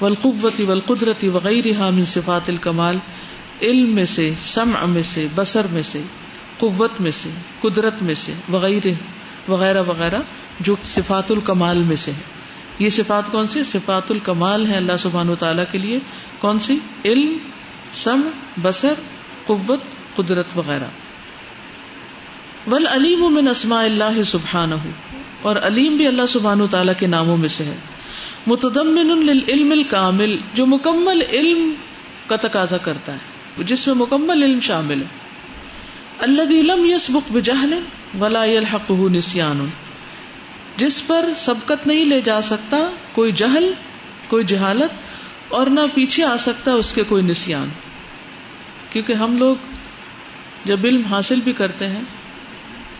والقوة 0.00 0.64
والقدرت 0.66 1.24
وغیرها 1.24 1.90
من 1.90 2.04
صفات 2.04 2.48
الکمال، 2.48 2.96
علم 3.62 3.94
میں 3.94 4.04
سے، 4.04 4.32
سمع 4.42 4.84
میں 4.84 5.02
سے، 5.02 5.26
بصر 5.34 5.66
میں 5.70 5.82
سے، 5.82 6.02
قوت 6.58 7.00
میں 7.00 7.10
سے، 7.10 7.28
قدرت 7.60 8.02
میں 8.02 8.14
سے، 8.14 8.32
وغیرہ 8.48 8.90
وغیرہ 9.48 9.82
وغیرہ، 9.82 10.18
جو 10.60 10.76
صفات 10.82 11.30
الکمال 11.30 11.78
میں 11.78 11.96
سے 11.96 12.12
یہ 12.78 12.88
صفات 12.88 13.32
کون 13.32 13.48
سی؟ 13.48 13.64
صفات 13.64 14.10
الکمال 14.10 14.66
ہے 14.66 14.76
اللہ 14.76 14.96
سبحان 14.98 15.28
و 15.28 15.34
تعالیٰ 15.34 15.64
کے 15.70 15.78
لیے۔ 15.78 15.98
کون 16.38 16.58
سی؟ 16.58 16.78
علم 17.04 17.36
سم 17.92 18.20
بسر 18.62 18.94
قوت، 19.46 19.80
قدرت 20.16 20.46
وغیرہ۔ 20.56 20.84
ول 22.70 22.86
علیم 22.86 23.34
من 23.34 23.48
اسماء 23.48 23.84
اللہ 23.84 24.22
سبحان 24.26 24.72
اور 25.42 25.56
علیم 25.56 25.96
بھی 25.96 26.06
اللہ 26.06 26.22
سبحان 26.28 26.60
و 26.60 26.66
تعالیٰ 26.66 26.94
کے 26.98 27.06
ناموں 27.06 27.36
میں 27.36 27.48
سے 27.48 27.64
ہے۔ 27.64 27.74
متدمن 28.46 29.26
للعلم 29.26 29.72
الکامل 29.72 30.36
جو 30.54 30.66
مکمل 30.66 31.22
علم 31.30 31.74
کا 32.26 32.36
تقاضا 32.36 32.76
کرتا 32.78 33.12
ہے، 33.12 33.18
جس 33.64 33.86
میں 33.86 33.94
مکمل 33.94 34.42
علم 34.42 34.60
شامل 34.60 35.00
ہے۔ 35.00 35.06
اللہ 36.18 36.42
لم 36.42 36.84
یسبق 36.84 37.32
بجہل 37.32 37.80
ولا 38.20 38.44
يلحقه 38.44 39.06
نسیان 39.08 39.68
جس 40.76 41.06
پر 41.06 41.28
سبقت 41.36 41.86
نہیں 41.86 42.04
لے 42.04 42.20
جا 42.20 42.40
سکتا، 42.40 42.78
کوئی 43.12 43.32
جہل، 43.32 43.72
کوئی 44.28 44.44
جہالت 44.44 45.11
اور 45.52 45.66
نہ 45.66 45.80
پیچھے 45.94 46.24
آ 46.24 46.36
سکتا 46.36 46.72
اس 46.72 46.92
کے 46.92 47.02
کوئی 47.08 47.22
نسان 47.22 47.68
کیونکہ 48.90 49.12
ہم 49.12 49.36
لوگ 49.36 49.56
جب 50.64 50.80
علم 50.84 51.04
حاصل 51.04 51.40
بھی 51.44 51.52
کرتے 51.52 51.86
ہیں، 51.86 52.00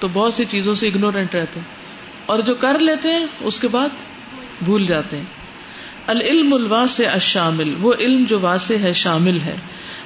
تو 0.00 0.08
بہت 0.12 0.34
سی 0.34 0.44
چیزوں 0.44 0.74
سے 0.74 0.86
اگنورینٹ 0.86 1.34
رہتے 1.34 1.60
ہیں۔ 1.60 1.66
اور 2.26 2.38
جو 2.38 2.54
کر 2.54 2.78
لیتے 2.78 3.08
ہیں، 3.08 3.26
اس 3.40 3.60
کے 3.60 3.68
بعد 3.68 3.88
بھول 4.62 4.86
جاتے 4.86 5.16
ہیں۔ 5.16 5.24
العلم 6.06 6.54
الواسع 6.54 7.12
الشامل، 7.12 7.74
وہ 7.80 7.94
علم 8.00 8.24
جو 8.24 8.40
واسع 8.40 8.74
ہے، 8.82 8.92
شامل 8.92 9.40
ہے۔ 9.40 9.56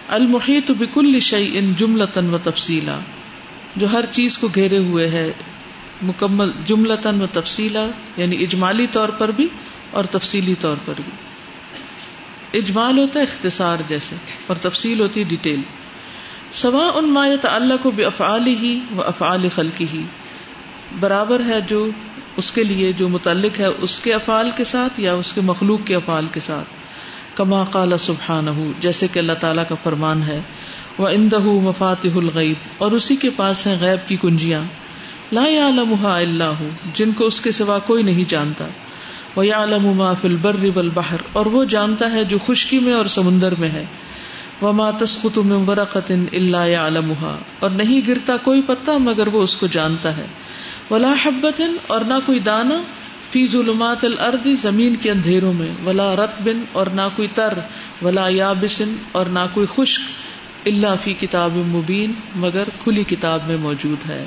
المحیط 0.08 0.70
بکل 0.70 1.20
شعی 1.20 1.58
ان 1.58 1.74
جملتن 1.76 2.34
و 2.34 2.38
تفصیلا، 2.38 2.98
جو 3.76 3.92
ہر 3.92 4.04
چیز 4.10 4.38
کو 4.38 4.48
گھیرے 4.54 4.78
ہوئے 4.78 5.08
ہے، 5.08 5.32
مکمل 6.02 6.50
جملتاً 6.66 7.20
و 7.20 7.26
تفصیلا 7.26 7.86
یعنی 8.16 8.42
اجمالی 8.44 8.86
طور 8.86 9.08
پر 9.08 9.30
بھی 9.30 9.48
اور 9.90 10.04
تفصیلی 10.04 10.54
طور 10.60 10.76
پر 10.84 10.94
بھی۔ 10.96 11.25
اجمال 12.56 12.98
ہوتا 12.98 13.20
ہے، 13.20 13.24
اختصار 13.24 13.82
جیسے، 13.88 14.16
اور 14.46 14.56
تفصیل 14.56 15.00
ہوتی 15.00 15.20
ہے 15.20 15.24
ڈیٹیل۔ 15.24 15.60
سوا 16.52 16.90
ان 16.94 17.08
مایت 17.10 17.46
اللہ 17.46 17.82
کو 17.82 17.90
بے 17.90 18.04
افعال 18.04 18.46
ہی 18.46 18.78
و 18.96 19.02
افعال 19.02 19.48
خلقی 19.54 19.86
ہی 19.92 20.02
برابر 21.00 21.42
ہے 21.46 21.60
جو 21.60 21.86
اس 22.36 22.52
کے 22.52 22.64
لیے 22.64 22.92
جو 22.92 23.08
متعلق 23.08 23.60
ہے 23.60 23.66
اس 23.66 24.00
کے 24.00 24.14
افعال 24.14 24.50
کے 24.56 24.64
ساتھ 24.64 25.00
یا 25.00 25.14
اس 25.14 25.32
کے 25.32 25.40
مخلوق 25.40 25.80
کے 25.84 25.94
افعال 25.94 26.26
کے 26.26 26.40
ساتھ۔ 26.40 26.68
کما 27.36 27.64
قال 27.64 27.92
سبحان 27.98 28.72
جیسے 28.80 29.06
کہ 29.12 29.18
اللہ 29.18 29.32
تعالیٰ 29.40 29.64
کا 29.68 29.74
فرمان 29.74 30.22
ہے 30.22 30.40
وہ 30.98 31.08
اندہ 31.08 31.40
مفاتح 31.62 32.16
الغیب، 32.16 32.56
اور 32.78 32.90
اسی 32.90 33.16
کے 33.16 33.30
پاس 33.36 33.66
ہیں 33.66 33.76
غیب 33.80 34.08
کی 34.08 34.16
کنجیاں۔ 34.16 34.62
لا 35.32 35.46
يعلمها 35.48 36.14
اللہ 36.14 36.62
جن 36.94 37.12
کو 37.12 37.26
اس 37.26 37.40
کے 37.40 37.52
سوا 37.52 37.78
کوئی 37.78 38.02
نہیں 38.02 38.30
جانتا۔ 38.30 38.66
وہ 39.36 39.46
یا 39.46 39.66
ما 39.96 40.12
فی 40.12 40.28
البر 40.28 41.16
اور 41.32 41.46
وہ 41.46 41.64
جانتا 41.64 42.10
ہے 42.10 42.24
جو 42.24 42.38
خشکی 42.46 42.78
میں 42.78 42.92
اور 42.92 43.06
سمندر 43.06 43.54
میں 43.54 43.68
ہے۔ 43.68 43.84
وہ 44.60 44.90
تسقط 45.00 45.38
من 45.38 45.64
ورقت 45.68 46.12
الا 46.32 46.66
يعلمها، 46.66 47.36
اور 47.58 47.70
نہیں 47.70 48.00
گرتا 48.08 48.36
کوئی 48.36 48.62
پتا 48.62 48.96
مگر 48.98 49.26
وہ 49.26 49.42
اس 49.42 49.56
کو 49.56 49.66
جانتا 49.66 50.16
ہے۔ 50.16 50.26
ولا 50.90 51.14
حبت 51.24 51.62
اور 51.86 52.00
نہ 52.00 52.14
کوئی 52.26 52.38
دانا۔ 52.38 52.82
فی 53.30 53.46
ظلمات 53.46 54.04
الارض 54.04 54.48
زمین 54.62 54.94
کے 54.96 55.10
اندھیروں 55.10 55.52
میں۔ 55.52 55.86
ولا 55.86 56.16
رتبن 56.16 56.64
اور 56.72 56.86
نہ 56.86 57.08
کوئی 57.16 57.28
تر۔ 57.34 57.52
ولا 58.02 58.28
یابسن 58.28 58.96
اور 59.12 59.26
نہ 59.26 59.46
کوئی 59.52 59.66
خشک۔ 59.76 60.00
اللہ 60.68 60.94
فی 61.04 61.14
کتاب 61.20 61.50
مبین، 61.54 62.12
مگر 62.34 62.62
کھلی 62.82 63.04
کتاب 63.04 63.40
میں 63.46 63.56
موجود 63.56 64.10
ہے۔ 64.10 64.26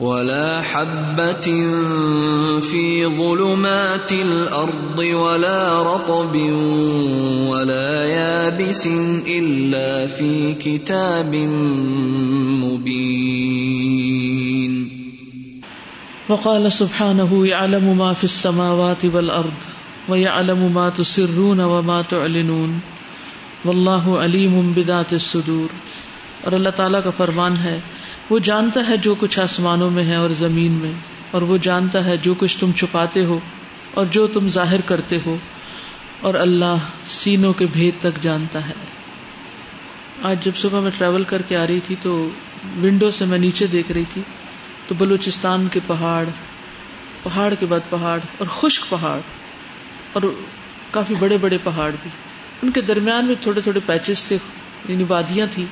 ولا 0.00 0.62
حبة 0.62 1.46
في 2.60 3.06
ظلمات 3.06 4.12
الأرض 4.12 4.98
ولا 4.98 5.82
رطب 5.82 6.34
ولا 7.48 8.04
يابس 8.04 8.86
إلا 9.26 10.06
في 10.06 10.54
كتاب 10.54 11.34
مبين. 12.64 13.50
وقال 16.28 16.72
سبحانه 16.72 17.46
يعلم 17.46 17.98
ما 17.98 18.12
في 18.12 18.24
السماوات 18.24 19.04
والأرض 19.04 19.58
ويعلم 20.08 20.72
ما 20.74 20.88
تسرون 20.88 21.60
وما 21.60 22.02
تعلنون. 22.02 22.78
والله 23.64 24.20
عليم 24.20 24.72
بذات 24.74 25.12
الصدور. 25.12 25.66
اور 26.44 26.52
اللہ 26.52 26.68
تعالیٰ 26.76 27.00
کا 27.04 27.10
فرمان 27.16 27.54
ہے 27.62 27.80
وہ 28.30 28.38
جانتا 28.38 28.80
ہے 28.88 28.96
جو 28.96 29.14
کچھ 29.14 29.38
آسمانوں 29.40 29.90
میں 29.90 30.02
ہے 30.04 30.14
اور 30.14 30.30
زمین 30.30 30.72
میں، 30.72 30.92
اور 31.30 31.42
وہ 31.42 31.56
جانتا 31.58 32.04
ہے 32.04 32.16
جو 32.16 32.34
کچھ 32.34 32.58
تم 32.58 32.72
چھپاتے 32.72 33.24
ہو 33.24 33.38
اور 33.94 34.06
جو 34.06 34.26
تم 34.26 34.48
ظاہر 34.48 34.80
کرتے 34.80 35.18
ہو، 35.26 35.36
اور 36.20 36.34
اللہ 36.34 36.88
سینوں 37.04 37.52
کے 37.52 37.66
بھید 37.72 37.94
تک 38.00 38.22
جانتا 38.22 38.66
ہے۔ 38.68 38.72
آج 40.22 40.44
جب 40.44 40.56
صبح 40.56 40.80
میں 40.80 40.90
ٹریول 40.98 41.24
کر 41.24 41.42
کے 41.42 41.56
آ 41.56 41.66
رہی 41.66 41.80
تھی 41.86 41.96
تو 42.02 42.14
ونڈو 42.82 43.10
سے 43.10 43.24
میں 43.24 43.38
نیچے 43.38 43.66
دیکھ 43.66 43.92
رہی 43.92 44.04
تھی 44.12 44.22
تو 44.86 44.94
بلوچستان 44.98 45.68
کے 45.68 45.80
پہاڑ 45.86 46.24
پہاڑ 47.22 47.54
کے 47.54 47.66
بعد 47.66 47.90
پہاڑ، 47.90 48.18
اور 48.38 48.46
خشک 48.46 48.88
پہاڑ، 48.88 49.20
اور 50.12 50.22
کافی 50.90 51.14
بڑے 51.18 51.36
بڑے 51.36 51.58
پہاڑ 51.62 51.90
بھی۔ 52.02 52.10
ان 52.62 52.70
کے 52.70 52.80
درمیان 52.80 53.24
میں 53.24 53.34
تھوڑے 53.40 53.60
تھوڑے 53.60 53.80
پیچز 53.86 54.24
تھے 54.24 54.36
یعنی 54.88 55.04
وادیاں 55.08 55.46
تھیں۔ 55.50 55.66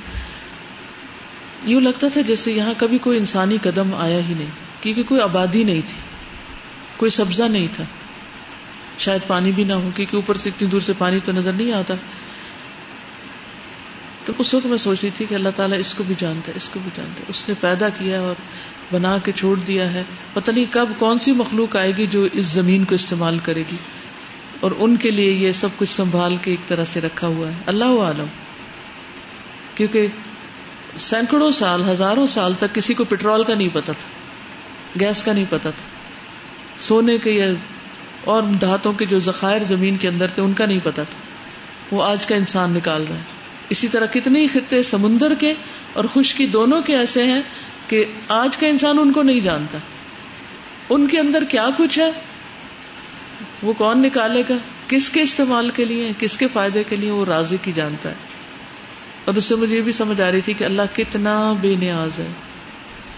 یوں 1.65 1.81
لگتا 1.81 2.09
تھا 2.09 2.21
جیسے 2.21 2.53
یہاں 2.53 2.75
کبھی 2.77 2.99
کوئی 2.99 3.19
انسانی 3.19 3.57
قدم 3.63 3.95
آیا 3.95 4.21
ہی 4.29 4.35
نہیں، 4.35 4.51
کیونکہ 4.81 5.03
کوئی 5.03 5.21
آبادی 5.21 5.65
نہیں 5.65 5.81
تھی، 5.87 6.01
کوئی 6.97 7.11
سبزہ 7.11 7.43
نہیں 7.43 7.69
تھا۔ 7.73 7.85
شاید 8.99 9.21
پانی 9.27 9.51
بھی 9.51 9.65
نہ 9.65 9.73
ہو، 9.73 9.91
کیونکہ 9.97 10.17
اوپر 10.17 10.37
سے 10.37 10.49
اتنی 10.49 10.69
دور 10.69 10.81
سے 10.81 10.93
پانی 10.99 11.19
تو 11.25 11.33
نظر 11.33 11.53
نہیں 11.53 11.73
آتا۔ 11.73 11.95
تو 14.25 14.33
اس 14.39 14.55
وقت 14.55 14.67
میں 14.67 14.79
سوچ 14.79 14.99
رہی 15.03 15.11
تھی 15.17 15.27
کہ 15.29 15.35
اللہ 15.35 15.49
تعالیٰ 15.57 15.79
اس 15.79 15.95
کو 15.95 16.05
بھی 16.07 16.15
جانتا 16.19 16.53
ہے، 16.53 16.57
اس 16.57 16.69
کو 16.69 16.81
بھی 16.83 16.91
جانتا 16.97 17.21
ہے۔ 17.21 17.25
اس 17.29 17.49
نے 17.49 17.55
پیدا 17.61 17.89
کیا 17.89 18.21
اور 18.21 18.35
بنا 18.93 19.19
کے 19.19 19.33
چھوڑ 19.33 19.59
دیا 19.59 19.93
ہے۔ 19.93 20.05
پتہ 20.33 20.51
نہیں 20.51 20.65
کب 20.71 20.89
کون 20.99 21.19
سی 21.19 21.33
مخلوق 21.33 21.77
آئے 21.77 21.97
گی 21.97 22.07
جو 22.07 22.29
اس 22.33 22.45
زمین 22.45 22.85
کو 22.85 22.95
استعمال 22.95 23.39
کرے 23.39 23.63
گی۔ 23.73 23.77
اور 24.61 24.71
ان 24.79 24.97
کے 24.97 25.11
لیے 25.11 25.33
یہ 25.33 25.53
سب 25.53 25.69
کچھ 25.77 25.91
سنبھال 25.91 26.37
کے 26.37 26.51
ایک 26.51 26.69
طرح 26.69 26.85
سے 26.93 27.01
رکھا 27.01 27.27
ہوا 27.27 27.49
ہے۔ 27.49 27.53
اللہ 27.67 27.85
عالم 27.85 28.27
کیونکہ 29.75 30.07
سینکڑوں 30.97 31.51
سال، 31.51 31.89
ہزاروں 31.89 32.27
سال 32.27 32.55
تک 32.55 32.75
کسی 32.75 32.95
کو 32.95 33.05
پٹرول 33.05 33.45
کا 33.45 33.55
نہیں 33.55 33.69
پتا 33.69 33.93
تھا، 33.93 34.09
گیس 35.01 35.23
کا 35.23 35.33
نہیں 35.33 35.45
پتا 35.45 35.71
تھا۔ 35.71 35.99
سونے 36.79 37.19
کے 37.19 37.31
یا 37.31 37.47
اور 38.25 38.43
دھاتوں 38.43 38.93
کے 38.93 39.07
جو 39.07 39.19
ذخائر 39.19 39.65
زمین 39.65 39.97
کے 39.97 40.09
اندر 40.09 40.27
تھے، 40.27 40.43
ان 40.43 40.53
کا 40.53 40.67
نہیں 40.67 40.79
پتا 40.83 41.03
تھا۔ 41.03 41.29
وہ 41.97 42.05
آج 42.05 42.27
کا 42.27 42.35
انسان 42.35 42.71
نکال 42.71 43.05
رہا 43.09 43.17
ہے 43.17 43.23
اسی 43.69 43.89
طرح 43.89 44.07
کتنے 44.13 44.47
خطے 44.47 44.83
سمندر 44.83 45.35
کے 45.35 45.55
اور 45.93 46.05
خشکی 46.15 46.47
دونوں 46.47 46.83
کے 46.83 46.97
ایسے 46.97 47.25
ہیں 47.25 47.43
کہ 47.89 48.05
آج 48.29 48.57
کا 48.57 48.67
انسان 48.67 48.99
ان 48.99 49.13
کو 49.13 49.23
نہیں 49.23 49.41
جانتا۔ 49.41 49.79
ان 50.89 51.07
کے 51.07 51.19
اندر 51.19 51.45
کیا 51.45 51.69
کچھ 51.77 51.99
ہے؟ 51.99 52.11
وہ 53.63 53.73
کون 53.73 54.03
نکالے 54.03 54.43
گا؟ 54.49 54.55
کس 54.89 55.11
کے 55.11 55.21
استعمال 55.21 55.71
کے 55.71 55.85
لیے؟ 55.85 56.13
کس 56.19 56.37
کے 56.37 56.47
فائدے 56.53 56.85
کے 56.85 56.97
لیے 56.97 57.11
وہ 57.11 57.25
راضی 57.25 57.57
کی 57.63 57.73
جانتا 57.73 58.09
ہے؟ 58.09 58.15
اور 59.29 59.37
اس 59.37 59.45
سے 59.45 59.57
مجھے 59.57 59.77
یہ 59.77 59.83
بھی 59.83 59.93
سمجھ 59.93 60.21
آ 60.21 60.31
رہی 60.31 60.41
تھی 60.41 60.53
کہ 60.53 60.65
اللہ 60.65 60.83
کتنا 60.93 61.53
بے 61.61 61.77
نیاز 61.77 62.19
ہے 62.19 62.27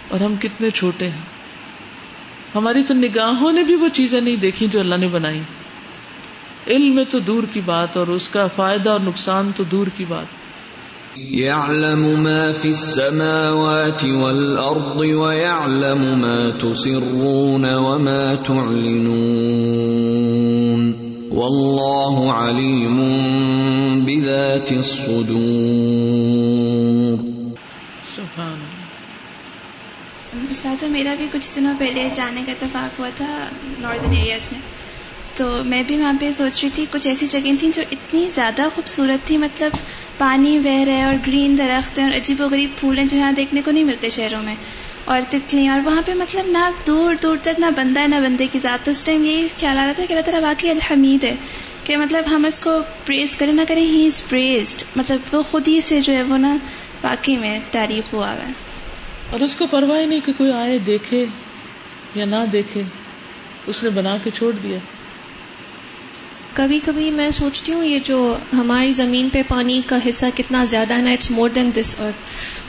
اور 0.07 0.19
ہم 0.19 0.35
کتنے 0.41 0.69
چھوٹے 0.69 1.05
ہیں۔ 1.05 1.21
ہماری 2.55 2.83
تو 2.83 2.93
نگاہوں 2.93 3.51
نے 3.51 3.63
بھی 3.63 3.75
وہ 3.75 3.87
چیزیں 3.93 4.21
نہیں 4.21 4.35
دیکھی 4.35 4.67
جو 4.67 4.79
اللہ 4.79 4.95
نے 4.95 5.07
بنائی۔ 5.07 5.39
علم 6.67 6.95
میں 6.95 7.05
تو 7.09 7.19
دور 7.19 7.43
کی 7.53 7.61
بات 7.65 7.97
اور 7.97 8.07
اس 8.07 8.29
کا 8.29 8.47
فائدہ 8.47 8.89
اور 8.89 8.99
نقصان 9.03 9.51
تو 9.55 9.63
دور 9.63 9.87
کی 9.97 10.05
بات۔ 10.07 10.25
يعلم 11.17 12.23
ما 12.23 12.51
في 12.51 12.69
السماوات 12.69 14.05
والأرض 14.05 14.97
ويعلم 14.97 16.19
ما 16.19 16.49
تسرون 16.57 17.65
وما 17.65 18.35
تعلنون۔ 18.35 19.51
والله 21.31 22.29
عليم 22.29 23.01
بذات 24.19 24.71
الصدور۔ 24.71 27.17
سبحان 28.15 28.59
استاذہ 30.49 30.85
میرا 30.85 31.13
بھی 31.17 31.27
کچھ 31.31 31.55
دنوں 31.55 31.73
پہلے 31.79 32.09
جانے 32.13 32.41
کا 32.45 32.51
اتفاق 32.51 32.99
ہوا 32.99 33.09
تھا 33.15 33.49
ناردرن 33.79 34.15
ایریاز 34.15 34.49
میں۔ 34.51 34.61
تو 35.35 35.61
میں 35.65 35.83
بھی 35.87 35.97
وہاں 35.97 36.13
پہ 36.19 36.31
سوچ 36.31 36.63
رہی 36.63 36.71
تھی 36.75 36.85
کچھ 36.91 37.07
ایسی 37.07 37.27
جگہیں 37.27 37.53
تھیں 37.59 37.71
جو 37.75 37.81
اتنی 37.91 38.29
زیادہ 38.29 38.67
خوبصورت 38.75 39.27
تھی 39.27 39.37
مطلب 39.37 39.71
پانی 40.17 40.59
بہ 40.59 40.83
رہا 40.83 40.93
ہے 40.93 41.03
اور 41.03 41.13
گرین 41.27 41.57
درخت 41.57 41.99
ہیں 41.99 42.05
اور 42.05 42.15
عجیب 42.15 42.41
و 42.41 42.47
غریب 42.51 42.69
پھول 42.79 42.97
ہیں 42.97 43.05
جو 43.05 43.17
یہاں 43.17 43.31
دیکھنے 43.31 43.61
کو 43.61 43.71
نہیں 43.71 43.83
ملتے 43.83 44.09
شہروں 44.09 44.43
میں۔ 44.43 44.55
اور 45.05 45.21
تتلیاں 45.29 45.73
اور 45.73 45.81
وہاں 45.85 46.01
پہ 46.05 46.13
مطلب 46.13 46.47
نہ 46.47 46.69
دور 46.87 47.15
دور 47.23 47.37
تک 47.41 47.49
نہ 47.57 47.65
بندہ 47.75 48.01
ہے 48.01 48.07
نہ 48.07 48.15
بندے 48.15 48.47
کی 48.51 48.59
ذات۔ 48.59 48.85
تو 48.85 48.91
اس 48.91 49.03
ٹائم 49.03 49.25
یہی 49.25 49.47
خیال 49.59 49.77
آ 49.77 49.85
رہا 49.85 49.91
تھا 49.91 50.03
کہ 50.07 50.13
اللہ 50.13 50.25
تعالیٰ 50.25 50.43
واقعی 50.43 50.69
الحمید 50.69 51.23
ہے۔ 51.23 51.35
کہ 51.83 51.97
مطلب 51.97 52.23
ہم 52.31 52.45
اس 52.45 52.59
کو 52.59 52.79
پریز 53.05 53.35
کریں 53.35 53.53
نہ 53.53 53.61
کریں 53.67 53.85
ہی 53.85 54.05
از 54.05 54.23
پریزڈ 54.29 54.83
مطلب 54.95 55.35
وہ 55.35 55.43
خود 55.43 55.67
ہی 55.67 55.81
سے 55.81 56.01
جو 56.01 56.13
ہے 56.13 56.23
وہ 56.23 56.37
نا 56.37 56.57
واقعی 57.03 57.37
میں 57.37 57.59
تعریف 57.71 58.13
ہوا 58.13 58.33
ہوا 58.33 58.47
ہے۔ 58.47 58.51
اور 59.31 59.39
اس 59.39 59.55
کو 59.55 59.67
پرواہ 59.67 60.05
نہیں 60.05 60.19
کہ 60.25 60.33
کوئی 60.33 60.51
آئے 60.51 60.77
دیکھے 60.77 61.25
یا 62.15 62.25
نہ 62.25 62.35
دیکھے 62.51 62.81
اس 63.67 63.83
نے 63.83 63.89
بنا 63.89 64.17
کے 64.23 64.29
چھوڑ 64.29 64.51
دیا۔ 64.63 64.77
کبھی 66.53 66.79
کبھی 66.85 67.11
میں 67.11 67.31
سوچتی 67.31 67.73
ہوں 67.73 67.85
یہ 67.85 67.99
جو 68.03 68.35
ہماری 68.53 68.93
زمین 68.93 69.29
پہ 69.33 69.41
پانی 69.47 69.81
کا 69.85 69.97
حصہ 70.09 70.25
کتنا 70.37 70.63
زیادہ 70.63 70.93
ہے 70.93 71.01
نا 71.01 71.11
اٹس 71.11 71.31
مور 71.31 71.49
دین 71.49 71.71
دس 71.75 71.95
ارتھ 71.99 72.17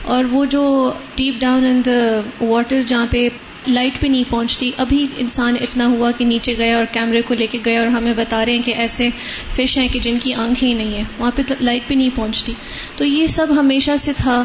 اور 0.03 0.23
وہ 0.31 0.45
جو 0.45 0.93
deep 1.15 1.41
down 1.41 1.65
in 1.65 1.81
the 1.85 2.21
water 2.45 2.81
جہاں 2.81 3.07
پہ 3.11 3.29
لائٹ 3.67 4.01
پہ 4.01 4.07
نہیں 4.07 4.23
پہنچتی۔ 4.29 4.71
ابھی 4.77 5.05
انسان 5.17 5.55
اتنا 5.61 5.85
ہوا 5.85 6.11
کہ 6.11 6.25
نیچے 6.25 6.53
گیا 6.57 6.77
اور 6.77 6.85
کیمرے 6.91 7.21
کو 7.21 7.33
لے 7.33 7.47
کے 7.51 7.57
گئے 7.65 7.77
اور 7.77 7.87
ہمیں 7.87 8.13
بتا 8.17 8.45
رہے 8.45 8.53
ہیں 8.53 8.61
کہ 8.65 8.73
ایسے 8.77 9.09
فش 9.55 9.77
ہیں 9.77 9.87
کہ 9.87 9.99
جن 9.99 10.17
کی 10.23 10.33
آنکھیں 10.33 10.69
ہی 10.69 10.73
نہیں 10.73 10.93
ہیں 10.93 11.03
وہاں 11.17 11.31
پہ 11.35 11.41
لائٹ 11.61 11.87
پہ 11.87 11.95
نہیں 11.95 12.09
پہنچتی۔ 12.15 12.53
تو 12.95 13.05
یہ 13.05 13.27
سب 13.27 13.47
ہمیشہ 13.57 13.91
سے 13.99 14.11
تھا 14.17 14.43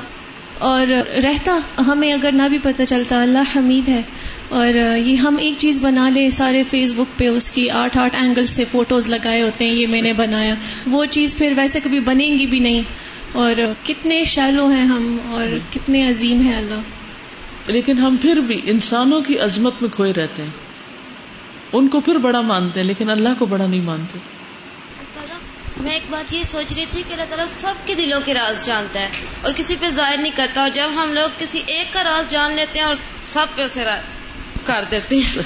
اور 0.59 0.87
رہتا۔ 1.23 1.59
ہمیں 1.79 2.13
اگر 2.13 2.33
نہ 2.33 2.43
بھی 2.49 2.59
پتہ 2.63 2.83
چلتا، 2.89 3.23
اللہ 3.23 3.59
حمید 3.59 3.89
ہے۔ 3.89 4.03
اور 4.49 4.99
یہ 5.05 5.17
ہم 5.17 5.37
ایک 5.41 5.55
چیز 5.59 5.81
بنا 5.83 6.09
لیں 6.09 6.31
سارے 6.31 6.63
فیس 6.71 6.93
بک 6.97 7.19
پہ، 7.19 7.29
اس 7.29 7.51
کی 7.51 7.71
آٹھ 7.71 7.99
آٹھ 7.99 8.17
اینگل 8.21 8.47
سے 8.47 8.65
فوٹوز 8.71 9.09
لگائے 9.09 9.43
ہوتے 9.43 9.65
ہیں، 9.65 9.73
یہ 9.73 9.87
میں 9.87 10.03
نے 10.03 10.13
بنایا۔ 10.13 10.55
وہ 10.87 11.05
چیز 11.05 11.37
پھر 11.37 11.53
ویسے 11.57 11.81
کبھی 11.85 12.01
بنیں 12.01 12.39
گی 12.39 12.47
بھی 12.47 12.59
نہیں۔ 12.59 12.83
اور 13.33 13.53
کتنے 13.83 14.25
شیلو 14.25 14.69
ہیں 14.69 14.85
ہم 14.85 15.17
اور 15.31 15.59
کتنے 15.71 16.09
عظیم 16.09 16.41
ہیں 16.41 16.57
اللہ۔ 16.57 16.98
لیکن 17.69 17.99
ہم 17.99 18.17
پھر 18.23 18.37
بھی 18.37 18.61
انسانوں 18.65 19.21
کی 19.21 19.39
عظمت 19.39 19.75
میں 19.81 19.91
کھوئے 19.91 20.13
رہتے 20.13 20.43
ہیں۔ 20.43 20.51
ان 21.73 21.89
کو 21.89 22.01
پھر 22.01 22.15
بڑا 22.17 22.41
مانتے 22.41 22.81
ہیں 22.81 22.87
لیکن 22.87 23.11
اللہ 23.11 23.29
کو 23.39 23.47
بڑا 23.47 23.67
نہیں 23.67 23.81
مانتے۔ 23.81 24.19
میں 25.77 25.93
ایک 25.93 26.03
بات 26.11 26.35
یہ 26.35 26.41
سوچ 26.41 26.73
رہی 26.77 26.85
تھی 26.91 27.03
کہ 27.09 27.13
اللہ 27.13 27.25
تعالیٰ 27.25 27.47
سب 27.49 27.75
کے 27.87 27.95
دلوں 27.95 28.21
کے 28.25 28.35
راز 28.35 28.67
جانتا 28.67 29.01
ہے 29.01 29.09
اور 29.43 29.53
کسی 29.57 29.77
پہ 29.81 29.91
ظاہر 29.91 30.17
نہیں 30.19 30.33
کرتا۔ 30.37 30.61
اور 30.61 30.71
جب 30.71 30.89
ہم 30.97 31.13
لوگ 31.13 31.29
کسی 31.39 31.63
ایک 31.67 31.93
کا 31.93 32.05
راز 32.05 32.31
جان 32.31 32.53
لیتے 32.55 32.79
ہیں 32.79 32.87
اور 32.87 32.95
سب 33.27 33.47
پہ 33.57 33.63
اسے 33.63 33.85
کر 34.67 34.85
دیتے 34.91 35.17
ہیں۔ 35.17 35.43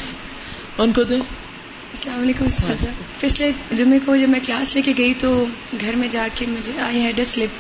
ان 0.79 0.93
کو 0.93 1.03
دیں۔ 1.03 1.21
السلام 1.21 2.21
علیکم 2.21 2.45
استاذہ۔ 2.45 2.87
پچھلے 3.21 3.53
جمعے 3.73 3.99
کو 4.05 4.17
جب 4.17 4.29
میں 4.29 4.41
کلاس 4.47 4.77
لے 4.77 4.83
کے 4.83 4.93
گئی 4.99 5.15
تو 5.15 5.45
گھر 5.81 5.97
میں 5.97 6.09
جا 6.09 6.29
کے 6.35 6.47
مجھے 6.47 6.73
آئی 6.81 7.01
ہیڈ 7.01 7.19
اے 7.19 7.25
سلپ۔ 7.25 7.51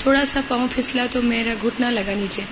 تھوڑا 0.00 0.24
سا 0.24 0.40
پاؤں 0.48 0.68
پھسلا 0.74 1.06
تو 1.10 1.22
میرا 1.22 1.54
گھٹنا 1.62 1.90
لگا 1.90 2.14
نیچے۔ 2.14 2.42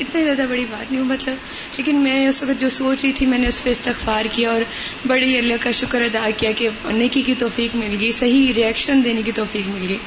اتنی 0.00 0.24
زیادہ 0.24 0.44
بڑی 0.48 0.64
بات 0.70 0.92
نہیں 0.92 1.02
مطلب 1.02 1.34
لیکن 1.76 1.96
میں 1.96 2.28
اس 2.28 2.42
وقت 2.42 2.60
جو 2.60 2.68
سوچ 2.68 2.98
رہی 3.02 3.12
تھی، 3.12 3.26
میں 3.26 3.38
نے 3.38 3.48
اس 3.48 3.64
پہ 3.64 3.70
استغفار 3.70 4.24
کیا 4.32 4.50
اور 4.50 4.62
بڑی 5.06 5.38
اللہ 5.38 5.54
کا 5.60 5.70
شکر 5.70 6.02
ادا 6.02 6.28
کیا 6.36 6.52
کہ 6.52 6.68
نیکی 6.84 7.22
کی 7.22 7.34
توفیق 7.38 7.76
مل 7.76 7.96
گئی، 8.00 8.12
صحیح 8.12 8.52
ریئیکشن 8.56 9.04
دینے 9.04 9.22
کی 9.22 9.32
توفیق 9.32 9.68
مل 9.68 9.86
گئی۔ 9.88 9.98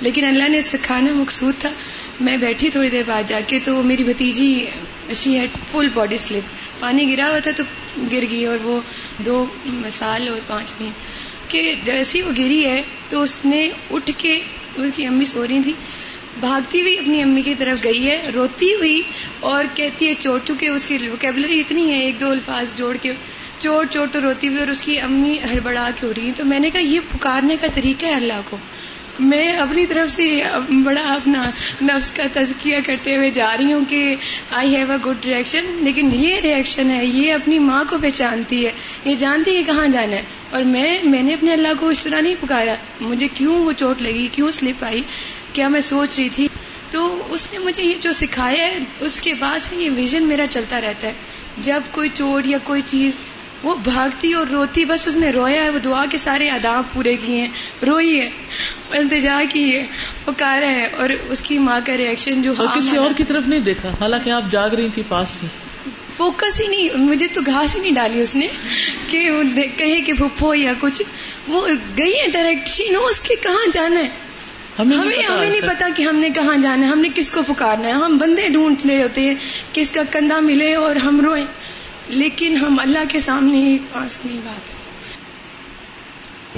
لیکن 0.00 0.24
اللہ 0.24 0.48
نے 0.48 0.60
سکھانا 0.60 1.12
مقصود 1.12 1.54
تھا، 1.58 1.72
میں 2.20 2.36
بیٹھی 2.36 2.70
تھوڑی 2.70 2.88
دیر 2.88 3.02
بعد 3.06 3.22
جا 3.28 3.40
کے 3.46 3.58
تو 3.64 3.82
میری 3.82 4.04
بھتیجی 4.04 4.66
she 5.14 5.38
had 5.38 5.50
full 5.72 5.88
body 5.94 6.16
slip 6.16 6.80
پانی 6.80 7.12
گرا 7.12 7.28
ہوا 7.28 7.38
تھا 7.38 7.50
تو 7.56 7.62
گر 8.12 8.24
گئی 8.30 8.44
اور 8.44 8.58
وہ 8.62 8.80
دو 9.26 9.46
سال 9.90 10.28
اور 10.28 10.40
پانچ 10.46 10.72
مہینے۔ 10.80 10.92
کہ 11.48 11.74
جیسی 11.84 12.22
وہ 12.22 12.30
گری 12.38 12.64
ہے 12.64 12.82
تو 13.08 13.22
اس 13.22 13.36
نے 13.44 13.68
اٹھ 13.90 14.10
کے 14.16 14.40
اس 14.76 14.90
کی 14.96 15.06
امی 15.06 15.24
سو 15.24 15.46
رہی 15.46 15.60
تھی 15.62 15.72
بھاگتی 16.40 16.80
ہوئی 16.80 16.98
اپنی 16.98 17.22
امی 17.22 17.42
کی 17.42 17.54
طرف 17.54 17.84
گئی 17.84 18.06
ہے، 18.06 18.30
روتی 18.34 18.74
ہوئی 18.74 19.02
اور 19.40 19.64
کہتی 19.74 20.08
ہے 20.08 20.14
چوٹ 20.18 20.40
چونکہ 20.46 20.68
اس 20.68 20.86
کی 20.86 20.98
ویکیبلری 20.98 21.60
اتنی 21.60 21.92
ہے، 21.92 21.98
ایک 21.98 22.20
دو 22.20 22.30
الفاظ 22.30 22.66
جوڑ 22.76 22.96
کے 22.96 23.12
چوٹ 23.58 23.86
چوٹ 23.90 24.16
روتی 24.16 24.48
ہوئی 24.48 24.58
اور 24.58 24.68
اس 24.68 24.82
کی 24.82 25.00
امی 25.00 25.38
ہڑبڑا 25.50 25.90
کے 26.00 26.06
اڑ 26.06 26.12
رہی 26.16 26.30
تو 26.36 26.44
میں 26.44 26.58
نے 26.58 26.70
کہا، 26.70 26.80
یہ 26.80 27.00
پکارنے 27.12 27.56
کا 27.60 27.66
طریقہ 27.74 28.06
ہے 28.06 28.14
اللہ 28.14 28.40
کو۔ 28.44 28.56
میں 29.20 29.52
اپنی 29.52 29.86
طرف 29.86 30.10
سے 30.10 30.42
بڑا 30.84 31.14
اپنا 31.14 31.50
نفس 31.82 32.12
کا 32.12 32.22
تزکیہ 32.32 32.76
کرتے 32.86 33.16
ہوئے 33.16 33.30
جا 33.30 33.56
رہی 33.56 33.72
ہوں 33.72 33.80
کہ 33.88 34.14
I 34.50 34.76
have 34.76 34.92
a 34.92 34.98
good 35.06 35.24
reaction 35.24 35.64
لیکن 35.80 36.10
یہ 36.14 36.36
ریئیکشن 36.36 36.90
ہے، 36.90 37.06
یہ 37.06 37.32
اپنی 37.32 37.58
ماں 37.58 37.84
کو 37.90 37.98
پہچانتی 38.02 38.66
ہے۔ 38.66 38.72
یہ 39.04 39.14
جانتی 39.14 39.56
ہے 39.56 39.62
کہاں 39.62 39.88
جانا 39.88 40.16
ہے۔ 40.16 40.22
اور 40.50 40.62
میں 40.62 40.98
میں 41.02 41.22
نے 41.22 41.34
اپنے 41.34 41.52
اللہ 41.52 41.68
کو 41.80 41.88
اس 41.88 42.00
طرح 42.00 42.20
نہیں 42.20 42.34
پکارا۔ 42.40 42.74
مجھے 43.00 43.28
کیوں 43.34 43.56
وہ 43.64 43.72
چوٹ 43.72 44.02
لگی، 44.02 44.28
کیوں 44.32 44.50
سلپ 44.50 44.84
آئی؟ 44.84 45.02
کیا 45.52 45.68
میں 45.68 45.80
سوچ 45.80 46.18
رہی 46.18 46.28
تھی؟ 46.28 46.48
تو 46.90 47.22
اس 47.30 47.48
نے 47.52 47.58
مجھے 47.58 47.82
یہ 47.82 47.94
جو 48.00 48.12
سکھایا 48.12 48.66
ہے 48.66 48.78
اس 49.00 49.20
کے 49.20 49.34
بعد 49.34 49.58
سے 49.62 49.76
یہ 49.76 49.90
ویژن 49.96 50.22
میرا 50.22 50.46
چلتا 50.50 50.80
رہتا 50.80 51.06
ہے۔ 51.06 51.12
جب 51.58 51.80
کوئی 51.90 52.08
چوٹ 52.14 52.46
یا 52.46 52.58
کوئی 52.64 52.82
چیز 52.86 53.18
وہ 53.62 53.74
بھاگتی 53.74 54.32
اور 54.32 54.46
روتی 54.46 54.84
بس 54.84 55.06
اس 55.08 55.16
نے 55.16 55.30
رویا 55.30 55.62
ہے 55.62 55.70
وہ 55.70 55.78
دعا 55.78 56.04
کے 56.06 56.18
سارے 56.18 56.50
آداب 56.50 56.84
پورے 56.92 57.16
کیے 57.16 57.40
ہیں۔ 57.40 57.48
روئی 57.86 58.20
ہے 58.20 58.28
التجا 58.90 59.40
کی 59.48 59.76
ہے 59.76 59.86
پکارا 60.24 60.74
ہے 60.74 60.86
اور 60.86 61.10
اس 61.28 61.40
کی 61.42 61.58
ماں 61.58 61.80
کا 61.86 61.96
ریئیکشن 61.96 62.42
جو 62.42 62.52
اور 62.58 62.66
کسی 62.76 62.96
اور 62.96 63.10
کی 63.16 63.24
طرف 63.24 63.48
نہیں 63.48 63.60
دیکھا۔ 63.60 63.88
حالانکہ 64.00 64.30
آپ 64.30 64.50
جاگ 64.50 64.70
رہی 64.70 64.88
تھی 64.94 65.02
پاس 65.08 65.34
میں 65.42 65.50
فوکس 66.16 66.60
ہی 66.60 66.66
نہیں 66.66 66.88
مجھے 66.96 67.26
تو 67.26 67.40
گھاس 67.46 67.76
ہی 67.76 67.80
نہیں 67.80 67.92
ڈالی 67.92 68.20
اس 68.20 68.34
نے 68.34 68.46
کہ 69.08 69.30
کہے 69.76 70.00
کہ 70.00 70.12
پھپھو 70.12 70.54
یا 70.54 70.72
کچھ۔ 70.80 71.02
وہ 71.48 71.66
گئی 71.98 72.12
ہے 72.12 72.28
ڈائریکٹ 72.28 72.68
شی 72.68 72.88
نو 72.88 73.04
اس 73.06 73.20
کے 73.20 73.34
کہاں 73.42 73.70
جانا 73.72 74.00
ہے؟ 74.00 74.08
ہمیں 74.78 74.96
ہمیں 74.96 75.50
نہیں 75.50 75.60
پتا 75.60 75.88
کہ 75.96 76.02
ہم 76.02 76.16
نے 76.16 76.30
کہاں 76.30 76.56
جانا 76.56 76.86
ہے 76.86 76.90
ہم 76.92 76.98
نے 76.98 77.08
کس 77.14 77.30
کو 77.30 77.40
پکارنا 77.46 77.88
ہے۔ 77.88 77.92
ہم 77.92 78.18
بندے 78.18 78.48
ڈھونڈ 78.48 78.86
رہے 78.86 79.02
ہوتے 79.02 79.20
ہیں 79.20 79.34
کہ 79.72 79.80
اس 79.80 79.90
کا 79.90 80.00
کندھا 80.10 80.40
ملے 80.40 80.74
اور 80.74 80.96
ہم 80.96 81.20
روئیں۔ 81.20 81.46
لیکن 82.08 82.56
ہم 82.56 82.76
اللہ 82.80 82.98
کے 83.08 83.20
سامنے 83.20 83.70
ایک 83.70 83.82
آسمانی 83.96 84.40
بات 84.44 84.70
ہے۔ 84.70 84.80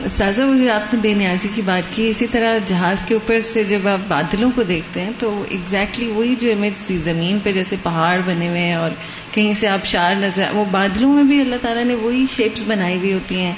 سازا 0.09 0.45
مجھے 0.47 0.71
آپ 0.71 0.95
نے 0.95 1.01
بے 1.01 1.15
نیازی 1.15 1.49
کی 1.55 1.63
بات 1.63 1.97
کی۔ 1.97 2.11
اسی 2.11 2.27
طرح 2.27 2.59
جہاز 2.67 3.03
کے 3.03 3.15
اوپر 3.15 3.41
سے 3.41 3.65
جب 3.65 3.89
آپ 3.89 3.99
بادلوں 4.09 4.51
کو 4.55 4.63
دیکھتے 4.63 5.01
ہیں 5.01 5.11
تو 5.19 5.45
ایگزیکٹلی 5.49 6.07
وہی 6.07 6.35
جو 6.41 6.53
امیج 6.53 6.73
تھی 6.87 6.99
زمین 6.99 7.39
پہ 7.43 7.53
جیسے 7.53 7.77
پہاڑ 7.83 8.21
بنے 8.27 8.49
ہوئے 8.49 8.61
ہیں 8.61 8.75
اور 8.75 8.91
کہیں 9.33 9.53
سے 9.53 9.69
آپ 9.69 9.87
شار 9.87 10.15
نظر 10.15 10.45
وہ 10.53 10.65
بادلوں 10.65 11.13
میں 11.13 11.25
بھی 11.25 11.41
اللہ 11.41 11.57
تعالیٰ 11.61 11.85
نے 11.85 11.95
وہی 11.95 12.25
شیپس 12.37 12.63
بنائی 12.67 12.99
ہوئی 12.99 13.13
ہوتی 13.13 13.41
ہیں۔ 13.41 13.55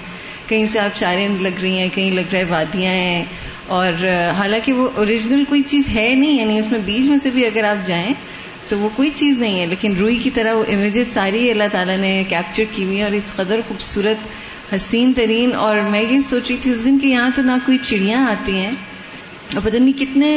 کہیں 0.48 0.66
سے 0.66 0.78
آپ 0.78 0.96
شاریں 0.98 1.28
لگ 1.40 1.61
رہی 1.62 1.78
ہیں، 1.78 1.88
کہیں 1.94 2.11
لگ 2.11 2.33
رہا 2.33 2.38
ہے 2.38 2.44
وادیاں 2.48 2.92
ہیں، 2.92 3.24
اور 3.68 4.04
حالانکہ 4.38 4.72
وہ 4.72 4.88
اوریجنل 4.96 5.44
کوئی 5.48 5.62
چیز 5.66 5.88
ہے 5.94 6.09
نہیں 6.14 6.38
یعنی 6.38 6.59
اس 6.59 6.70
میں 6.70 6.78
بیچ 6.85 7.07
میں 7.09 7.18
سے 7.18 7.30
بھی 7.30 7.46
اگر 7.46 7.64
آپ 7.64 7.87
جائیں 7.87 8.12
تو 8.68 8.78
وہ 8.78 8.88
کوئی 8.96 9.11
چیز 9.14 9.38
نہیں 9.38 9.61
ہے، 9.61 9.66
لیکن 9.66 9.96
روئی 9.98 10.16
کی 10.22 10.30
طرح 10.30 10.54
وہ 10.54 10.64
امیجز 10.72 11.09
ساری 11.09 11.50
اللہ 11.50 11.68
تعالیٰ 11.72 11.96
نے 11.98 12.12
کیپچر 12.28 12.64
کی 12.74 12.85
ہوئی 12.85 12.96
ہیں 12.96 13.04
اور 13.04 13.12
اس 13.12 13.33
قدر 13.37 13.61
خوبصورت، 13.68 14.26
حسین 14.72 15.12
ترین، 15.12 15.54
اور 15.57 15.80
میں 15.90 16.02
یہ 16.02 16.20
سوچ 16.28 16.50
رہی 16.50 16.57
تھی 16.62 16.70
اس 16.70 16.85
دن 16.85 16.98
کہ 16.98 17.07
یہاں 17.07 17.30
تو 17.37 17.42
نہ 17.42 17.57
کوئی 17.66 17.78
چڑیاں 17.85 18.26
آتی 18.30 18.57
ہیں، 18.57 18.70
اور 19.54 19.62
پتہ 19.62 19.76
نہیں 19.76 19.98
کتنے 19.98 20.37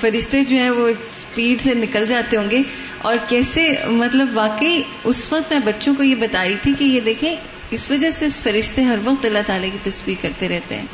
فرشتے 0.00 0.42
جو 0.44 0.56
ہیں 0.56 0.70
وہ 0.70 0.86
اسپیڈ 0.88 1.60
سے 1.60 1.74
نکل 1.74 2.04
جاتے 2.06 2.36
ہوں 2.36 2.50
گے، 2.50 2.62
اور 3.02 3.16
کیسے 3.28 3.66
مطلب 3.88 4.28
واقعی 4.34 4.82
اس 5.04 5.32
وقت 5.32 5.52
میں 5.52 5.60
بچوں 5.64 5.94
کو 5.94 6.02
یہ 6.02 6.14
بتائی 6.20 6.54
تھی 6.62 6.72
کہ 6.78 6.84
یہ 6.84 7.00
دیکھیں 7.02 7.34
اس 7.70 7.90
وجہ 7.90 8.10
سے 8.10 8.26
اس 8.26 8.38
فرشتے 8.38 8.82
ہر 8.82 8.96
وقت 9.04 9.26
اللہ 9.26 9.38
تعالیٰ 9.46 9.68
کی 9.72 9.90
تصویر 9.90 10.22
کرتے 10.22 10.48
رہتے 10.48 10.74
ہیں۔ 10.74 10.86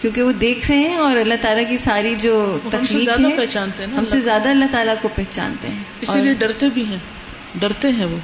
کیونکہ 0.00 0.22
وہ 0.22 0.32
دیکھ 0.32 0.70
رہے 0.70 0.78
ہیں 0.78 0.96
اور 0.96 1.16
اللہ 1.16 1.34
تعالیٰ 1.40 1.68
کی 1.68 1.76
ساری 1.76 2.14
جو 2.14 2.58
تخلیق 2.70 3.08
ہے 3.08 3.36
پہچانتے 3.36 3.86
ہیں 3.86 3.94
ہم 3.94 4.06
سے 4.06 4.20
زیادہ 4.20 4.48
اللہ 4.48 4.64
تعالیٰ 4.70 4.94
کو 5.02 5.08
پہچانتے 5.14 5.68
ہیں۔ 5.68 5.82
اسی 6.00 6.18
لیے 6.18 6.34
ڈرتے 6.34 6.66
بھی 6.74 6.84
ہیں۔ 6.84 6.98
ڈرتے 7.54 7.88
ہیں 7.88 8.04
وہ۔ 8.04 8.16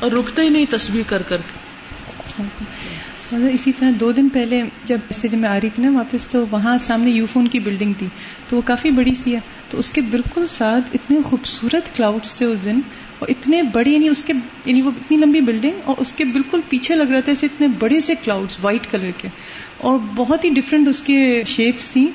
اور 0.00 0.12
رکتے 0.12 0.42
ہی 0.42 0.48
نہیں 0.48 0.66
تصویر 0.70 1.02
کر 1.06 1.22
کر 1.22 1.36
کے۔ 1.36 1.65
اسی 3.32 3.72
طرح 3.72 3.90
دو 4.00 4.12
دن 4.12 4.28
پہلے 4.28 4.62
جب 4.84 4.98
سے 5.10 5.28
جب 5.28 5.38
میں 5.38 5.48
آ 5.48 5.60
رہی 5.60 5.68
تھی 5.70 5.82
نا 5.82 5.90
واپس، 5.90 6.28
تو 6.28 6.44
وہاں 6.50 6.78
سامنے 6.78 7.10
یو 7.10 7.26
فون 7.26 7.48
کی 7.48 7.58
بلڈنگ 7.58 7.92
تھی۔ 7.98 8.06
تو 8.48 8.56
وہ 8.56 8.62
کافی 8.64 8.90
بڑی 8.90 9.14
سی 9.14 9.34
ہے۔ 9.34 9.40
تو 9.70 9.78
اس 9.78 9.90
کے 9.90 10.00
بالکل 10.00 10.46
ساتھ 10.46 10.84
اتنے 10.94 11.22
خوبصورت 11.22 11.96
کلاؤڈس 11.96 12.34
تھے 12.34 12.46
اس 12.46 12.64
دن، 12.64 12.80
اور 13.18 13.28
اتنے 13.28 13.62
بڑے 13.62 13.90
یعنی 13.90 14.08
اس 14.08 14.22
کے 14.24 14.32
یعنی 14.64 14.82
وہ 14.82 14.90
اتنی 14.96 15.16
لمبی 15.16 15.40
بلڈنگ 15.40 15.72
اور 15.84 15.94
اس 15.98 16.12
کے 16.12 16.24
بالکل 16.24 16.60
پیچھے 16.68 16.94
لگ 16.94 17.02
رہے 17.02 17.20
تھے 17.20 17.32
اتنے 17.42 17.68
بڑے 17.68 18.00
سے 18.00 18.14
کلاؤڈس 18.24 18.58
وائٹ 18.62 18.90
کلر 18.90 19.10
کے۔ 19.10 19.28
اور 19.78 19.98
بہت 20.16 20.44
ہی 20.44 20.50
ڈفرینٹ 20.50 20.88
اس 20.88 21.00
کے 21.00 21.42
شیپس 21.46 21.90
تھیں۔ 21.90 22.06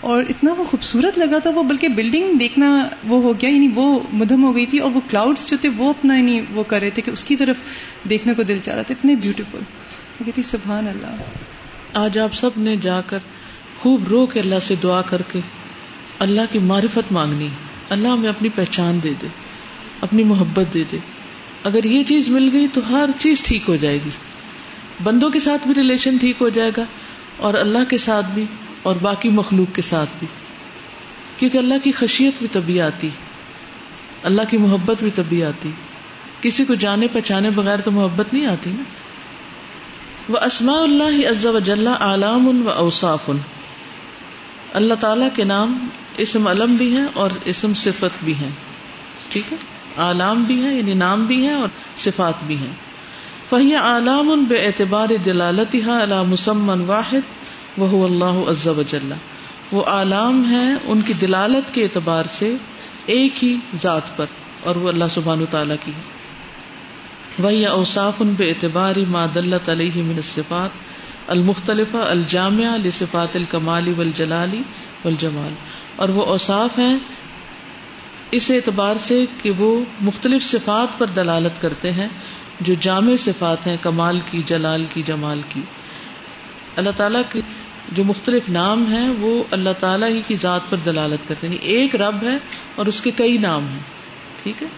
اور 0.00 0.24
اتنا 0.28 0.52
وہ 0.52 0.64
خوبصورت 0.64 1.18
لگ 1.18 1.24
رہا 1.24 1.38
تھا 1.38 1.50
وہ، 1.50 1.62
بلکہ 1.62 1.88
بلڈنگ 1.88 2.34
دیکھنا 2.34 2.88
وہ 3.08 3.22
ہو 3.22 3.32
گیا 3.32 3.50
یعنی 3.50 3.68
وہ 3.74 4.00
مدھم 4.12 4.44
ہو 4.44 4.56
گئی 4.56 4.66
تھی 4.66 4.78
اور 4.78 4.90
وہ 4.90 5.00
کلاؤڈس 5.10 5.48
جو 5.48 5.56
تھے 5.60 5.68
وہ 5.68 5.90
اپنا 5.90 6.16
یعنی 6.16 6.40
وہ 6.54 6.62
کر 6.62 6.80
رہے 6.80 6.90
تھے 6.90 7.02
کہ 7.02 7.10
اس 7.10 7.24
کی 7.24 7.36
طرف 7.36 7.56
دیکھنے 8.10 8.34
کو 8.34 8.42
دل 8.42 8.58
چاہ 8.58 8.74
رہا 8.74 8.82
تھا۔ 8.82 8.94
اتنے 8.98 9.14
بیوٹیفل 9.14 9.58
کہتی 10.24 10.42
سبحان 10.42 10.88
اللہ 10.88 11.16
آج 11.94 12.18
آپ 12.18 12.34
سب 12.34 12.50
نے 12.56 12.76
جا 12.76 13.00
کر 13.00 13.18
خوب 13.78 14.08
رو 14.08 14.26
کے 14.26 14.40
اللہ 14.40 14.58
سے 14.62 14.74
دعا 14.82 15.02
کر 15.02 15.22
کے 15.22 15.40
اللہ 16.18 16.40
کی 16.50 16.58
معرفت 16.58 17.12
مانگنی۔ 17.12 17.48
اللہ 17.90 18.08
ہمیں 18.08 18.28
اپنی 18.28 18.48
پہچان 18.48 18.98
دے 19.02 19.12
دے، 19.22 19.26
اپنی 20.00 20.24
محبت 20.24 20.74
دے 20.74 20.84
دے۔ 20.92 20.96
اگر 21.64 21.84
یہ 21.84 22.04
چیز 22.04 22.28
مل 22.28 22.48
گئی 22.52 22.66
تو 22.72 22.80
ہر 22.90 23.10
چیز 23.18 23.42
ٹھیک 23.42 23.62
ہو 23.68 23.76
جائے 23.76 23.98
گی۔ 24.04 24.10
بندوں 25.02 25.30
کے 25.30 25.40
ساتھ 25.40 25.68
بھی 25.68 25.74
ریلیشن 25.74 26.16
ٹھیک 26.16 26.36
ہو 26.40 26.48
جائے 26.48 26.70
گا۔ 26.76 26.84
اور 27.40 27.54
اللہ 27.54 27.84
کے 27.88 27.98
ساتھ 27.98 28.26
بھی 28.34 28.44
اور 28.82 28.96
باقی 28.96 29.28
مخلوق 29.28 29.74
کے 29.74 29.82
ساتھ 29.82 30.10
بھی۔ 30.18 30.26
کیونکہ 31.36 31.58
اللہ 31.58 31.74
کی 31.82 31.92
خشیت 31.92 32.34
بھی 32.38 32.46
تبھی 32.52 32.80
آتی، 32.80 33.08
اللہ 34.22 34.42
کی 34.48 34.56
محبت 34.56 34.96
بھی 35.00 35.10
تبھی 35.14 35.44
آتی۔ 35.44 35.70
کسی 36.40 36.64
کو 36.64 36.74
جانے 36.74 37.06
پہچانے 37.06 37.50
بغیر 37.50 37.80
تو 37.80 37.90
محبت 37.90 38.34
نہیں 38.34 38.46
آتی 38.46 38.70
نا۔ 38.70 38.82
وہ 40.28 40.38
اسماء 40.38 40.82
اللہ 40.82 41.28
عز 41.30 41.46
و 41.46 41.58
جل 41.58 41.86
عالم 41.86 42.66
و 42.66 42.70
اوصاف 42.70 43.30
اللہ 44.72 44.94
تعالی 44.94 45.24
کے 45.34 45.44
نام 45.44 45.88
اسم 46.16 46.46
علم 46.46 46.76
بھی 46.76 46.96
ہیں 46.96 47.06
اور 47.14 47.30
اسم 47.44 47.74
صفت 47.74 48.24
بھی 48.24 48.34
ہیں۔ 48.34 48.50
ٹھیک 49.28 49.52
ہے؟ 49.52 49.56
عالم 49.96 50.42
بھی 50.42 50.62
ہیں 50.62 50.74
یعنی 50.74 50.94
نام 50.94 51.24
بھی 51.24 51.46
ہیں 51.46 51.54
اور 51.54 51.68
صفات 51.96 52.34
بھی 52.46 52.56
ہیں۔ 52.56 52.89
فہی 53.50 53.74
عالم 53.74 54.44
بے 54.48 54.56
اعتبار 54.66 55.08
دلالتی 55.24 55.82
اللہ 55.82 56.22
مسمن 56.22 56.80
واحد 56.80 57.78
وہ 57.78 58.04
اللہ 58.04 58.38
عز 58.50 58.66
و 58.66 58.82
جل۔ 58.82 59.12
وہ 59.72 59.84
عالم 59.84 60.42
ہے 60.50 60.72
ان 60.84 61.00
کی 61.00 61.12
دلالت 61.12 61.74
کے 61.74 61.82
اعتبار 61.82 62.24
سے 62.30 62.54
ایک 63.06 63.44
ہی 63.44 63.56
ذات 63.82 64.16
پر، 64.16 64.26
اور 64.64 64.76
وہ 64.76 64.88
اللہ 64.88 65.04
سبحان 65.10 65.44
تعالیٰ 65.50 65.76
کی 65.84 65.92
ہے۔ 65.92 66.18
وہی 67.38 67.66
اوصاف 67.66 68.12
ان 68.18 68.34
بے 68.36 68.48
اعتبار 68.48 68.94
ماد 69.08 69.36
اللہ 69.36 69.70
علیہ 69.70 70.02
من 70.02 70.16
الصفات 70.16 70.70
المختلف 71.26 71.94
الجامع 71.94 72.76
لصفات 72.84 73.36
الکمالی 73.36 73.92
والجلالی 73.96 74.62
والجمال۔ 75.04 75.54
اور 75.96 76.08
وہ 76.08 76.24
اوصاف 76.24 76.78
ہیں 76.78 76.96
اس 78.30 78.50
اعتبار 78.50 78.96
سے 79.00 79.24
کہ 79.42 79.50
وہ 79.50 79.84
مختلف 80.00 80.44
صفات 80.44 80.98
پر 80.98 81.06
دلالت 81.06 81.62
کرتے 81.62 81.92
ہیں۔ 81.92 82.08
جو 82.60 82.74
جامع 82.80 83.16
صفات 83.16 83.66
ہیں، 83.66 83.76
کمال 83.80 84.18
کی، 84.30 84.42
جلال 84.46 84.84
کی، 84.94 85.02
جمال 85.02 85.40
کی۔ 85.48 85.60
اللہ 86.76 86.90
تعالیٰ 86.96 87.22
کے 87.32 87.40
جو 87.92 88.04
مختلف 88.04 88.48
نام 88.48 88.92
ہیں، 88.92 89.08
وہ 89.18 89.42
اللہ 89.50 89.70
تعالیٰ 89.80 90.08
ہی 90.08 90.20
کی 90.26 90.36
ذات 90.36 90.60
پر 90.70 90.76
دلالت 90.76 91.28
کرتے 91.28 91.48
ہیں۔ 91.48 91.54
یعنی 91.54 91.66
ایک 91.66 91.96
رب 91.96 92.16
ہے 92.22 92.36
اور 92.74 92.86
اس 92.86 93.02
کے 93.02 93.10
کئی 93.16 93.38
نام 93.38 93.66
ہیں۔ 93.66 93.78
ٹھیک 94.42 94.62
ہے؟ 94.62 94.68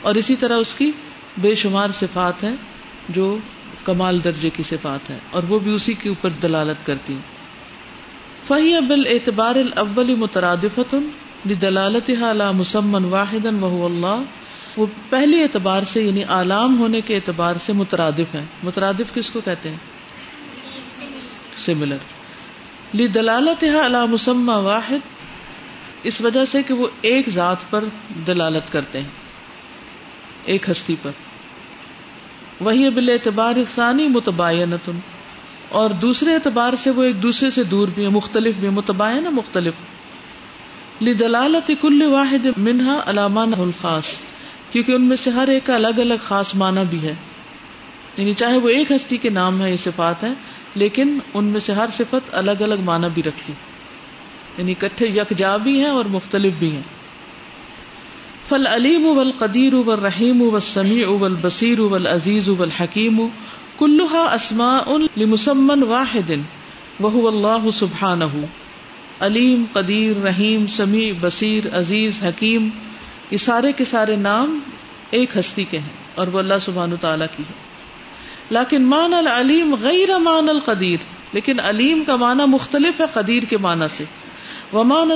اور 0.00 0.14
اسی 0.14 0.36
طرح 0.36 0.56
اس 0.56 0.74
کی 0.74 0.90
بے 1.38 1.54
شمار 1.54 1.88
صفات 1.90 2.44
ہیں، 2.44 2.56
جو 3.08 3.38
کمال 3.84 4.24
درجے 4.24 4.50
کی 4.50 4.62
صفات 4.62 5.10
ہیں، 5.10 5.18
اور 5.30 5.42
وہ 5.42 5.58
بھی 5.58 5.74
اسی 5.74 5.92
کے 5.92 6.08
اوپر 6.08 6.30
دلالت 6.30 6.86
کرتی 6.86 7.12
ہیں۔ 7.12 7.40
فہی 8.46 8.80
بال 8.80 9.02
اعتبار 9.06 9.54
الاول 9.54 10.14
مترادفت 10.14 10.94
دلالت 11.44 12.10
مسمن 12.54 13.04
واحد 13.04 13.46
وہ 13.60 13.88
اللہ 13.88 14.22
وہ 14.76 14.86
پہلے 15.10 15.42
اعتبار 15.42 15.82
سے 15.82 16.02
یعنی 16.02 16.24
عالام 16.24 16.78
ہونے 16.78 17.00
کے 17.00 17.16
اعتبار 17.16 17.56
سے 17.56 17.72
مترادف 17.72 18.34
ہیں۔ 18.34 18.46
مترادف 18.62 19.14
کس 19.14 19.30
کو 19.30 19.40
کہتے 19.40 19.68
ہیں؟ 19.68 19.76
سملر 21.56 21.96
لی 22.94 23.06
دلالت 23.06 23.64
اللہ 23.84 24.04
مسمہ 24.06 24.52
واحد، 24.52 24.98
اس 26.02 26.20
وجہ 26.20 26.44
سے 26.44 26.62
کہ 26.62 26.74
وہ 26.74 26.88
ایک 27.00 27.28
ذات 27.28 27.70
پر 27.70 27.84
دلالت 28.26 28.72
کرتے 28.72 29.00
ہیں، 29.00 29.08
ایک 30.44 30.70
ہستی 30.70 30.96
پر۔ 31.02 31.10
وہی 32.60 32.90
بال 32.90 33.08
اعتبار 33.08 33.54
ثانی 33.74 34.08
متباین 34.08 34.74
اور 35.68 35.90
دوسرے 35.90 36.34
اعتبار 36.34 36.72
سے 36.78 36.90
وہ 36.90 37.02
ایک 37.02 37.22
دوسرے 37.22 37.50
سے 37.50 37.62
دور 37.62 37.88
بھی 37.88 38.08
مختلف 38.08 38.54
بھی 38.60 38.68
متباین 38.68 39.24
مختلف۔ 39.24 39.74
لی 41.00 41.14
دلالت 41.14 41.70
کل 41.80 42.02
واحد 42.02 42.46
منہا 42.56 43.00
علامان 43.06 43.52
الخاص۔ 43.58 44.06
کیونکہ 44.72 44.92
ان 44.92 45.02
میں 45.02 45.16
سے 45.16 45.30
ہر 45.30 45.48
ایک 45.48 45.66
کا 45.66 45.74
الگ 45.74 45.98
الگ 45.98 46.14
خاص 46.22 46.54
معنی 46.54 46.80
بھی 46.90 47.02
ہے۔ 47.02 47.14
یعنی 48.16 48.34
چاہے 48.34 48.56
وہ 48.56 48.68
ایک 48.68 48.92
ہستی 48.92 49.16
کے 49.16 49.30
نام 49.30 49.62
ہے 49.62 49.70
یہ 49.70 49.76
صفات 49.76 50.24
ہیں، 50.24 50.34
لیکن 50.74 51.18
ان 51.34 51.44
میں 51.44 51.60
سے 51.60 51.72
ہر 51.72 51.86
صفت 51.92 52.30
الگ 52.32 52.60
الگ 52.60 52.80
معنی 52.84 53.06
بھی 53.14 53.22
رکھتی۔ 53.22 53.52
یعنی 54.58 54.74
کٹھے 54.74 55.06
یکجا 55.08 55.56
بھی 55.56 55.78
ہیں 55.78 55.90
اور 55.90 56.04
مختلف 56.04 56.54
بھی 56.58 56.70
ہیں۔ 56.72 56.82
فل 58.48 58.66
علیم 58.66 59.06
ابل 59.06 59.30
قدیر 59.30 59.74
ابل 59.74 59.98
رحیم 59.98 60.42
ابل 60.42 60.60
سمیع 60.60 61.08
ابل 61.08 61.34
بصیر 61.42 61.80
ابل 61.80 62.06
عزیز 62.06 62.48
ابل 62.48 62.68
حکیم 62.70 63.26
کلحا 63.78 64.18
اسما 64.18 64.80
مسمن 65.16 65.82
واحد 65.82 66.30
وہ 67.00 67.28
اللہ 67.28 67.70
سبحان 67.70 68.20
علیم 69.20 69.64
قدیر 69.72 70.16
رحیم 70.16 70.66
سمیع 70.66 71.12
بصیر 71.20 71.78
عزیز 71.78 72.24
حکیم 72.24 72.68
یہ 73.30 73.36
سارے 73.36 73.72
کے 73.72 73.84
سارے 73.84 74.16
نام 74.16 74.58
ایک 75.10 75.36
ہستی 75.36 75.64
کے 75.64 75.78
ہیں 75.78 75.92
اور 76.14 76.26
وہ 76.26 76.38
اللہ 76.38 76.54
سبحان 76.60 76.96
تعالیٰ 77.00 77.26
کی 77.36 77.42
ہے۔ 77.42 77.70
لیکن 78.50 78.82
مان 78.82 79.14
العلیم 79.14 79.74
غیر 79.82 80.18
مان 80.18 80.48
القدیر، 80.48 80.96
لیکن 81.32 81.60
علیم 81.60 82.04
کا 82.06 82.16
معنی 82.16 82.42
مختلف 82.46 83.00
ہے 83.00 83.04
قدیر 83.12 83.42
کے 83.42 83.56
معنی 83.56 83.84
سے۔ 83.96 84.04
وہ 84.72 84.84
مان 84.84 85.10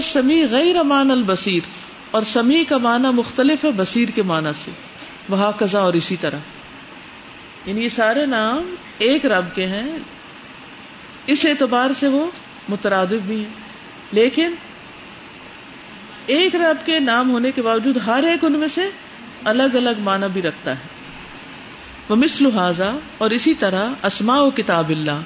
غیر 0.50 0.83
مان 0.83 1.11
البصیر، 1.11 1.61
اور 2.11 2.22
سمیع 2.22 2.64
کا 2.68 2.79
معنی 2.79 3.09
مختلف 3.09 3.64
ہے 3.64 3.70
بصیر 3.77 4.09
کے 4.09 4.22
معنی 4.22 4.50
سے۔ 4.64 4.70
وہ 5.29 5.50
قزا 5.50 5.81
اور 5.81 5.94
اسی 5.94 6.16
طرح۔ 6.20 6.38
یعنی 7.66 7.85
یہ 7.85 7.88
سارے 7.88 8.27
نام 8.27 8.74
ایک 8.98 9.27
رب 9.27 9.55
کے 9.55 9.66
ہیں۔ 9.66 9.98
اس 11.27 11.44
اعتبار 11.44 11.90
سے 12.00 12.09
وہ 12.09 12.27
مترادف 12.68 13.27
بھی 13.27 13.37
ہیں۔ 13.37 13.53
لیکن 14.12 14.55
ایک 16.26 16.56
رب 16.56 16.87
کے 16.87 17.00
نام 17.00 17.30
ہونے 17.30 17.52
کے 17.52 17.62
باوجود 17.62 17.96
ہر 18.06 18.24
ایک 18.28 18.44
ان 18.44 18.52
میں 18.52 18.68
سے 18.68 18.80
الگ 19.44 19.62
الگ 19.62 20.00
معنی 20.00 20.26
بھی 20.32 20.42
رکھتا 20.42 20.70
ہے۔ 20.70 20.88
وہ 22.08 22.16
مسل 22.16 22.46
حاضا 22.58 22.92
اور 23.18 23.30
اسی 23.30 23.54
طرح 23.54 23.84
اسماء 24.02 24.38
و 24.38 24.50
کتاب 24.50 24.88
اللہ 24.88 25.20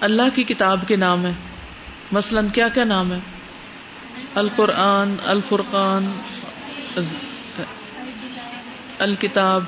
اللہ 0.00 0.22
کی 0.34 0.44
کتاب 0.44 0.88
کے 0.88 0.96
نام 0.96 1.26
ہے 1.26 1.32
مثلاً 2.12 2.48
کیا 2.48 2.68
کیا 2.68 2.84
نام 2.84 3.12
ہے 3.12 3.18
القرآن، 4.34 5.14
الفرقان، 5.24 6.10
الکتاب، 8.98 9.62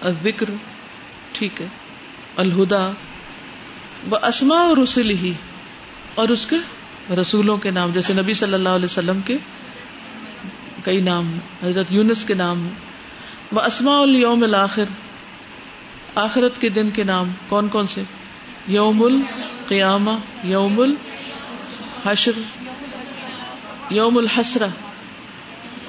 الذکر، 0.00 0.50
ٹھیک 1.32 1.60
ہے۔ 1.60 1.66
الہدا۔ 2.36 2.90
وہ 4.10 4.16
اسما 4.22 4.60
اور 4.60 4.76
رسول 4.76 5.10
ہی 5.10 5.32
اور 6.14 6.28
اس 6.28 6.46
کے 6.46 6.56
رسولوں 7.14 7.56
کے 7.56 7.70
نام، 7.70 7.90
جیسے 7.90 8.12
نبی 8.12 8.32
صلی 8.32 8.54
اللہ 8.54 8.68
علیہ 8.68 8.84
وسلم 8.84 9.20
کے 9.20 9.36
کئی 10.84 11.00
نام 11.00 11.38
حضرت 11.62 11.86
یونس 11.90 12.24
کے 12.24 12.34
نام 12.34 12.68
وہ 13.52 13.60
اسما 13.60 14.00
الوم 14.00 14.42
الآخر 14.42 14.84
آخرت 16.14 16.60
کے 16.60 16.68
دن 16.68 16.90
کے 16.90 17.04
نام 17.04 17.32
کون 17.48 17.68
کون 17.68 17.86
سے؟ 17.86 18.02
یوم 18.68 19.02
القیامہ 19.02 20.10
یوم 20.44 20.80
الحشر 20.80 22.32
یوم 23.90 24.18
الحسرہ 24.18 24.66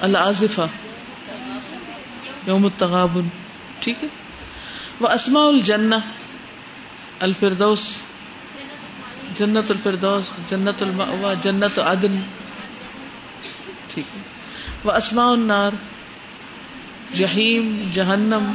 العظفہ 0.00 0.66
یوم 2.46 2.64
التغابن۔ 2.64 3.28
ٹھیک 3.80 4.04
ہے؟ 4.04 4.08
وہ 5.00 5.08
اسما 5.08 5.46
الجنہ، 5.46 5.94
الفردوس، 7.20 7.96
جنت 9.38 9.70
الفردوس، 9.70 10.24
جنت 10.50 10.82
المأوا 10.82 11.34
جنت 11.42 11.78
عدن 11.78 12.20
ٹھیک 13.88 14.04
ہے؟ 14.16 14.31
وہ 14.84 14.92
اسماء 14.92 15.30
النار، 15.30 15.70
جہیم، 17.16 17.90
جہنم 17.94 18.52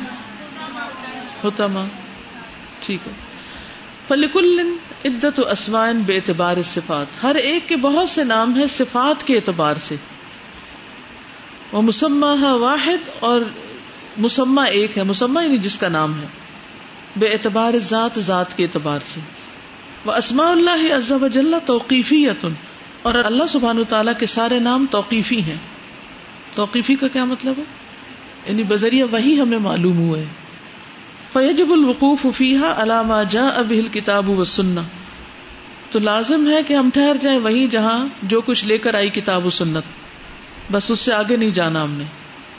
ہوتما 1.44 1.86
ٹھیک 2.80 3.08
ہے۔ 3.08 3.12
فلیکل 4.08 4.74
عدت 5.06 5.40
و 5.40 5.50
اسمائن 5.50 6.00
بے 6.00 6.16
اعتبار 6.16 6.62
صفات، 6.62 7.24
ہر 7.24 7.36
ایک 7.36 7.70
کے 7.70 7.76
بہت 7.76 8.10
سے 8.10 8.24
نام 8.24 8.60
ہے 8.60 8.68
صفات 8.68 9.28
کے 9.28 9.36
اعتبار 9.36 9.76
سے۔ 9.76 9.96
وہ 11.72 11.82
مسمہ 11.82 12.36
ہے 12.42 12.52
واحد 12.52 13.10
اور 13.20 13.42
مسمہ 14.18 14.62
ایک 14.62 14.98
ہے، 14.98 15.04
مسمہ 15.04 15.44
یعنی 15.44 15.58
جس 15.58 15.78
کا 15.78 15.88
نام 15.88 16.22
ہے۔ 16.22 16.28
بے 17.16 17.28
اعتبار 17.28 17.74
ذات 17.80 18.20
ذات 18.20 18.58
کے 18.58 18.64
اعتبار 18.64 19.00
سے۔ 19.14 19.20
وہ 20.06 20.14
اسماء 20.14 20.50
اللہ 20.50 20.94
عزب 20.94 21.24
وجل 21.24 21.56
توقیفی 21.66 22.30
اور 23.02 23.16
اللہ 23.16 23.44
سبحان 23.50 23.84
تعالیٰ 23.90 24.14
کے 24.20 24.26
سارے 24.26 24.60
نام 24.60 24.86
توقیفی 24.92 25.42
ہیں۔ 25.42 25.56
توقیفی 26.58 26.96
کا 26.96 27.08
کیا 27.08 27.26
مطلب 27.26 27.54
ہے؟ 27.58 27.64
یعنی 28.46 28.64
بذریعہ 28.64 29.08
وہی 29.12 29.42
ہمیں 29.42 29.58
معلوم 29.58 29.98
ہوئے 29.98 30.26
فیجب 31.34 31.72
الوقوف 31.72 32.26
فیحا 32.36 32.74
علامہ 32.84 33.14
جا 33.30 33.48
اب 33.48 33.74
کتاب 33.94 34.30
و 34.30 34.44
سننا 34.44 34.82
تو 35.92 36.00
لازم 36.00 36.52
ہے 36.52 36.64
کہ 36.64 36.74
ہم 36.74 36.90
ٹھہر 36.94 37.18
جائیں 37.22 37.40
وہی 37.40 37.68
جہاں 37.68 38.08
جو 38.24 38.42
کچھ 38.42 38.66
لے 38.66 38.78
کر 38.78 38.94
آئی 38.94 39.10
کتاب 39.10 39.46
و 39.46 39.50
سنت۔ 39.50 39.84
بس 40.72 40.92
اس 40.92 41.00
سے 41.00 41.14
آگے 41.14 41.36
نہیں 41.36 41.50
جانا 41.50 41.84
ہم 41.84 41.92
نے۔ 41.92 42.04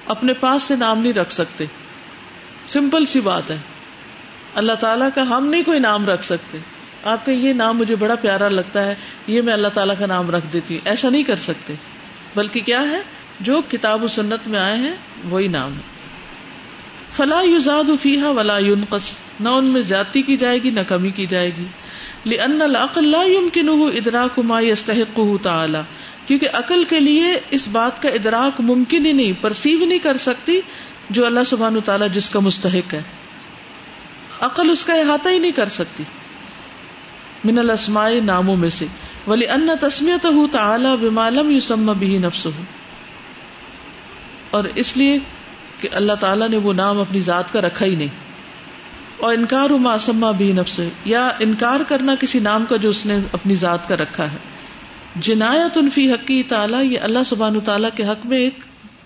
اپنے 0.06 0.32
پاس 0.32 0.62
سے 0.62 0.76
نام 0.76 0.98
نہیں 0.98 1.12
رکھ 1.12 1.32
سکتے۔ 1.32 1.64
سمپل 2.66 3.04
سی 3.04 3.20
بات 3.20 3.50
ہے۔ 3.50 3.58
اللہ 4.54 4.72
تعالیٰ 4.72 5.08
کا 5.14 5.22
ہم 5.22 5.46
نہیں 5.46 5.62
کوئی 5.62 5.78
نام 5.78 6.08
رکھ 6.08 6.24
سکتے۔ 6.24 6.58
آپ 7.04 7.26
کا 7.26 7.32
یہ 7.32 7.52
نام 7.52 7.78
مجھے 7.78 7.96
بڑا 7.96 8.14
پیارا 8.14 8.48
لگتا 8.48 8.84
ہے۔ 8.84 8.94
یہ 9.26 9.42
میں 9.42 9.52
اللہ 9.52 9.68
تعالیٰ 9.68 9.94
کا 9.98 10.06
نام 10.06 10.30
رکھ 10.30 10.46
دیتی 10.52 10.74
ہوں۔ 10.74 10.88
ایسا 10.88 11.08
نہیں 11.10 11.22
کر 11.22 11.36
سکتے۔ 11.36 11.74
بلکہ 12.36 12.60
کیا 12.60 12.80
ہے؟ 12.80 13.17
جو 13.40 13.60
کتاب 13.68 14.02
و 14.02 14.08
سنت 14.08 14.48
میں 14.48 14.60
آئے 14.60 14.78
ہیں، 14.78 14.94
وہی 15.24 15.48
نام 15.48 15.72
ہے۔ 15.72 15.98
فلاح 17.12 17.42
یوزاد 17.42 17.90
فیحا 18.02 18.30
ولا 18.30 18.58
یونقص 18.58 19.16
نہ 19.40 19.48
ان 19.48 19.64
میں 19.64 19.82
زیادتی 19.82 20.22
کی 20.22 20.36
جائے 20.36 20.58
گی، 20.62 20.70
نہ 20.70 20.80
کمی 20.80 21.10
کی 21.10 21.26
جائے 21.26 21.50
گی۔ 21.58 21.64
لأن 22.26 22.62
العقل 22.62 23.10
لا 23.10 23.22
يمكنه 23.22 23.88
ادراک 23.94 24.38
ما 24.38 24.60
يستحقه 24.60 25.36
تعالی، 25.42 25.78
کیونکہ 26.26 26.48
عقل 26.52 26.84
کے 26.84 27.00
لیے 27.00 27.26
اس 27.50 27.68
بات 27.68 28.02
کا 28.02 28.08
ادراک 28.08 28.60
ممکن 28.60 29.06
ہی 29.06 29.12
نہیں، 29.12 29.32
پرسیو 29.40 29.78
نہیں 29.78 29.98
کر 29.98 30.16
سکتی 30.16 30.60
جو 31.10 31.26
اللہ 31.26 31.40
سبحان 31.46 31.76
تعالیٰ 31.84 32.10
جس 32.10 32.30
کا 32.30 32.40
مستحق 32.40 32.94
ہے۔ 32.94 33.02
عقل 34.40 34.70
اس 34.70 34.84
کا 34.84 34.94
احاطہ 34.94 35.28
ہی 35.28 35.38
نہیں 35.38 35.52
کر 35.52 35.68
سکتی۔ 35.68 36.02
من 37.44 37.58
الاسماء 37.58 38.10
ناموں 38.24 38.56
میں 38.56 38.70
سے۔ 38.70 38.86
ولی 39.26 39.48
ان 39.48 39.70
تسمیت 39.80 40.26
ہو 40.26 40.46
تعالی 40.46 40.88
بمالم 41.00 41.50
یوسم 41.50 41.92
بھی 41.98 42.18
نفس 42.18 42.46
ہو 42.46 42.50
اور 44.50 44.64
اس 44.74 44.96
لیے 44.96 45.18
کہ 45.80 45.88
اللہ 45.92 46.12
تعالیٰ 46.12 46.48
نے 46.48 46.56
وہ 46.56 46.72
نام 46.72 47.00
اپنی 47.00 47.20
ذات 47.20 47.52
کا 47.52 47.60
رکھا 47.60 47.86
ہی 47.86 47.94
نہیں۔ 47.94 48.28
اور 49.16 49.32
انکار 49.32 49.70
ما 49.70 49.98
سما 49.98 50.30
بھی 50.30 50.52
نفس 50.52 50.80
یا 51.04 51.30
انکار 51.38 51.80
کرنا 51.88 52.14
کسی 52.20 52.38
نام 52.38 52.64
کا 52.64 52.76
جو 52.76 52.88
اس 52.88 53.06
نے 53.06 53.16
اپنی 53.32 53.54
ذات 53.54 53.88
کا 53.88 53.96
رکھا 53.96 54.32
ہے۔ 54.32 54.36
جنایت 55.16 55.76
انفی 55.76 56.12
حقی 56.12 56.42
تعالیٰ، 56.42 56.84
یہ 56.84 57.00
اللہ 57.00 57.18
سبحان 57.26 57.60
تعالیٰ 57.60 57.90
کے 57.96 58.04
حق 58.04 58.26
میں 58.26 58.38
ایک 58.38 58.58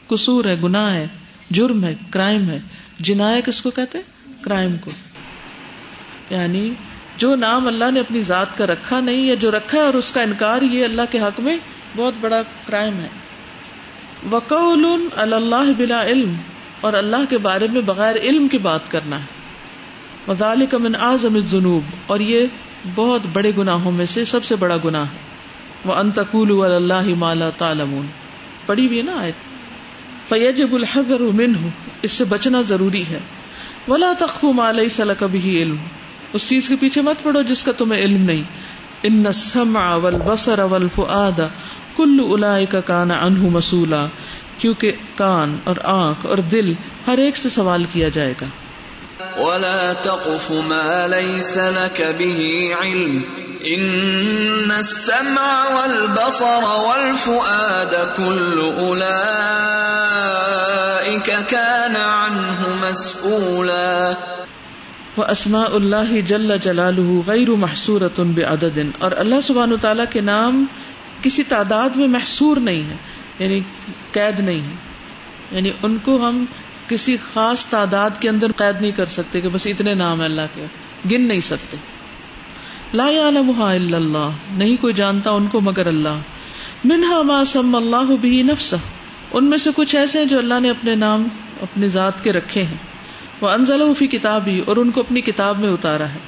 قصور 0.06 0.44
ہے، 0.44 0.56
گناہ 0.62 0.94
ہے، 0.94 1.06
جرم 1.50 1.84
ہے، 1.84 1.94
کرائم 2.10 2.50
ہے۔ 2.50 2.58
جنایا 3.00 3.40
کس 3.40 3.62
کو 3.62 3.70
کہتے 3.70 3.98
کرائم 4.40 4.76
کو۔ 4.76 4.90
یعنی 6.30 6.70
جو 7.16 7.36
نام 7.36 7.66
اللہ 7.66 7.90
نے 7.90 8.00
اپنی 8.00 8.22
ذات 8.22 8.58
کا 8.58 8.66
رکھا 8.66 9.00
نہیں، 9.00 9.26
یا 9.26 9.34
جو 9.34 9.50
رکھا 9.50 9.78
ہے 9.78 9.82
اور 9.82 9.94
اس 9.94 10.10
کا 10.10 10.22
انکار، 10.22 10.62
یہ 10.62 10.84
اللہ 10.84 11.02
کے 11.10 11.20
حق 11.20 11.40
میں 11.40 11.56
بہت 11.96 12.14
بڑا 12.20 12.42
کرائم 12.66 13.00
ہے۔ 13.00 13.08
وقول 14.30 15.08
اللہ 15.16 15.72
بلا 15.76 16.04
علم، 16.04 16.32
اور 16.80 16.92
اللہ 16.92 17.24
کے 17.28 17.38
بارے 17.38 17.66
میں 17.72 17.80
بغیر 17.80 18.16
علم 18.16 18.48
کی 18.48 18.58
بات 18.58 18.90
کرنا 18.90 19.20
ہے۔ 19.20 19.24
وزال 20.28 20.66
من 20.72 20.94
اعظم 20.94 21.34
الذنوب، 21.34 21.82
اور 22.06 22.20
یہ 22.20 22.46
بہت 22.94 23.20
بڑے 23.32 23.52
گناہوں 23.58 23.92
میں 23.92 24.06
سے 24.06 24.24
سب 24.24 24.44
سے 24.44 24.56
بڑا 24.56 24.76
گناہ 24.84 25.02
ہے۔ 25.02 25.18
وہ 25.84 25.94
انتقول 25.94 26.74
اللہ 26.74 27.14
مالا 27.18 27.50
تعلمون۔ 27.50 28.06
پڑھی 28.66 28.88
بھی 28.88 28.98
ہے 28.98 29.02
نا 29.02 29.16
آیت؟ 29.16 29.34
فیجب 30.28 30.72
الحذر 30.72 31.20
منہ 31.20 31.68
اس 32.02 32.12
سے 32.12 32.24
بچنا 32.24 32.62
ضروری 32.62 33.04
ہے۔ 33.10 33.18
ولا 33.88 34.12
تخف 34.18 34.44
ما 34.44 34.72
ليس 34.72 35.00
لك 35.00 35.24
به 35.32 35.50
علم۔ 35.50 35.76
اس 36.32 36.48
چیز 36.48 36.68
کے 36.68 36.74
پیچھے 36.80 37.00
مت 37.00 37.22
پڑو 37.22 37.42
جس 37.42 37.62
کا 37.62 37.72
تمہیں 37.72 38.02
علم 38.02 38.24
نہیں۔ 38.24 38.42
ان 39.02 39.26
السمع 39.26 39.94
والبصر 39.94 40.60
والفؤاد 40.60 41.40
کل 41.96 42.20
اولئک 42.20 42.76
کان 42.86 43.10
عنه 43.10 43.48
مسؤولا 43.48 44.06
کیونکہ 44.58 44.92
کان 45.16 45.58
اور 45.64 45.76
آنکھ 45.84 46.26
اور 46.26 46.38
دل 46.38 46.72
ہر 47.06 47.18
ایک 47.18 47.36
سے 47.36 47.48
سوال 47.48 47.84
کیا 47.92 48.08
جائے 48.08 48.34
گا۔ 48.40 48.46
ولا 49.36 49.92
تقف 49.92 50.50
ما 50.50 51.06
ليس 51.06 51.56
لك 51.56 52.00
به 52.00 52.70
علم۔ 52.80 53.22
ان 53.64 54.70
السمع 54.70 55.74
والبصر 55.74 56.62
والفؤاد 56.62 57.94
كل 58.16 58.72
اولئك 58.76 61.30
كان 61.48 61.96
عنه 61.96 62.86
مسؤولا 62.86 64.12
وہ 65.16 65.24
واسماء 65.24 65.66
الله 65.72 66.20
جل 66.26 66.58
جلاله 66.62 67.20
غیر 67.26 67.50
محصورۃ 67.50 68.20
بعدد، 68.34 68.78
اور 68.98 69.12
اللہ 69.12 69.40
سبحانہ 69.42 69.74
تعالی 69.80 70.02
کے 70.10 70.20
نام 70.20 70.64
کسی 71.22 71.42
تعداد 71.42 71.90
میں 71.96 72.08
محصور 72.08 72.56
نہیں 72.56 72.82
ہے 72.82 72.96
یعنی 73.38 73.60
قید 74.12 74.40
نہیں 74.40 74.60
ہے۔ 74.60 74.74
یعنی 75.50 75.70
ان 75.82 75.98
کو 75.98 76.28
ہم 76.28 76.44
کسی 76.88 77.16
خاص 77.34 77.66
تعداد 77.66 78.10
کے 78.20 78.28
اندر 78.28 78.52
قید 78.52 78.80
نہیں 78.80 78.90
کر 78.90 79.06
سکتے 79.06 79.40
کہ 79.40 79.48
بس 79.48 79.66
اتنے 79.66 79.94
نام 79.94 80.20
ہے 80.20 80.24
اللہ 80.24 80.48
کے، 80.54 80.66
گن 81.10 81.28
نہیں 81.28 81.40
سکتے۔ 81.40 81.76
لا 82.94 83.08
يعلمها 83.10 83.68
الا 83.68 83.96
اللہ، 83.96 84.28
نہیں 84.52 84.76
کوئی 84.76 84.94
جانتا 84.94 85.30
ان 85.30 85.46
کو 85.46 85.60
مگر 85.60 85.86
اللہ۔ 85.86 86.18
منہا 86.84 87.22
ما 87.22 87.44
سم 87.44 87.74
اللہ 87.74 88.16
بھی 88.20 88.42
نفسا 88.42 88.76
ان 89.32 89.44
میں 89.44 89.58
سے 89.58 89.70
کچھ 89.76 89.96
ایسے 89.96 90.18
ہیں 90.18 90.26
جو 90.26 90.38
اللہ 90.38 90.60
نے 90.60 90.70
اپنے 90.70 90.94
نام، 90.94 91.28
اپنی 91.60 91.88
ذات 91.88 92.24
کے 92.24 92.32
رکھے 92.32 92.62
ہیں۔ 92.62 92.91
وہ 93.42 93.48
انزل 93.48 93.82
فی 93.98 94.06
کتاب 94.06 94.46
ہی 94.46 94.60
اور 94.60 94.76
ان 94.76 94.90
کو 94.90 95.00
اپنی 95.00 95.20
کتاب 95.20 95.58
میں 95.58 95.68
اتارا 95.68 96.08
ہے۔ 96.08 96.18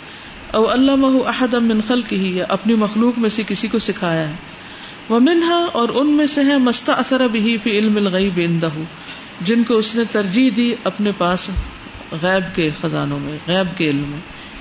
او 0.52 0.70
اللہ 0.70 1.28
احد 1.28 1.54
من 1.54 1.80
خلق 1.88 2.12
ہی 2.12 2.36
یا 2.36 2.44
اپنی 2.48 2.74
مخلوق 2.74 3.18
میں 3.18 3.30
سے 3.30 3.42
کسی 3.46 3.68
کو 3.68 3.78
سکھایا 3.78 4.28
ہے۔ 4.28 4.34
وہ 5.08 5.20
منہا 5.20 5.66
اور 5.72 5.88
ان 5.88 6.10
میں 6.10 6.26
سے 6.26 6.40
ہے 6.44 6.58
مستا 6.58 6.92
اثر 6.92 7.28
بھی 7.28 7.56
فی 7.62 7.78
علم 7.78 7.96
الغیب 7.96 8.40
اندہ 8.44 8.68
جن 9.40 9.64
کو 9.64 9.74
اس 9.74 9.94
نے 9.94 10.02
ترجیح 10.12 10.50
دی 10.56 10.74
اپنے 10.84 11.10
پاس 11.18 11.50
غیب 12.22 12.56
کے 12.56 12.70
خزانوں 12.80 13.18
میں، 13.18 13.38
غیب 13.46 13.78
کے 13.78 13.90
علم 13.90 14.04
میں۔ 14.08 14.20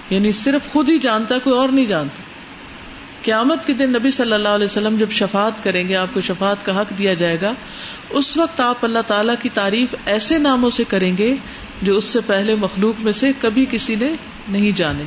یعنی 0.09 0.31
صرف 0.31 0.71
خود 0.71 0.89
ہی 0.89 0.97
جانتا، 0.97 1.37
کوئی 1.37 1.55
اور 1.55 1.69
نہیں 1.69 1.85
جانتا۔ 1.85 2.32
قیامت 3.23 3.65
کے 3.65 3.73
دن 3.73 3.91
نبی 3.93 4.11
صلی 4.11 4.33
اللہ 4.33 4.47
علیہ 4.47 4.65
وسلم 4.65 4.95
جب 4.97 5.11
شفات 5.11 5.63
کریں 5.63 5.87
گے، 5.87 5.95
آپ 5.95 6.07
کو 6.13 6.21
شفات 6.21 6.65
کا 6.65 6.81
حق 6.81 6.97
دیا 6.97 7.13
جائے 7.13 7.37
گا، 7.41 7.53
اس 8.09 8.37
وقت 8.37 8.59
آپ 8.59 8.85
اللہ 8.85 8.99
تعالیٰ 9.07 9.35
کی 9.41 9.49
تعریف 9.49 9.95
ایسے 10.05 10.37
ناموں 10.37 10.69
سے 10.69 10.83
کریں 10.87 11.17
گے 11.17 11.33
جو 11.81 11.97
اس 11.97 12.03
سے 12.03 12.19
پہلے 12.27 12.55
مخلوق 12.55 12.99
میں 12.99 13.11
سے 13.11 13.31
کبھی 13.41 13.65
کسی 13.71 13.95
نے 13.95 14.13
نہیں 14.47 14.71
جانے، 14.71 15.03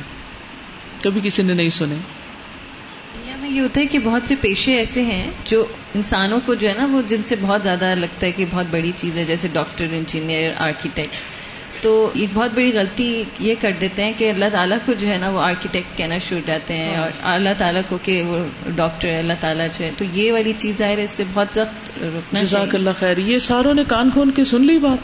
کبھی 1.01 1.21
کسی 1.23 1.43
نے 1.43 1.53
نہیں 1.53 1.69
سنے۔ 1.69 1.95
دنیا 3.13 3.35
میں 3.41 3.49
یہ 3.49 3.61
ہوتا 3.61 3.81
ہے 3.81 3.85
کہ 3.85 3.99
بہت 3.99 4.27
سے 4.27 4.35
پیشے 4.41 4.75
ایسے 4.77 5.01
ہیں 5.01 5.31
جو 5.45 5.65
انسانوں 5.95 6.39
کو 6.45 6.53
جو 6.53 6.69
ہے 6.69 6.73
نا، 6.77 6.85
وہ 6.91 7.01
جن 7.07 7.23
سے 7.23 7.35
بہت 7.41 7.63
زیادہ 7.63 7.95
لگتا 7.95 8.27
ہے 8.27 8.31
کہ 8.31 8.45
بہت 8.51 8.65
بڑی 8.71 8.91
چیز 8.95 9.17
ہے، 9.17 9.25
جیسے 9.25 9.47
ڈاکٹر، 9.53 9.85
انجینئر، 9.91 10.49
آرکیٹیکٹ۔ 10.57 11.15
تو 11.87 12.11
ایک 12.13 12.29
بہت 12.33 12.51
بڑی 12.55 12.73
غلطی 12.73 13.23
یہ 13.39 13.55
کر 13.61 13.71
دیتے 13.81 14.03
ہیں 14.03 14.11
کہ 14.17 14.29
اللہ 14.29 14.45
تعالیٰ 14.51 14.77
کو 14.85 14.93
جو 14.93 15.07
ہے 15.07 15.17
نا 15.17 15.29
وہ 15.29 15.41
آرکیٹیکٹ 15.41 15.97
کہنا 15.97 16.17
شروع 16.17 16.41
جاتے 16.45 16.77
ہیں 16.77 16.95
اور 16.97 17.09
اللہ 17.23 17.49
تعالیٰ 17.57 17.81
کو 17.89 17.97
کہ 18.03 18.21
وہ 18.21 18.37
ڈاکٹر 18.75 19.07
ہے 19.09 19.19
اللہ 19.19 19.33
تعالیٰ 19.39 19.67
جو 19.79 19.85
ہے۔ 19.85 19.91
تو 19.97 20.05
یہ 20.13 20.31
والی 20.31 20.53
چیز 20.57 20.77
ظاہر 20.77 20.97
ہے 20.97 21.03
اس 21.03 21.11
سے 21.11 21.23
بہت 21.33 21.47
سخت 21.51 22.03
رکنا 22.03 22.43
جزاک 22.43 22.75
اللہ 22.75 22.89
خیر۔ 22.99 23.17
یہ 23.17 23.39
ساروں 23.39 23.73
نے 23.73 23.83
کان 23.87 24.09
کھول 24.11 24.31
کے 24.31 24.45
سن 24.45 24.61
لی 24.61 24.77
بات؟ 24.77 24.97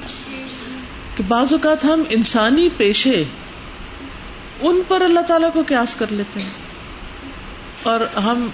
کہ 1.18 1.24
بعض 1.28 1.48
اوقات 1.52 1.86
ہم 1.86 2.04
انسانی 2.10 2.70
پیشے 2.78 3.24
ان 4.62 4.82
پر 4.88 5.02
اللہ 5.02 5.20
تعالیٰ 5.20 5.54
کو 5.54 5.64
قیاس 5.68 5.96
کر 5.96 6.06
لیتے 6.10 6.42
ہیں۔ 6.42 6.50
اور 7.84 8.18
ہم 8.18 8.50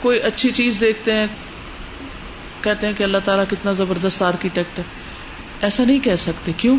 کوئی 0.00 0.20
اچھی 0.20 0.50
چیز 0.50 0.76
دیکھتے 0.80 1.14
ہیں 1.14 1.26
کہتے 2.60 2.86
ہیں 2.86 2.94
کہ 2.98 3.04
اللہ 3.04 3.18
تعالیٰ 3.24 3.44
کتنا 3.50 3.72
زبردست 3.72 4.22
آرکیٹیکٹ 4.22 4.78
ہے۔ 4.78 4.84
ایسا 5.62 5.84
نہیں 5.84 6.00
کہہ 6.00 6.16
سکتے۔ 6.16 6.52
کیوں؟ 6.56 6.78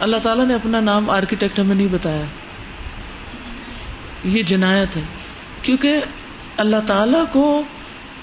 اللہ 0.00 0.16
تعالیٰ 0.22 0.46
نے 0.46 0.54
اپنا 0.54 0.80
نام 0.80 1.10
آرکیٹیکٹ 1.10 1.58
ہمیں 1.58 1.74
نہیں 1.74 1.86
بتایا۔ 1.86 2.24
یہ 4.24 4.42
جنایت 4.42 4.96
ہے۔ 4.96 5.02
کیونکہ 5.62 5.96
اللہ 6.56 6.76
تعالی 6.86 7.18
کو 7.32 7.62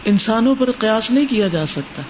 انسانوں 0.06 0.56
پر 0.60 0.72
قیاس 0.72 1.12
نہیں 1.12 1.26
کیا 1.30 1.48
جا 1.48 1.66
سکتا۔ 1.66 2.02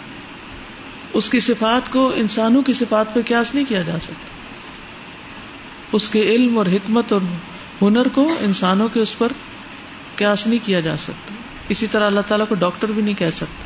اس 1.14 1.30
کی 1.30 1.40
صفات 1.40 1.92
کو 1.92 2.12
انسانوں 2.16 2.62
کی 2.62 2.74
صفات 2.74 3.14
پہ 3.14 3.20
قیاس 3.28 3.56
نہیں 3.56 3.66
کیا 3.70 3.82
جا 3.82 3.96
سکتا۔ 4.02 4.30
اس 5.92 6.10
کے 6.10 6.22
علم 6.22 6.58
اور 6.58 6.66
حکمت 6.66 7.14
اور 7.14 7.22
ہنر 7.82 8.08
کو 8.08 8.36
انسانوں 8.40 8.88
کے 8.88 9.00
اس 9.00 9.18
پر 9.18 9.32
قیاس 10.16 10.48
نہیں 10.48 10.66
کیا 10.66 10.80
جا 10.80 10.98
سکتا۔ 10.98 11.34
اسی 11.70 11.88
طرح 11.88 12.08
اللہ 12.08 12.20
تعالیٰ 12.28 12.48
کو 12.50 12.56
ڈاکٹر 12.56 12.88
بھی 12.88 13.02
نہیں 13.02 13.16
کہہ 13.16 13.32
سکتا۔ 13.34 13.66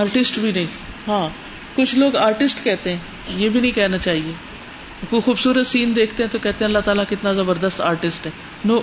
آرٹسٹ 0.00 0.38
بھی 0.38 0.52
نہیں۔ 0.52 0.66
ہاں 1.08 1.28
کچھ 1.74 1.94
لوگ 1.94 2.16
آرٹسٹ 2.16 2.64
کہتے 2.64 2.92
ہیں، 2.92 2.98
یہ 3.28 3.48
بھی 3.48 3.60
نہیں 3.60 3.72
کہنا 3.72 3.98
چاہیے۔ 3.98 4.32
کوئی 5.10 5.22
خوبصورت 5.22 5.66
سین 5.66 5.96
دیکھتے 5.96 6.22
ہیں 6.22 6.30
تو 6.30 6.38
کہتے 6.38 6.64
ہیں 6.64 6.70
اللہ 6.70 6.78
تعالیٰ 6.78 7.04
کتنا 7.08 7.32
زبردست 7.32 7.80
آرٹسٹ 7.80 8.26
ہے۔ 8.26 8.30
نو 8.64 8.80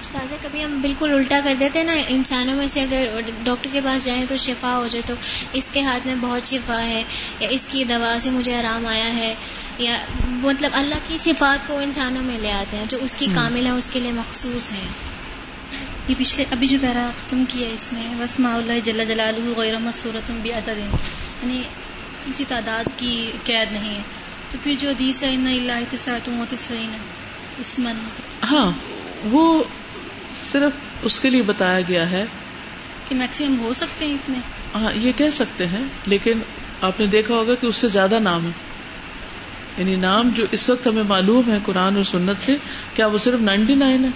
استاذہ 0.00 0.34
کبھی 0.42 0.64
ہم 0.64 0.80
بالکل 0.80 1.12
الٹا 1.12 1.40
کر 1.44 1.54
دیتے 1.60 1.78
ہیں 1.78 1.86
نا 1.86 1.92
انسانوں 2.08 2.54
میں 2.54 2.66
سے 2.66 2.80
اگر 2.80 3.20
ڈاکٹر 3.44 3.68
کے 3.72 3.80
پاس 3.84 4.04
جائیں 4.04 4.26
تو 4.28 4.36
شفا 4.36 4.78
ہو 4.78 4.86
جائے 4.86 5.02
تو 5.06 5.14
اس 5.52 5.68
کے 5.68 5.80
ہاتھ 5.80 6.06
میں 6.06 6.14
بہت 6.14 6.46
شفا 6.46 6.86
ہے 6.86 7.02
یا 7.40 7.48
اس 7.48 7.66
کی 7.66 7.84
دوا 7.84 8.16
سے 8.20 8.30
مجھے 8.30 8.56
آرام 8.56 8.86
آیا 8.86 9.16
ہے 9.16 9.34
یا 9.78 9.96
مطلب 10.28 10.70
اللہ 10.74 10.94
کی 11.08 11.18
صفات 11.18 11.68
کو 11.68 11.78
انسانوں 11.78 12.22
میں 12.22 12.38
لے 12.38 12.52
آتے 12.52 12.76
ہیں 12.76 12.86
جو 12.88 12.98
اس 13.00 13.14
کی 13.14 13.26
کامل 13.34 13.66
ہے 13.66 13.70
اس 13.70 13.88
کے 13.88 14.00
لیے 14.00 14.12
مخصوص 14.12 14.72
ہے۔ 14.72 14.86
یہ 16.08 16.14
پچھلے 16.18 16.44
ابھی 16.50 16.66
جو 16.66 16.78
پیرا 16.80 17.10
ختم 17.14 17.44
کیا 17.48 17.68
ہے 17.68 17.72
اس 17.72 17.92
میں 17.92 18.14
وسما 18.20 18.54
اللہ 18.54 18.72
جل 18.84 19.04
جلال 19.08 19.52
غیر 19.56 19.78
مسورت 19.78 20.30
بھی 20.30 20.50
یعنی 20.50 21.62
کسی 22.26 22.44
تعداد 22.48 22.84
کی 22.96 23.32
قید 23.44 23.72
نہیں 23.72 23.94
ہے۔ 23.94 24.02
تو 24.50 24.58
پھر 24.62 24.74
جو 24.78 24.88
حدیث 24.88 25.22
ہے 25.22 25.34
ان 25.34 25.46
اللہ 25.46 26.92
اسمن۔ 27.58 27.96
ہاں 28.50 28.70
وہ 29.24 29.64
صرف 30.52 30.72
اس 31.02 31.20
کے 31.20 31.30
لیے 31.30 31.42
بتایا 31.42 31.80
گیا 31.80 32.10
ہے۔ 32.10 32.24
کہ 33.08 33.14
میکسیمم 33.14 33.60
ہو 33.60 33.72
سکتے 33.72 34.06
ہیں 34.06 34.14
اتنے۔ 34.14 34.38
ہاں 34.74 34.92
یہ 34.94 35.12
کہہ 35.16 35.30
سکتے 35.32 35.66
ہیں 35.66 35.84
لیکن 36.06 36.38
آپ 36.80 37.00
نے 37.00 37.06
دیکھا 37.06 37.34
ہوگا 37.34 37.54
کہ 37.54 37.66
اس 37.66 37.76
سے 37.76 37.88
زیادہ 37.88 38.18
نام 38.18 38.46
ہے 38.46 38.50
یعنی 39.78 39.96
نام 39.96 40.28
جو 40.28 40.46
اس 40.50 40.70
وقت 40.70 40.86
ہمیں 40.86 41.02
معلوم 41.02 41.52
ہے 41.52 41.58
قرآن 41.64 41.96
اور 41.96 42.04
سنت 42.04 42.42
سے 42.42 42.56
کیا 42.94 43.06
وہ 43.06 43.18
صرف 43.18 43.40
نائنٹی 43.40 43.74
نائن 43.74 44.04
ہے؟ 44.04 44.10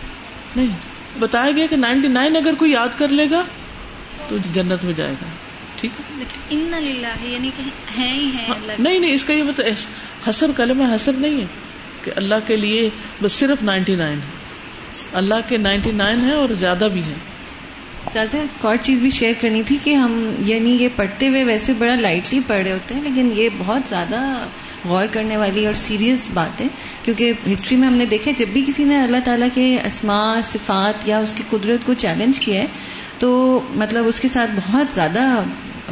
نہیں۔ 0.56 0.76
بتایا 1.18 1.50
گیا 1.50 1.66
کہ 1.66 1.76
نائنٹی 1.76 2.08
نائن 2.08 2.36
اگر 2.36 2.54
کوئی 2.54 2.72
یاد 2.72 2.88
کر 2.98 3.08
لے 3.08 3.30
گا 3.30 3.44
تو 4.28 4.36
جنت 4.52 4.84
میں 4.84 4.92
جائے 4.92 5.12
گا۔ 5.12 5.26
ٹھیک 5.80 6.00
ہے؟ 6.00 6.24
ان 6.50 6.74
یعنی 7.22 7.50
کہ 7.56 7.62
ہیں 7.98 8.14
ہی 8.14 8.30
ہیں 8.34 8.48
نہیں 8.78 8.98
نہیں 8.98 9.12
اس 9.12 9.24
کا 9.24 9.32
یہ 9.32 9.42
مطلب 9.42 9.66
حسر 10.28 10.50
کلمہ 10.56 10.84
حسر 10.94 11.12
نہیں 11.12 11.40
ہے 11.40 11.46
کہ 12.04 12.10
اللہ 12.16 12.34
کے 12.46 12.56
لیے 12.56 12.90
بس 13.22 13.32
صرف 13.32 13.62
نائنٹی 13.62 13.94
نائن 13.94 14.18
ہے۔ 14.18 14.38
اللہ 15.12 15.34
کے 15.48 15.56
نائنٹی 15.56 15.90
نائن 15.90 16.24
ہے 16.24 16.32
اور 16.32 16.48
زیادہ 16.48 16.88
بھی 16.92 17.02
ہے 17.02 17.14
سازا 18.12 18.38
ایک 18.38 18.64
اور 18.64 18.76
چیز 18.80 19.00
بھی 19.00 19.10
شیئر 19.10 19.32
کرنی 19.40 19.62
تھی 19.62 19.78
کہ 19.84 19.94
ہم 19.94 20.34
یعنی 20.38 20.70
یہ 20.70 20.88
پڑھتے 20.96 21.28
ہوئے 21.28 21.44
ویسے 21.44 21.72
بڑا 21.72 21.94
لائٹلی 21.94 22.40
پڑھ 22.46 22.62
رہے 22.62 22.72
ہوتے 22.72 22.94
ہیں 22.94 23.02
لیکن 23.02 23.30
یہ 23.34 23.48
بہت 23.58 23.88
زیادہ 23.88 24.46
غور 24.84 25.06
کرنے 25.10 25.36
والی 25.36 25.66
اور 25.66 25.74
سیریس 25.74 26.28
بات 26.34 26.60
ہے 26.60 26.66
کیونکہ 27.02 27.32
ہسٹری 27.52 27.76
میں 27.76 27.88
ہم 27.88 27.94
نے 27.94 28.04
دیکھا 28.04 28.30
جب 28.36 28.48
بھی 28.48 28.64
کسی 28.66 28.84
نے 28.84 28.96
اللہ 28.96 29.16
تعالیٰ 29.24 29.48
کے 29.54 29.78
اسماء 29.84 30.40
صفات 30.44 31.08
یا 31.08 31.18
اس 31.18 31.34
کی 31.36 31.42
قدرت 31.50 31.86
کو 31.86 31.94
چیلنج 31.94 32.38
کیا 32.38 32.60
ہے 32.60 32.66
تو 33.18 33.60
مطلب 33.74 34.06
اس 34.06 34.20
کے 34.20 34.28
ساتھ 34.28 34.50
بہت 34.56 34.94
زیادہ 34.94 35.42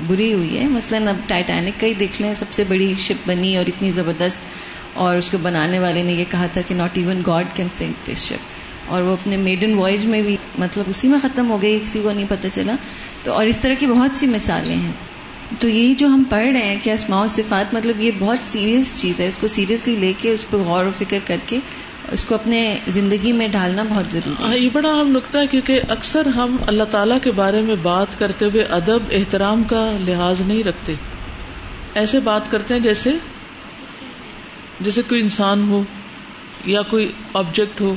بری 0.07 0.35
ہوئی 0.35 0.59
ہے۔ 0.59 0.69
مثلاً 0.69 1.09
اب 1.09 1.17
ٹائٹینک 1.27 1.81
کا 1.81 1.87
ہی 1.87 1.95
دیکھ 1.95 2.23
لیں، 2.23 2.35
سب 2.35 2.45
سے 2.51 2.65
بڑی 2.69 2.95
شپ 2.99 3.29
بنی 3.29 3.57
اور 3.57 3.67
اتنی 3.67 3.91
زبردست 3.91 4.41
اور 4.93 5.17
اس 5.17 5.31
کو 5.31 5.39
بنانے 5.39 5.79
والے 5.79 6.03
نے 6.03 6.13
یہ 6.13 6.25
کہا 6.29 6.47
تھا 6.47 6.61
کہ 6.61 6.75
not 6.75 6.99
even 6.99 7.23
God 7.27 7.47
can 7.55 7.67
sink 7.73 8.07
this 8.07 8.25
ship 8.25 8.57
اور 8.87 9.03
وہ 9.03 9.13
اپنے 9.13 9.37
میڈن 9.37 9.75
وائج 9.75 10.05
میں 10.05 10.23
بھی 10.23 10.37
مطلب 10.59 10.85
اسی 10.89 11.09
میں 11.09 11.19
ختم 11.23 11.51
ہو 11.51 11.63
گئی، 11.63 11.81
کسی 11.81 12.01
کو 12.03 12.13
نہیں 12.13 12.27
پتہ 12.29 12.47
چلا۔ 12.53 12.77
تو 13.25 13.33
اور 13.33 13.47
اس 13.47 13.59
طرح 13.59 13.75
کی 13.75 13.87
بہت 13.87 14.11
سی 14.17 14.27
مثالیں 14.27 14.77
ہیں۔ 14.77 14.93
تو 15.59 15.69
یہی 15.69 15.95
جو 15.95 16.07
ہم 16.07 16.23
پڑھ 16.31 16.47
رہے 16.47 16.63
ہیں 16.63 16.77
کہ 16.83 16.91
اسماء 16.91 17.23
و 17.23 17.27
صفات 17.27 17.75
مطلب 17.75 18.03
یہ 18.03 18.11
بہت 18.19 18.39
سیریس 18.43 18.93
چیز 18.97 19.21
ہے، 19.21 19.27
اس 19.27 19.39
کو 19.39 19.47
سیریسلی 19.47 19.97
لے 19.97 20.13
کے، 20.19 20.31
اس 20.31 20.51
پہ 20.51 20.57
غور 20.57 20.85
و 20.85 20.91
فکر 20.99 21.19
کر 21.25 21.37
کے 21.47 21.59
اس 22.13 22.25
کو 22.25 22.35
اپنے 22.35 22.79
زندگی 22.89 23.33
میں 23.33 23.49
ڈالنا 23.49 23.83
بہت 23.83 24.13
ضروری 24.13 24.53
ہے۔ 24.53 24.59
یہ 24.59 24.69
بڑا 24.73 24.89
اہم 24.89 25.09
نقطہ 25.09 25.39
ہے 25.39 25.47
کیونکہ 25.47 25.81
اکثر 25.89 26.27
ہم 26.27 26.57
اللہ 26.67 26.85
تعالیٰ 26.91 27.19
کے 27.23 27.31
بارے 27.31 27.61
میں 27.61 27.77
بات 27.83 28.19
کرتے 28.19 28.45
ہوئے 28.45 28.63
ادب، 28.63 28.99
احترام 29.11 29.65
کا 29.65 29.97
لحاظ 30.07 30.41
نہیں 30.41 30.65
رکھتے۔ 30.65 30.95
ایسے 31.95 32.21
بات 32.21 32.51
کرتے 32.51 32.75
ہیں 32.75 32.81
جیسے 32.81 33.13
جیسے 34.81 35.03
کوئی 35.09 35.21
انسان 35.21 35.69
ہو 35.69 35.83
یا 36.67 36.83
کوئی 36.83 37.13
آبجیکٹ 37.35 37.81
ہو، 37.81 37.95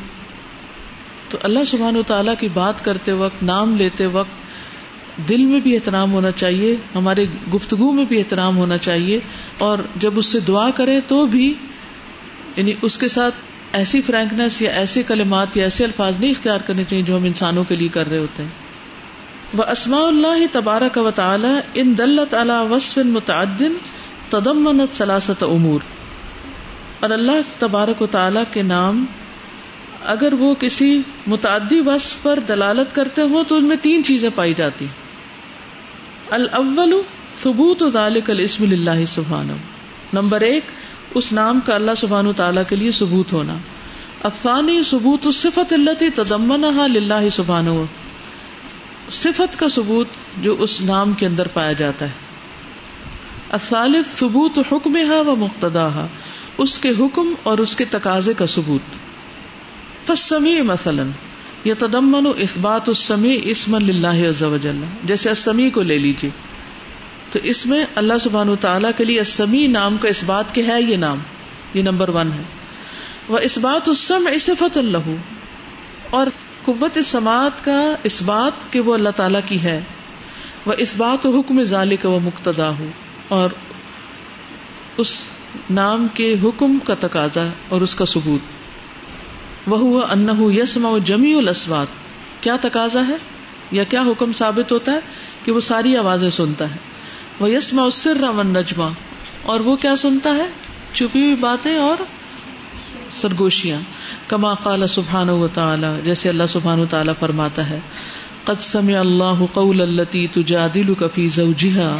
تو 1.29 1.37
اللہ 1.43 1.63
سبحان 1.63 1.97
و 1.97 2.03
تعالیٰ 2.03 2.33
کی 2.39 2.47
بات 2.53 2.85
کرتے 2.85 3.11
وقت، 3.11 3.43
نام 3.43 3.75
لیتے 3.77 4.05
وقت 4.05 5.29
دل 5.29 5.45
میں 5.45 5.59
بھی 5.59 5.75
احترام 5.75 6.13
ہونا 6.13 6.31
چاہیے، 6.31 6.75
ہمارے 6.95 7.25
گفتگو 7.53 7.91
میں 7.91 8.05
بھی 8.05 8.17
احترام 8.17 8.57
ہونا 8.57 8.77
چاہیے 8.77 9.19
اور 9.57 9.77
جب 9.95 10.11
اس 10.15 10.25
سے 10.25 10.39
دعا 10.39 10.69
کرے 10.69 11.01
تو 11.01 11.25
بھی 11.25 11.53
یعنی 12.55 12.73
اس 12.81 12.97
کے 12.97 13.07
ساتھ 13.07 13.35
ایسی 13.73 14.01
فرینکنیس 14.01 14.61
یا 14.61 14.71
ایسے 14.71 15.03
کلمات 15.03 15.57
یا 15.57 15.63
ایسے 15.63 15.83
الفاظ 15.83 16.19
نہیں 16.19 16.31
اختیار 16.31 16.59
کرنے 16.59 16.83
چاہیے 16.83 17.03
جو 17.03 17.17
ہم 17.17 17.23
انسانوں 17.23 17.63
کے 17.63 17.75
لیے 17.75 17.87
کر 17.87 18.09
رہے 18.09 18.17
ہوتے 18.17 18.43
ہیں۔ 18.43 18.49
وہ 19.53 19.63
اسماء 19.63 20.07
اللہ 20.07 20.45
تبارک 20.51 20.97
و 20.97 21.11
تعالی 21.11 21.59
ان 21.73 21.93
دلت 21.97 22.33
علی 22.33 22.73
وصف 22.73 22.97
متعدن 22.97 23.73
تدمنت 24.29 24.97
سلاست 24.97 25.43
امور۔ 25.43 25.79
اور 26.99 27.09
اللہ 27.09 27.41
تبارک 27.59 28.01
و 28.01 28.07
تعالی 28.07 28.39
کے 28.51 28.61
نام، 28.61 29.05
اگر 30.05 30.33
وہ 30.33 30.55
کسی 30.55 31.01
متعدی 31.27 31.81
وصف 31.85 32.21
پر 32.21 32.39
دلالت 32.47 32.95
کرتے 32.95 33.21
ہوں 33.21 33.43
تو 33.43 33.55
ان 33.55 33.65
میں 33.65 33.77
تین 33.81 34.03
چیزیں 34.03 34.29
پائی 34.35 34.53
جاتی۔ 34.53 34.85
الاول 36.29 37.01
ثبوت 37.43 37.83
ذالک 37.93 38.29
الاسم 38.29 38.65
للہ 38.65 39.05
سبحانہ۔ 39.07 39.51
نمبر 40.13 40.41
ایک، 40.41 40.63
اس 41.15 41.33
نام 41.33 41.59
کا 41.65 41.75
اللہ 41.75 41.91
سبحانہ 41.97 42.29
تعالیٰ 42.35 42.63
کے 42.69 42.75
لیے 42.75 42.91
ثبوت 42.91 43.33
ہونا۔ 43.33 43.57
افانی 44.23 44.83
ثبوت 44.83 45.25
الصفت 45.25 45.73
التي 45.73 46.09
تضمنها 46.15 46.87
للہ 46.87 47.29
سبحانہ۔ 47.29 47.69
صفت 49.09 49.59
کا 49.59 49.69
ثبوت 49.69 50.07
جو 50.41 50.55
اس 50.59 50.81
نام 50.81 51.13
کے 51.13 51.25
اندر 51.25 51.47
پایا 51.47 51.73
جاتا 51.73 52.05
ہے۔ 52.05 52.11
الثالث، 53.49 54.19
ثبوت 54.19 54.59
حکمها 54.71 55.21
و 55.27 55.35
مقتداها 55.35 56.07
اس 56.57 56.79
کے 56.79 56.89
حکم 56.89 57.33
اور 57.43 57.57
اس 57.57 57.75
کے 57.75 57.85
تقاضے 57.85 58.33
کا 58.33 58.45
ثبوت۔ 58.45 58.81
فسمی 60.07 60.61
مثلاً 60.61 61.09
یا 61.63 61.73
تدمن 61.77 62.25
و 62.25 62.29
اثبات 62.29 62.87
السمی 62.87 63.39
اسم 63.43 63.75
اللہ 63.75 64.29
عز 64.29 64.43
و 64.43 64.57
جل۔ 64.57 64.83
جیسے 65.03 65.29
اسمی 65.29 65.69
کو 65.69 65.81
لے 65.81 65.97
لیجیے 65.97 66.29
تو 67.31 67.39
اس 67.43 67.65
میں 67.65 67.85
اللہ 67.95 68.13
سبحانہ 68.21 68.51
تعالیٰ 68.61 68.91
کے 68.97 69.03
لیے 69.03 69.21
اسمی 69.21 69.67
نام 69.67 69.97
کا 69.97 70.09
اس 70.09 70.23
بات 70.23 70.55
کے 70.55 70.63
ہے 70.63 70.81
یہ 70.81 70.97
نام، 70.97 71.19
یہ 71.73 71.81
نمبر 71.81 72.09
ون 72.09 72.31
ہے۔ 72.33 72.43
وہ 73.27 73.39
اس 73.39 73.57
بات 73.57 73.89
اسم 73.89 74.29
صفت 74.39 74.77
اللہ 74.77 75.15
اور 76.09 76.27
قوت 76.65 76.99
سماعت 77.05 77.65
کا 77.65 77.95
اس 78.03 78.21
بات 78.21 78.73
کہ 78.73 78.79
وہ 78.79 78.93
اللہ 78.93 79.09
تعالیٰ 79.09 79.39
کی 79.45 79.61
ہے۔ 79.61 79.81
وہ 80.65 80.73
اس 80.77 80.93
بات 80.97 81.25
و 81.25 81.39
حکم 81.39 81.63
ظال 81.63 81.95
کا 81.95 82.09
وہ 82.09 82.19
مقتدا 82.19 82.69
ہو 82.69 82.85
اور 83.27 83.49
اس 84.97 85.21
نام 85.69 86.07
کے 86.13 86.35
حکم 86.43 86.79
کا 86.79 86.95
تقاضا 86.99 87.47
اور 87.69 87.81
اس 87.81 87.95
کا 87.95 88.05
ثبوت۔ 88.05 88.41
وہ 89.67 90.01
انہ 90.03 90.31
یسما 90.39 90.97
جمی 91.05 91.33
الاسوات 91.33 91.87
کیا 92.43 92.57
تقاضا 92.61 93.07
ہے؟ 93.07 93.15
یا 93.71 93.83
کیا 93.83 94.01
حکم 94.01 94.33
ثابت 94.33 94.71
ہوتا 94.71 94.91
ہے؟ 94.91 94.99
کہ 95.45 95.51
وہ 95.51 95.59
ساری 95.59 95.97
آوازیں 95.97 96.29
سنتا 96.29 96.71
ہے۔ 96.71 96.75
وہ 97.39 97.51
یسما 97.51 97.89
سر 97.89 98.23
ون 98.23 98.47
نجما 98.47 98.89
اور 99.43 99.59
وہ 99.59 99.75
کیا 99.75 99.95
سنتا 99.95 100.29
ہے؟ 100.29 100.45
چھپی 100.93 101.21
ہوئی 101.21 101.35
باتیں 101.35 101.75
اور 101.75 101.97
سرگوشیاں۔ 103.15 103.81
کما 104.27 104.53
قال 104.53 104.87
سبحان 104.87 105.29
و 105.29 105.47
تعالی 105.47 105.87
جیسے 106.03 106.29
اللہ 106.29 106.43
سبحان 106.49 106.79
و 106.79 106.85
تعالیٰ 106.89 107.13
فرماتا 107.19 107.69
ہے، 107.69 107.79
قد 108.43 108.61
سمع 108.61 108.99
اللہ 108.99 109.45
قول 109.53 109.81
التي 109.81 110.27
تجادلك 110.27 111.03
في 111.13 111.27
زوجها 111.27 111.95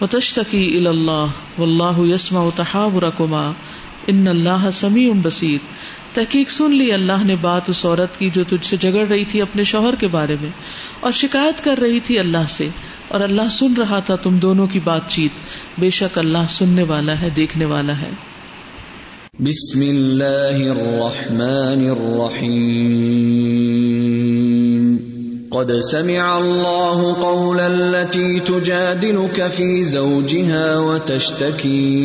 وتشتكي 0.00 0.76
الى 0.76 0.86
الله 0.86 1.26
والله 1.58 2.06
يسمع 2.06 2.48
تحاوركما۔ 2.56 3.52
ان 4.06 4.28
اللہ 4.28 4.70
سمیع 4.72 5.12
بصیر 5.22 5.58
تحقیق 6.14 6.50
سن 6.50 6.74
لی۔ 6.74 6.92
اللہ 6.92 7.24
نے 7.24 7.36
بات 7.36 7.70
اس 7.70 7.84
عورت 7.86 8.18
کی 8.18 8.30
جو 8.34 8.44
تجھ 8.44 8.66
سے 8.66 8.76
جگڑ 8.76 9.06
رہی 9.08 9.24
تھی 9.24 9.42
اپنے 9.42 9.64
شوہر 9.64 9.94
کے 9.94 10.08
بارے 10.08 10.36
میں 10.40 10.50
اور 11.00 11.12
شکایت 11.12 11.64
کر 11.64 11.78
رہی 11.78 12.00
تھی 12.00 12.18
اللہ 12.18 12.46
سے۔ 12.48 12.68
اور 13.08 13.20
اللہ 13.20 13.48
سن 13.50 13.74
رہا 13.74 13.98
تھا 13.98 14.16
تم 14.16 14.38
دونوں 14.38 14.66
کی 14.66 14.80
بات 14.84 15.08
چیت۔ 15.08 15.30
بے 15.80 15.90
شک 15.90 16.18
اللہ 16.18 16.38
سننے 16.48 16.82
والا 16.82 17.20
ہے، 17.20 17.30
دیکھنے 17.30 17.64
والا 17.64 18.00
ہے۔ 18.00 18.10
بسم 19.38 19.80
اللہ 19.80 20.70
الرحمن 20.70 21.90
الرحیم۔ 21.90 23.63
قد 25.54 25.80
سمع 25.80 26.38
الله 26.38 27.22
قول 27.22 27.60
التي 27.60 28.40
تجادلك 28.40 29.48
في 29.48 29.84
زوجها 29.84 30.78
وتشتكي 30.78 32.00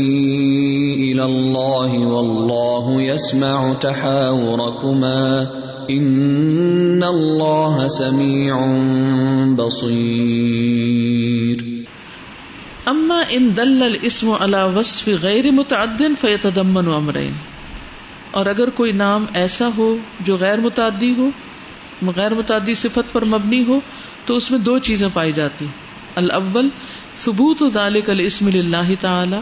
إلى 0.95 1.25
الله 1.25 1.97
والله 1.97 3.01
يسمع 3.01 3.73
تحاوركما 3.73 5.47
إن 5.89 7.03
الله 7.03 7.87
سميع 7.87 8.59
بصير. 9.57 11.85
اما 12.87 13.33
ان 13.33 13.53
دل 13.53 13.83
الاسم 13.83 14.31
على 14.31 14.63
وصف 14.63 15.09
غیر 15.09 15.51
متعد 15.51 16.03
فيتضمن 16.21 16.93
امرين 16.93 17.31
اور 18.31 18.45
اگر 18.45 18.69
کوئی 18.69 18.91
نام 18.91 19.25
ایسا 19.33 19.69
ہو 19.77 19.97
جو 20.25 20.35
غیر 20.35 20.59
متعدی 20.59 21.13
ہو 21.17 21.29
غیر 22.07 22.33
متعدی 22.33 22.73
صفت 22.73 23.13
پر 23.13 23.25
مبنی 23.25 23.63
ہو 23.67 23.79
تو 24.25 24.35
اس 24.35 24.51
میں 24.51 24.59
دو 24.59 24.79
چیزیں 24.79 25.07
پائی 25.13 25.31
جاتی 25.31 25.65
الاول، 26.15 26.69
ثبوت 27.17 27.63
ذالک 27.73 28.09
الاسم 28.09 28.47
للہ 28.47 28.95
تعالی، 28.99 29.37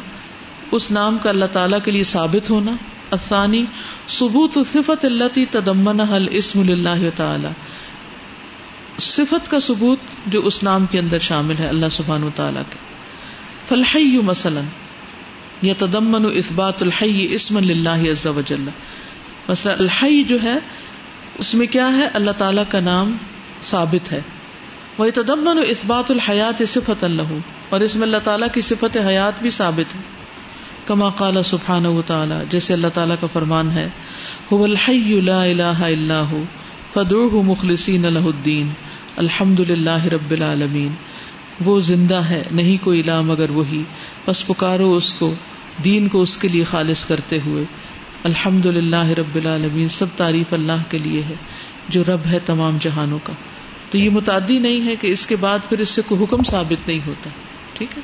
اس 0.72 0.92
نام 0.92 1.18
کا 1.18 1.30
اللہ 1.30 1.46
تعالیٰ 1.46 1.80
کے 1.86 1.92
لیے 1.92 2.04
ثابت 2.04 2.50
ہونا۔ 2.50 2.72
الثانی، 3.12 3.66
ثبوت 4.10 4.52
صفت 4.74 5.06
اللہ 5.06 5.40
تدمن 5.52 6.00
الاسم 6.00 6.64
للہ 6.64 7.10
تعالی۔ 7.16 7.48
صفت 9.00 9.52
کا 9.52 9.60
ثبوت 9.60 10.00
جو 10.26 10.46
اس 10.46 10.64
نام 10.64 10.86
کے 10.86 11.00
اندر 11.00 11.20
شامل 11.20 11.56
ہے 11.60 11.68
اللہ 11.68 11.86
سبحان 11.92 12.24
و 12.24 12.30
تعالیٰ 12.36 12.62
کے۔ 12.70 12.78
فلحی 13.68 14.18
مثلا 14.22 14.62
یا 15.62 15.74
تدمن 15.78 16.26
اثبات 16.26 16.82
الحی 16.84 17.28
اسم 17.30 17.58
اللہ 17.58 18.12
عز 18.12 18.26
و 18.26 18.42
جل۔ 18.46 18.70
مثلا 19.48 19.74
الحی 19.74 20.24
جو 20.24 20.44
ہے 20.44 20.56
اس 21.38 21.54
میں 21.54 21.68
کیا 21.68 21.98
ہے؟ 21.98 22.08
اللہ 22.14 22.32
تعالیٰ 22.32 22.64
کا 22.70 22.80
نام 22.80 23.18
ثابت 23.64 24.12
ہے۔ 24.12 24.22
وہ 24.98 25.08
تدمن 25.14 25.58
اثبات 25.58 26.12
الحیات 26.12 26.62
صفت 26.68 27.04
اللہ 27.04 27.38
اور 27.70 27.82
اس 27.82 27.96
میں 27.96 28.04
اللہ 28.04 28.18
تعالیٰ 28.18 28.48
کی 28.54 28.62
صفت 28.62 28.98
حیات 29.08 29.34
بھی 29.42 29.50
ثابت 29.50 29.96
ہے۔ 29.96 30.00
کما 30.86 31.10
قال 31.10 31.44
سبحان 31.44 31.86
و 31.86 32.02
تعالیٰ 32.02 32.44
جیسے 32.50 32.74
اللہ 32.74 32.88
تعالیٰ 32.94 33.16
کا 33.20 33.28
فرمان 33.34 33.72
ہے۔ 33.72 33.90
هو 34.54 34.64
الحی 34.64 35.22
لا 35.22 35.44
الہ 35.44 35.84
الا 35.84 36.22
ہو 36.22 36.44
فدعوه 36.94 37.42
مخلصین 37.44 38.02
له 38.02 38.26
الدین 38.26 38.70
الحمد 39.16 39.60
للہ 39.60 40.06
رب 40.06 40.32
العالمین 40.32 40.90
وہ 41.66 41.80
زندہ 41.80 42.16
ہے، 42.16 42.44
نہیں 42.52 42.84
کوئی 42.84 43.00
الہ 43.00 43.22
مگر 43.22 43.50
وہی۔ 43.50 43.84
پس 44.26 44.48
پکارو 44.48 44.94
اس 44.94 45.14
کو، 45.14 45.34
دین 45.84 46.08
کو 46.08 46.22
اس 46.22 46.38
کے 46.38 46.48
لیے 46.48 46.64
خالص 46.64 47.06
کرتے 47.06 47.38
ہوئے۔ 47.46 47.64
الحمد 48.24 48.66
للہ 48.66 49.10
رب 49.10 49.36
العالمین، 49.36 49.90
سب 49.90 50.06
تعریف 50.18 50.54
اللہ 50.54 50.84
کے 50.90 50.98
لیے 50.98 51.22
ہے، 51.30 51.36
جو 51.90 52.04
رب 52.08 52.22
ہے 52.32 52.40
تمام 52.46 52.78
جہانوں 52.82 53.20
کا۔ 53.24 53.34
تو 53.92 53.98
یہ 53.98 54.10
متعدی 54.10 54.60
نہیں 54.60 54.86
ہے 54.86 54.96
کہ 55.02 55.08
اس 55.08 55.28
کے 55.28 55.36
بعد 55.36 55.60
پھر 55.70 55.80
اس 55.80 55.90
سے 55.90 56.02
کوئی 56.08 56.24
حکم 56.24 56.44
ثابت 56.44 56.88
نہیں 56.88 57.00
ہوتا، 57.08 57.30
ٹھیک 57.74 57.98
ہے؟ 57.98 58.02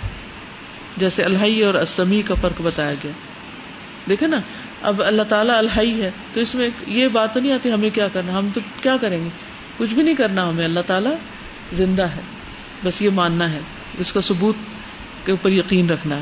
جیسے 0.97 1.23
الحی 1.23 1.63
اور 1.63 1.73
اسمی 1.73 2.21
کا 2.21 2.33
فرق 2.41 2.61
بتایا 2.61 2.93
گیا۔ 2.93 3.11
دیکھے 4.09 4.27
نا، 4.27 4.37
اب 4.81 5.03
اللہ 5.05 5.21
تعالیٰ 5.21 5.57
الحی 5.57 6.01
ہے، 6.01 6.11
تو 6.33 6.39
اس 6.39 6.55
میں 6.55 6.69
یہ 6.87 7.07
بات 7.07 7.37
نہیں 7.37 7.53
آتی 7.53 7.71
ہمیں 7.71 7.89
کیا 7.89 8.07
کرنا، 8.07 8.37
ہم 8.37 8.49
تو 8.53 8.59
کیا 8.81 8.97
کریں 9.01 9.23
گے؟ 9.23 9.29
کچھ 9.77 9.93
بھی 9.93 10.03
نہیں 10.03 10.15
کرنا 10.15 10.49
ہمیں، 10.49 10.65
اللہ 10.65 10.79
تعالیٰ 10.85 11.15
زندہ 11.73 12.03
ہے، 12.03 12.21
بس 12.83 13.01
یہ 13.01 13.09
ماننا 13.09 13.51
ہے، 13.51 13.59
اس 13.99 14.11
کا 14.11 14.21
ثبوت 14.21 14.55
کے 15.25 15.31
اوپر 15.31 15.51
یقین 15.51 15.89
رکھنا 15.89 16.15
ہے۔ 16.15 16.21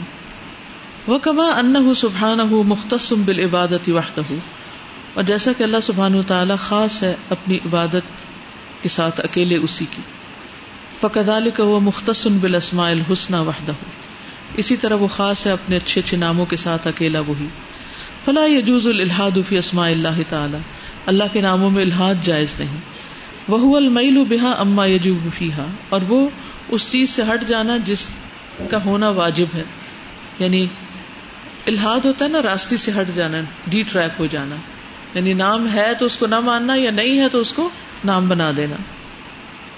وہ 1.08 1.20
کما 1.20 1.44
ان 1.44 1.94
سبحان 1.94 2.40
ہو 2.40 2.64
مختصم 2.64 3.22
بال 3.22 3.40
عبادت 3.40 3.90
وقت 3.90 4.20
ہو 4.30 4.36
اور 5.14 5.24
جیسا 5.24 5.52
کہ 5.58 5.64
اللہ 5.64 5.78
سبحان 5.84 6.22
تعالیٰ 6.28 6.58
خاص 6.58 7.04
ہے 7.04 7.16
اپنی 7.30 7.58
عبادت 7.58 8.24
کے 8.82 8.90
ساتھ 8.90 9.22
اکیلے 9.22 9.58
اسی 9.58 9.86
کی۔ 9.92 10.02
فقد 11.00 11.30
کا 11.56 11.64
وہ 11.64 11.80
مختصن 11.80 12.38
بال 12.38 12.56
اسماء 12.56 12.90
الحسن 12.90 13.34
وحدہ 13.34 13.72
اسی 14.58 14.76
طرح 14.76 14.96
وہ 14.96 15.08
خاص 15.08 15.48
ہے 15.48 15.52
اپنے 15.52 15.78
اچھے 15.78 16.02
اچھے 16.02 16.18
ناموں 16.18 16.46
کے 16.46 16.56
ساتھ 16.56 16.88
اکیلا 16.88 17.20
وہی۔ 17.20 17.48
فلاح 18.26 18.46
یجوز 18.46 18.88
الحاد 18.88 19.38
فی 19.50 19.58
اسماء 19.58 19.90
اللہ 19.90 20.22
تعالیٰ۔ 20.30 20.60
اللہ 21.06 21.24
کے 21.34 21.42
ناموں 21.42 21.70
میں 21.70 21.84
الحاد 21.84 22.16
جائز 22.22 22.60
نہیں۔ 22.60 22.78
وہ 23.48 23.78
المیل 23.78 24.24
بحا 24.30 24.52
اما 24.52 24.86
یجوب 24.86 25.28
فیحا 25.38 25.66
اور 25.90 26.02
وہ 26.08 26.30
اس 26.70 26.92
چیز 26.92 27.10
سے 27.10 27.22
ہٹ 27.34 27.48
جانا 27.48 27.78
جس 27.78 28.12
کا 28.70 28.86
ہونا 28.86 29.10
واجب 29.10 29.46
ہے۔ 29.56 29.64
یعنی 30.40 30.66
الحاد 31.68 32.00
ہوتا 32.06 32.26
ہے 32.26 32.30
نا، 32.30 32.42
راستے 32.42 32.78
سے 32.78 32.92
ہٹ 32.92 33.16
جانا، 33.16 33.38
ڈی 33.68 33.84
ٹریک 33.92 34.12
ہو 34.20 34.26
جانا۔ 34.26 34.56
یعنی 35.14 35.34
نام 35.34 35.68
ہے 35.74 35.94
تو 36.00 36.06
اس 36.06 36.18
کو 36.18 36.28
نہ 36.28 36.40
ماننا، 36.40 36.76
یا 36.76 36.92
نہیں 36.92 37.20
ہے 37.20 37.30
تو 37.30 37.40
اس 37.40 37.54
کو 37.54 37.70
نام 38.06 38.30
بنا 38.30 38.52
دینا۔ 38.58 38.76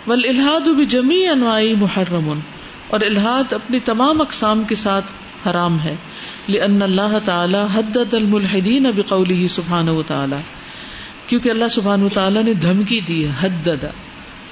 ول 0.09 0.21
الحاد 0.29 0.61
بھی 0.61 0.85
جمی 0.85 1.27
انوائی 1.27 1.75
محرم 1.75 2.39
اور 2.89 2.99
الحاد 3.01 3.53
اپنی 3.53 3.79
تمام 3.79 4.21
اقسام 4.21 4.63
کے 4.63 4.75
ساتھ 4.75 5.05
حرام 5.45 5.79
ہے۔ 5.79 5.95
لأن 6.49 6.81
اللہ 6.81 7.17
تعالی 7.25 7.57
حدد 7.73 8.13
الملحدین 8.13 8.83
بقوله 8.95 9.45
سبحانہ 9.49 9.91
و 9.91 10.03
تعالی 10.03 10.35
کیونکہ 11.27 11.49
اللہ 11.49 11.65
سبحانہ 11.71 12.03
و 12.03 12.09
تعالی 12.13 12.41
نے 12.43 12.53
دھمکی 12.53 12.99
دی 12.99 13.27
ہے، 13.27 13.31
حدد۔ 13.41 13.85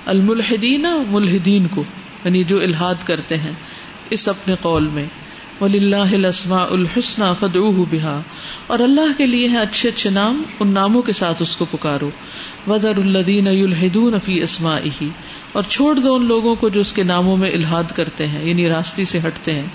الملحدین 0.05 0.85
ملحدین 1.07 1.67
کو 1.71 1.83
یعنی 2.25 2.43
جو 2.43 2.59
الحاد 2.59 2.95
کرتے 3.05 3.37
ہیں 3.37 3.51
اس 4.09 4.27
اپنے 4.27 4.55
قول 4.61 4.87
میں۔ 4.87 5.05
وللہ 5.61 5.95
الاسماء 5.95 6.65
الحسنى 6.69 7.25
فدعوه 7.39 7.83
بها۔ 7.91 8.21
اور 8.67 8.79
اللہ 8.79 9.17
کے 9.17 9.25
لیے 9.25 9.47
ہیں 9.47 9.57
اچھے 9.57 9.89
اچھے 9.89 10.09
نام، 10.09 10.43
ان 10.59 10.67
ناموں 10.67 11.01
کے 11.01 11.11
ساتھ 11.11 11.41
اس 11.41 11.57
کو 11.57 11.65
پکارو۔ 11.71 12.09
وذر 12.67 12.97
الذین 12.97 13.47
یلحدون 13.47 14.19
فی 14.19 14.41
اسمائه 14.41 15.07
اور 15.55 15.63
چھوڑ 15.63 15.95
دو 15.95 16.13
ان 16.13 16.25
لوگوں 16.25 16.55
کو 16.55 16.69
جو 16.69 16.81
اس 16.81 16.93
کے 16.93 17.03
ناموں 17.03 17.37
میں 17.37 17.51
الحاد 17.51 17.83
کرتے 17.95 18.27
ہیں 18.27 18.45
یعنی 18.45 18.69
راستے 18.69 19.05
سے 19.05 19.19
ہٹتے 19.27 19.53
ہیں۔ 19.53 19.65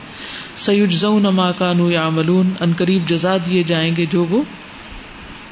سیجزون 0.56 1.22
ما 1.22 1.50
یا 1.58 1.90
يعملون، 1.90 2.50
ان 2.60 2.72
قریب 2.76 3.08
جزا 3.08 3.36
دیے 3.36 3.62
جائیں 3.62 3.96
گے 3.96 4.06
جو 4.10 4.24
وہ 4.24 4.42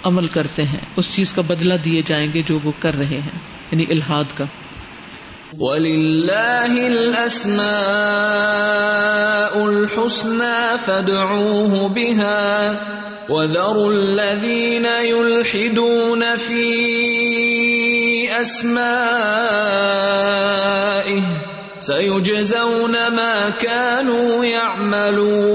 عمل 0.05 0.27
کرتے 0.27 0.63
ہیں۔ 0.63 0.79
اس 0.97 1.15
چیز 1.15 1.33
کا 1.33 1.43
بدلہ 1.43 1.75
دیے 1.75 2.03
جائیں 2.07 2.29
گے 2.35 2.43
جو 2.47 2.59
وہ 2.65 2.73
کر 2.79 2.99
رہے 2.99 3.21
ہیں 3.21 3.39
یعنی 3.71 3.85
الحاد 3.89 4.25
کا۔ 4.35 4.45
وَلِلَّهِ 5.57 6.73
الْأَسْمَاءُ 6.87 7.65
الْحُسْنَى 9.65 10.77
فَادْعُوهُ 10.79 11.89
بِهَا 11.89 12.53
وَذَرُوا 13.33 13.93
الَّذِينَ 13.93 14.85
يُلْحِدُونَ 14.85 16.37
فِي 16.37 16.69
أَسْمَائِهِ 18.41 18.85
سَيُجْزَوْنَ 21.81 22.93
مَا 22.93 23.49
كَانُوا 23.49 24.45
يَعْمَلُونَ 24.45 25.49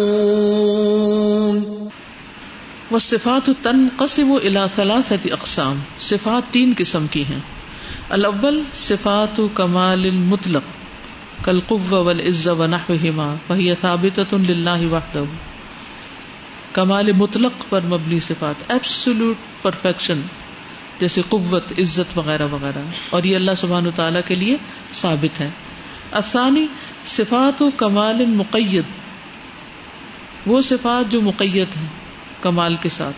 والصفات 2.91 3.49
تنقسم 3.63 4.31
الى 4.31 4.65
ثلاثة 4.75 5.29
اقسام، 5.31 5.79
صفات 5.99 6.53
تین 6.53 6.73
قسم 6.77 7.07
کی 7.07 7.23
ہیں۔ 7.29 7.62
الاول 8.09 8.63
صفات 8.73 9.41
کمال 9.53 10.11
مطلق 10.11 10.63
کل 11.45 11.59
قو 11.59 11.79
والعز 11.91 12.47
ونحوهما، 12.47 13.35
فهي 13.47 13.73
ثابتة 13.81 14.37
لله 14.37 14.89
وحده. 14.91 15.23
کمال 16.73 17.11
مطلق 17.11 17.51
پر 17.69 17.81
مبنی 17.83 18.19
صفات 18.19 18.71
ایبسولوٹ 18.71 19.35
پرفیکشن 19.61 20.21
جیسے 20.99 21.21
قوت، 21.29 21.71
عزت 21.71 22.17
وغیرہ 22.17 22.47
وغیرہ، 22.51 22.81
اور 23.09 23.23
یہ 23.23 23.35
اللہ 23.35 23.51
سبحانہ 23.57 23.89
تعالیٰ 23.95 24.21
کے 24.25 24.35
لیے 24.35 24.57
ثابت 24.93 25.41
ہے. 25.41 25.49
افسانی 26.11 26.67
صفات 27.05 27.61
و 27.61 27.69
کمال 27.77 28.25
مقید، 28.25 28.85
وہ 30.45 30.61
صفات 30.61 31.11
جو 31.11 31.21
مقید 31.21 31.77
ہیں 31.77 31.87
کمال 32.41 32.75
کے 32.75 32.89
ساتھ. 32.89 33.15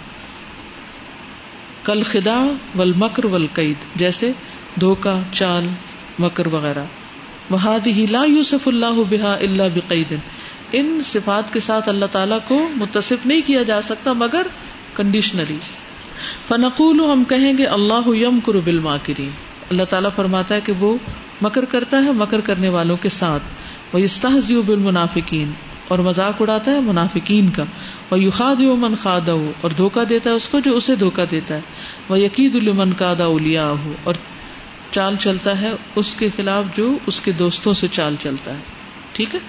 کل 1.84 2.04
خدا 2.04 2.52
ول 2.76 2.94
مکر 2.96 3.26
ول 3.26 3.48
قید 3.54 3.76
جیسے 3.96 4.32
دھوکا، 4.80 5.20
چال، 5.32 5.68
مکر 6.20 6.48
وغیرہ۔ 6.48 6.84
وہاد 7.50 7.88
ہی 7.88 8.06
لا 8.10 8.24
یوسف 8.24 8.68
اللہ 8.68 9.04
بحا 9.10 9.36
اللہ 9.36 9.64
بقید۔ 9.76 10.16
ان 10.72 11.02
صفات 11.06 11.54
کے 11.54 11.60
ساتھ 11.60 11.90
اللہ 11.90 12.06
تعالیٰ 12.12 12.38
کو 12.48 12.70
متصف 12.76 13.26
نہیں 13.26 13.42
کیا 13.46 13.64
جا 13.64 13.82
سکتا 13.82 14.14
مگر 14.14 14.48
کنڈیشنری 14.96 15.58
فنقول، 16.48 17.00
ہم 17.00 17.24
کہیں 17.24 17.58
گے، 17.58 17.66
اللہ 17.66 18.08
یم 18.08 18.40
کرو 18.46 18.62
بل 18.66 18.88
اللہ 18.88 19.84
تعالیٰ 19.84 20.10
فرماتا 20.16 20.56
ہے 20.56 20.62
کہ 20.62 20.74
وہ 20.80 20.98
مکر 21.42 21.66
کرتا 21.66 21.98
ہے، 22.06 22.12
مکر 22.12 22.42
کرنے 22.42 22.70
والوں 22.70 22.98
کے 22.98 23.10
ساتھ۔ 23.10 23.44
وہ 23.94 24.00
استحزیو 24.00 24.62
بالمنافقین۔ 24.62 25.52
اور 25.88 26.00
مذاق 26.00 26.42
اڑاتا 26.42 26.72
ہے 26.72 26.80
منافقین 26.80 27.50
کا۔ 27.50 27.64
وہ 28.12 28.20
یوخاد 28.20 28.56
من 28.56 28.96
خاد 28.96 29.22
ہو 29.22 29.52
اور 29.62 29.72
دھوکا 29.72 30.04
دیتا 30.10 30.30
ہے 30.30 30.36
اس 30.36 30.50
کو 30.50 30.60
جو 30.60 30.78
اسے 30.78 30.96
دھوکا 30.96 31.24
دیتا 31.32 31.56
ہے۔ 31.56 31.60
وہ 32.10 32.20
یقید 32.20 32.56
المن 32.56 32.94
کادا 32.94 33.26
اولیا 33.26 33.68
ہو 33.68 33.94
اور 34.04 34.14
چال 34.92 35.16
چلتا 35.20 35.62
ہے، 35.62 35.72
اس 35.96 36.16
کے 36.16 36.30
خلاف 36.36 36.64
جو 36.78 36.98
اس 37.08 37.20
کے 37.20 37.32
دوستوں 37.32 37.74
سے 37.74 37.88
چال 37.88 38.16
چلتا 38.20 38.54
ہے۔ 38.54 38.60
ٹھیک 39.14 39.36
ہے؟ 39.36 39.40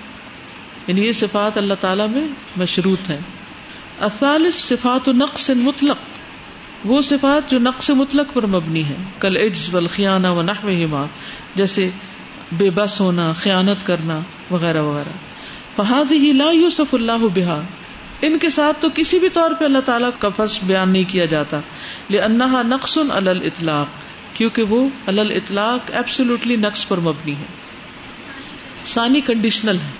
یعنی 0.86 1.06
یہ 1.06 1.12
صفات 1.12 1.58
اللہ 1.58 1.74
تعالی 1.80 2.02
میں 2.10 2.28
مشروط 2.56 3.10
ہے 3.10 3.18
اثالث 4.00 4.54
صفات 4.54 5.08
و 5.08 5.12
نقص 5.12 5.50
مطلق۔ 5.50 5.96
وہ 6.84 7.02
صفات 7.02 7.50
جو 7.50 7.58
نقص 7.58 7.90
مطلق 7.90 8.34
پر 8.34 8.46
مبنی 8.46 8.84
ہے 8.84 8.94
کل 9.20 9.36
عجز 9.36 9.74
والخیانہ 9.74 10.28
و 10.28 10.42
نحوہما 10.42 11.04
جیسے 11.54 11.90
بے 12.52 12.70
بس 12.70 13.00
ہونا، 13.00 13.32
خیانت 13.32 13.86
کرنا 13.86 14.18
وغیرہ 14.50 14.82
وغیرہ۔ 14.82 15.08
فہاد 15.76 16.12
ہی 16.12 16.32
لا 16.32 16.50
یوسف 16.50 16.94
اللہ 16.94 17.26
بحا 17.34 17.60
ان 18.22 18.38
کے 18.38 18.50
ساتھ 18.50 18.82
تو 18.82 18.88
کسی 18.94 19.18
بھی 19.18 19.28
طور 19.28 19.50
پہ 19.50 19.64
اللہ 19.64 19.78
تعالیٰ 19.78 20.10
کا 20.18 20.28
فص 20.36 20.58
بیان 20.62 20.90
نہیں 20.90 21.04
کیا 21.08 21.24
جاتا۔ 21.24 21.60
لنحا 22.10 22.62
نقص 22.62 22.98
اطلاق 22.98 23.86
کیونکہ 24.36 24.62
وہ 24.62 24.88
الل 25.06 25.32
اطلاق 25.36 25.90
ایبسولوٹلی 25.94 26.56
نقص 26.56 26.88
پر 26.88 26.98
مبنی 26.98 27.32
ہے۔ 27.32 27.44
ثانی 28.86 29.20
کنڈیشنل 29.20 29.76
ہے۔ 29.76 29.90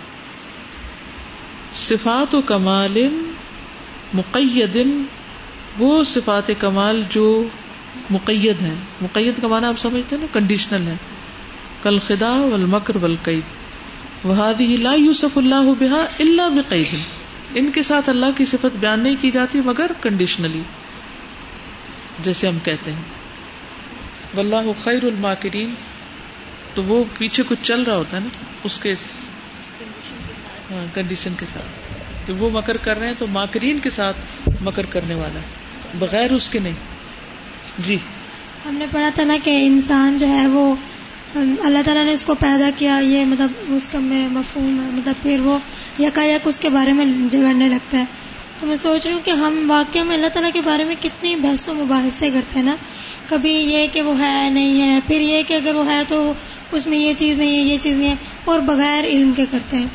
صفات 1.76 2.34
و 2.34 2.40
کمال 2.40 3.08
مقید، 4.14 4.78
وہ 5.78 6.04
صفات 6.04 6.50
کمال 6.58 7.02
جو 7.10 7.48
مقید 8.10 8.62
ہیں۔ 8.62 8.74
مقید 9.00 9.34
کا 9.42 9.48
معنی 9.48 9.66
آپ 9.66 9.78
سمجھتے 9.78 10.16
ہیں 10.16 10.22
نا؟ 10.22 10.26
کنڈیشنل 10.32 10.86
ہے۔ 10.86 10.94
کل 11.82 11.98
خدا 11.98 12.30
والمکر 12.30 12.96
والقید۔ 12.96 13.42
وہادی 14.24 14.76
لا 14.76 14.94
یوسف 14.94 15.38
اللہ 15.38 15.64
بحا 15.78 16.04
اللہ 16.18 16.48
بقید۔ 16.48 16.94
ان 17.54 17.70
کے 17.70 17.82
ساتھ 17.82 18.08
اللہ 18.08 18.26
کی 18.36 18.44
صفت 18.44 18.76
بیان 18.76 19.00
نہیں 19.00 19.16
کی 19.20 19.30
جاتی 19.30 19.60
مگر 19.60 19.90
کنڈیشنلی 20.00 20.62
جیسے 22.24 22.48
ہم 22.48 22.58
کہتے 22.64 22.92
ہیں۔ 22.92 23.25
واللہ 24.36 24.72
خیر 24.84 25.04
الماکرین۔ 25.04 25.74
تو 26.74 26.82
وہ 26.82 27.04
پیچھے 27.18 27.42
کچھ 27.48 27.58
چل 27.62 27.82
رہا 27.82 27.96
ہوتا 27.96 28.16
ہے 28.16 28.22
نا 28.22 28.28
اس 28.64 28.78
کے 28.78 28.94
کنڈیشن 30.94 31.32
کے 31.38 31.46
ساتھ۔ 31.52 31.64
کہ 32.26 32.32
وہ 32.32 32.50
مکر 32.50 32.76
کر 32.76 32.98
رہے 32.98 33.06
ہیں 33.06 33.14
تو 33.18 33.26
ماکرین 33.26 33.78
کے 33.78 33.90
ساتھ 33.90 34.48
مکر 34.62 34.86
کرنے 34.86 35.14
والا 35.14 35.40
ہے۔ 35.40 35.44
بغیر 35.98 36.30
اس 36.32 36.48
کے 36.48 36.58
نہیں۔ 36.58 36.72
جی۔ 37.78 37.96
ہم 38.68 38.74
نے 38.74 38.86
پڑھا 38.92 39.10
تھا 39.14 39.24
نا 39.24 39.36
کہ 39.44 39.66
انسان 39.66 40.18
جو 40.18 40.28
ہے 40.28 40.46
وہ 40.46 40.74
اللہ 41.34 41.78
تعالیٰ 41.84 42.04
نے 42.04 42.12
اس 42.12 42.24
کو 42.24 42.34
پیدا 42.34 42.70
کیا 42.76 42.98
یہ 42.98 43.24
مطلب 43.24 43.52
اس 43.68 43.88
کا 43.92 43.98
میں 43.98 44.28
مفہوم 44.28 44.84
ہے۔ 44.84 44.90
مطلب 44.90 45.14
پھر 45.22 45.40
وہ 45.40 45.58
یکا 45.98 46.24
یک 46.24 46.40
اس 46.44 46.60
کے 46.60 46.68
بارے 46.68 46.92
میں 46.92 47.04
جگڑنے 47.30 47.68
لگتا 47.68 47.98
ہے۔ 47.98 48.04
تو 48.58 48.66
میں 48.66 48.76
سوچ 48.76 49.06
رہی 49.06 49.14
ہوں 49.14 49.20
کہ 49.24 49.30
ہم 49.30 49.64
واقعہ 49.68 50.02
میں 50.02 50.14
اللہ 50.14 50.26
تعالیٰ 50.26 50.50
کے 50.52 50.60
بارے 50.60 50.84
میں 50.84 50.94
کتنی 51.00 51.36
بحث 51.36 51.68
و 51.68 51.74
مباحثے 51.74 52.30
کرتے 52.30 52.58
ہیں 52.58 52.66
نا 52.66 52.76
کبھی 53.28 53.52
یہ 53.52 53.86
کہ 53.92 54.02
وہ 54.02 54.20
ہے 54.20 54.50
نہیں 54.52 54.82
ہے، 54.82 54.98
پھر 55.06 55.20
یہ 55.20 55.42
کہ 55.46 55.54
اگر 55.54 55.74
وہ 55.74 55.90
ہے 55.90 56.02
تو 56.08 56.32
اس 56.72 56.86
میں 56.86 56.98
یہ 56.98 57.12
چیز 57.16 57.38
نہیں 57.38 57.56
ہے، 57.56 57.62
یہ 57.62 57.78
چیز 57.78 57.96
نہیں 57.96 58.10
ہے، 58.10 58.14
اور 58.44 58.60
بغیر 58.60 59.04
علم 59.04 59.32
کے 59.36 59.44
کرتے 59.50 59.76
ہیں۔ 59.76 59.86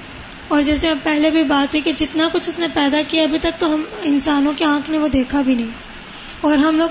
اور 0.48 0.62
جیسے 0.62 0.90
اب 0.90 0.98
پہلے 1.04 1.30
بھی 1.30 1.44
بات 1.44 1.74
ہوئی 1.74 1.82
کہ 1.82 1.92
جتنا 1.92 2.30
کچھ 2.34 2.50
اس 2.50 2.60
نے 2.60 2.68
پیدا 2.74 3.02
کیا 3.08 3.24
ابھی 3.24 3.40
تک 3.40 3.60
تو 3.60 3.74
ہم 3.74 3.82
انسانوں 4.04 4.54
کے 4.58 4.66
آنکھ 4.66 4.90
نے 4.90 4.98
وہ 4.98 5.08
دیکھا 5.08 5.42
بھی 5.42 5.56
نہیں۔ 5.56 5.70
اور 6.42 6.58
ہم 6.58 6.78
لوگ 6.78 6.90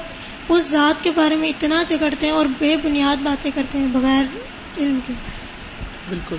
اس 0.48 0.70
ذات 0.70 1.04
کے 1.04 1.10
بارے 1.14 1.36
میں 1.36 1.48
اتنا 1.48 1.82
جگڑتے 1.86 2.26
ہیں 2.26 2.32
اور 2.32 2.46
بے 2.58 2.76
بنیاد 2.82 3.16
باتیں 3.22 3.50
کرتے 3.54 3.78
ہیں 3.78 3.86
بغیر 3.86 4.24
علم 4.78 4.98
کے۔ 5.06 5.12
بالکل۔ 6.08 6.36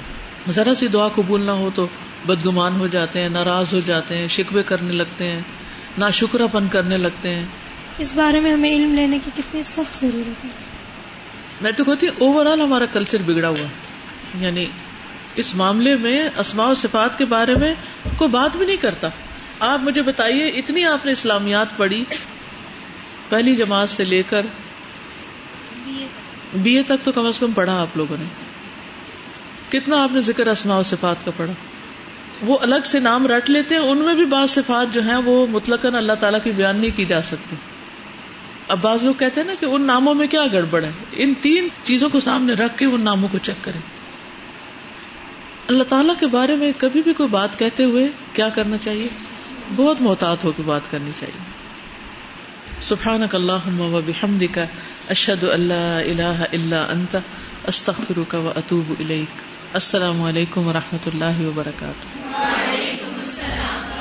ذرا 0.51 0.75
سی 0.75 0.87
دعا 0.87 1.07
قبول 1.07 1.41
نہ 1.41 1.51
ہو 1.51 1.69
تو 1.75 1.87
بدگمان 2.25 2.79
ہو 2.79 2.87
جاتے 2.87 3.21
ہیں، 3.21 3.29
ناراض 3.29 3.73
ہو 3.73 3.79
جاتے 3.79 4.17
ہیں، 4.17 4.27
شکوے 4.27 4.63
کرنے 4.63 4.91
لگتے 4.91 5.27
ہیں 5.27 5.41
نا 5.97 6.09
شکر 6.09 6.47
پن 6.47 6.67
کرنے 6.67 6.97
لگتے 6.97 7.35
ہیں۔ 7.35 7.45
اس 8.01 8.13
بارے 8.15 8.39
میں 8.39 8.51
ہمیں 8.53 8.71
علم 8.71 8.93
لینے 8.93 9.19
کی 9.25 9.31
کتنی 9.35 9.63
سخت 9.63 9.97
ضرورت 9.97 10.45
ہے۔ 10.45 10.49
میں 11.61 11.71
تو 11.71 11.83
کہتی 11.83 12.07
ہوں 12.07 12.13
اوور 12.19 12.45
آل 12.45 12.61
ہمارا 12.61 12.85
کلچر 12.85 13.17
بگڑا 13.25 13.47
ہوا 13.47 13.67
یعنی 14.39 14.65
اس 15.35 15.55
معاملے 15.55 15.95
میں، 15.95 16.29
اسماء 16.37 16.67
و 16.67 16.73
صفات 16.73 17.17
کے 17.17 17.25
بارے 17.25 17.55
میں 17.55 17.73
کوئی 18.17 18.29
بات 18.29 18.57
بھی 18.57 18.65
نہیں 18.65 18.77
کرتا۔ 18.77 19.07
آپ 19.59 19.79
مجھے 19.83 20.01
بتائیے، 20.01 20.47
اتنی 20.47 20.85
آپ 20.85 21.05
نے 21.05 21.11
اسلامیات 21.11 21.77
پڑھی، 21.77 22.03
پہلی 23.29 23.55
جماعت 23.55 23.89
سے 23.89 24.03
لے 24.03 24.23
کر 24.23 24.45
بی 26.53 26.77
اے 26.77 26.83
تک 26.83 27.05
تو 27.05 27.11
کم 27.11 27.25
از 27.25 27.39
کم 27.39 27.51
پڑھا 27.51 27.81
آپ 27.81 27.97
لوگوں 27.97 28.17
نے۔ 28.19 28.25
کتنا 29.69 30.03
آپ 30.03 30.09
نے 30.11 30.21
ذکر 30.21 30.47
اسماء 30.47 30.77
و 30.77 30.83
صفات 30.83 31.25
کا 31.25 31.31
پڑھا۔ 31.37 31.53
وہ 32.41 32.57
الگ 32.61 32.85
سے 32.85 32.99
نام 32.99 33.27
رٹ 33.27 33.49
لیتے 33.49 33.75
ہیں، 33.75 33.81
ان 33.81 33.97
میں 33.97 34.13
بھی 34.13 34.25
بعض 34.25 34.49
صفات 34.49 34.93
جو 34.93 35.01
ہیں 35.03 35.17
وہ 35.25 35.47
مطلق 35.49 35.85
اللہ 35.85 36.13
تعالیٰ 36.13 36.43
کی 36.43 36.51
بیان 36.51 36.77
نہیں 36.77 36.97
کی 36.97 37.05
جا 37.05 37.21
سکتی۔ 37.21 37.55
اب 38.67 38.81
بعض 38.81 39.03
لوگ 39.03 39.13
کہتے 39.13 39.41
ہیں 39.41 39.47
نا 39.47 39.53
کہ 39.59 39.65
ان 39.65 39.81
ناموں 39.81 40.13
میں 40.13 40.27
کیا 40.27 40.43
گڑبڑ 40.53 40.83
ہے؟ 40.83 40.91
ان 41.11 41.33
تین 41.41 41.67
چیزوں 41.83 42.09
کو 42.09 42.19
سامنے 42.19 42.53
رکھ 42.53 42.77
کے 42.77 42.85
ان 42.85 43.01
ناموں 43.01 43.29
کو 43.31 43.37
چیک 43.37 43.63
کریں۔ 43.63 43.81
اللہ 45.67 45.83
تعالیٰ 45.83 46.15
کے 46.19 46.27
بارے 46.27 46.55
میں 46.55 46.71
کبھی 46.77 47.01
بھی 47.01 47.13
کوئی 47.13 47.29
بات 47.29 47.59
کہتے 47.59 47.83
ہوئے 47.83 48.07
کیا 48.33 48.49
کرنا 48.49 48.77
چاہیے؟ 48.77 49.07
بہت 49.75 50.01
محتاط 50.01 50.43
ہو 50.43 50.51
کے 50.51 50.63
بات 50.65 50.91
کرنی 50.91 51.11
چاہیے۔ 51.19 51.61
سبحان 52.81 53.23
اللہ 53.33 54.51
کا 54.53 54.65
اشد 55.09 55.43
اللہ 55.43 55.73
اللہ 55.73 56.43
اللہ 56.51 56.75
انت 56.75 57.17
استخر 57.67 58.19
کا 58.27 58.37
و 58.37 58.53
اطوب 58.55 58.93
السلام 59.73 60.21
علیکم 60.21 60.67
و 60.67 60.73
رحمۃ 60.73 61.09
اللہ 61.13 61.41
وبرکاتہ۔ 61.41 62.17
وعلیکم 62.17 63.15
السلام 63.15 64.00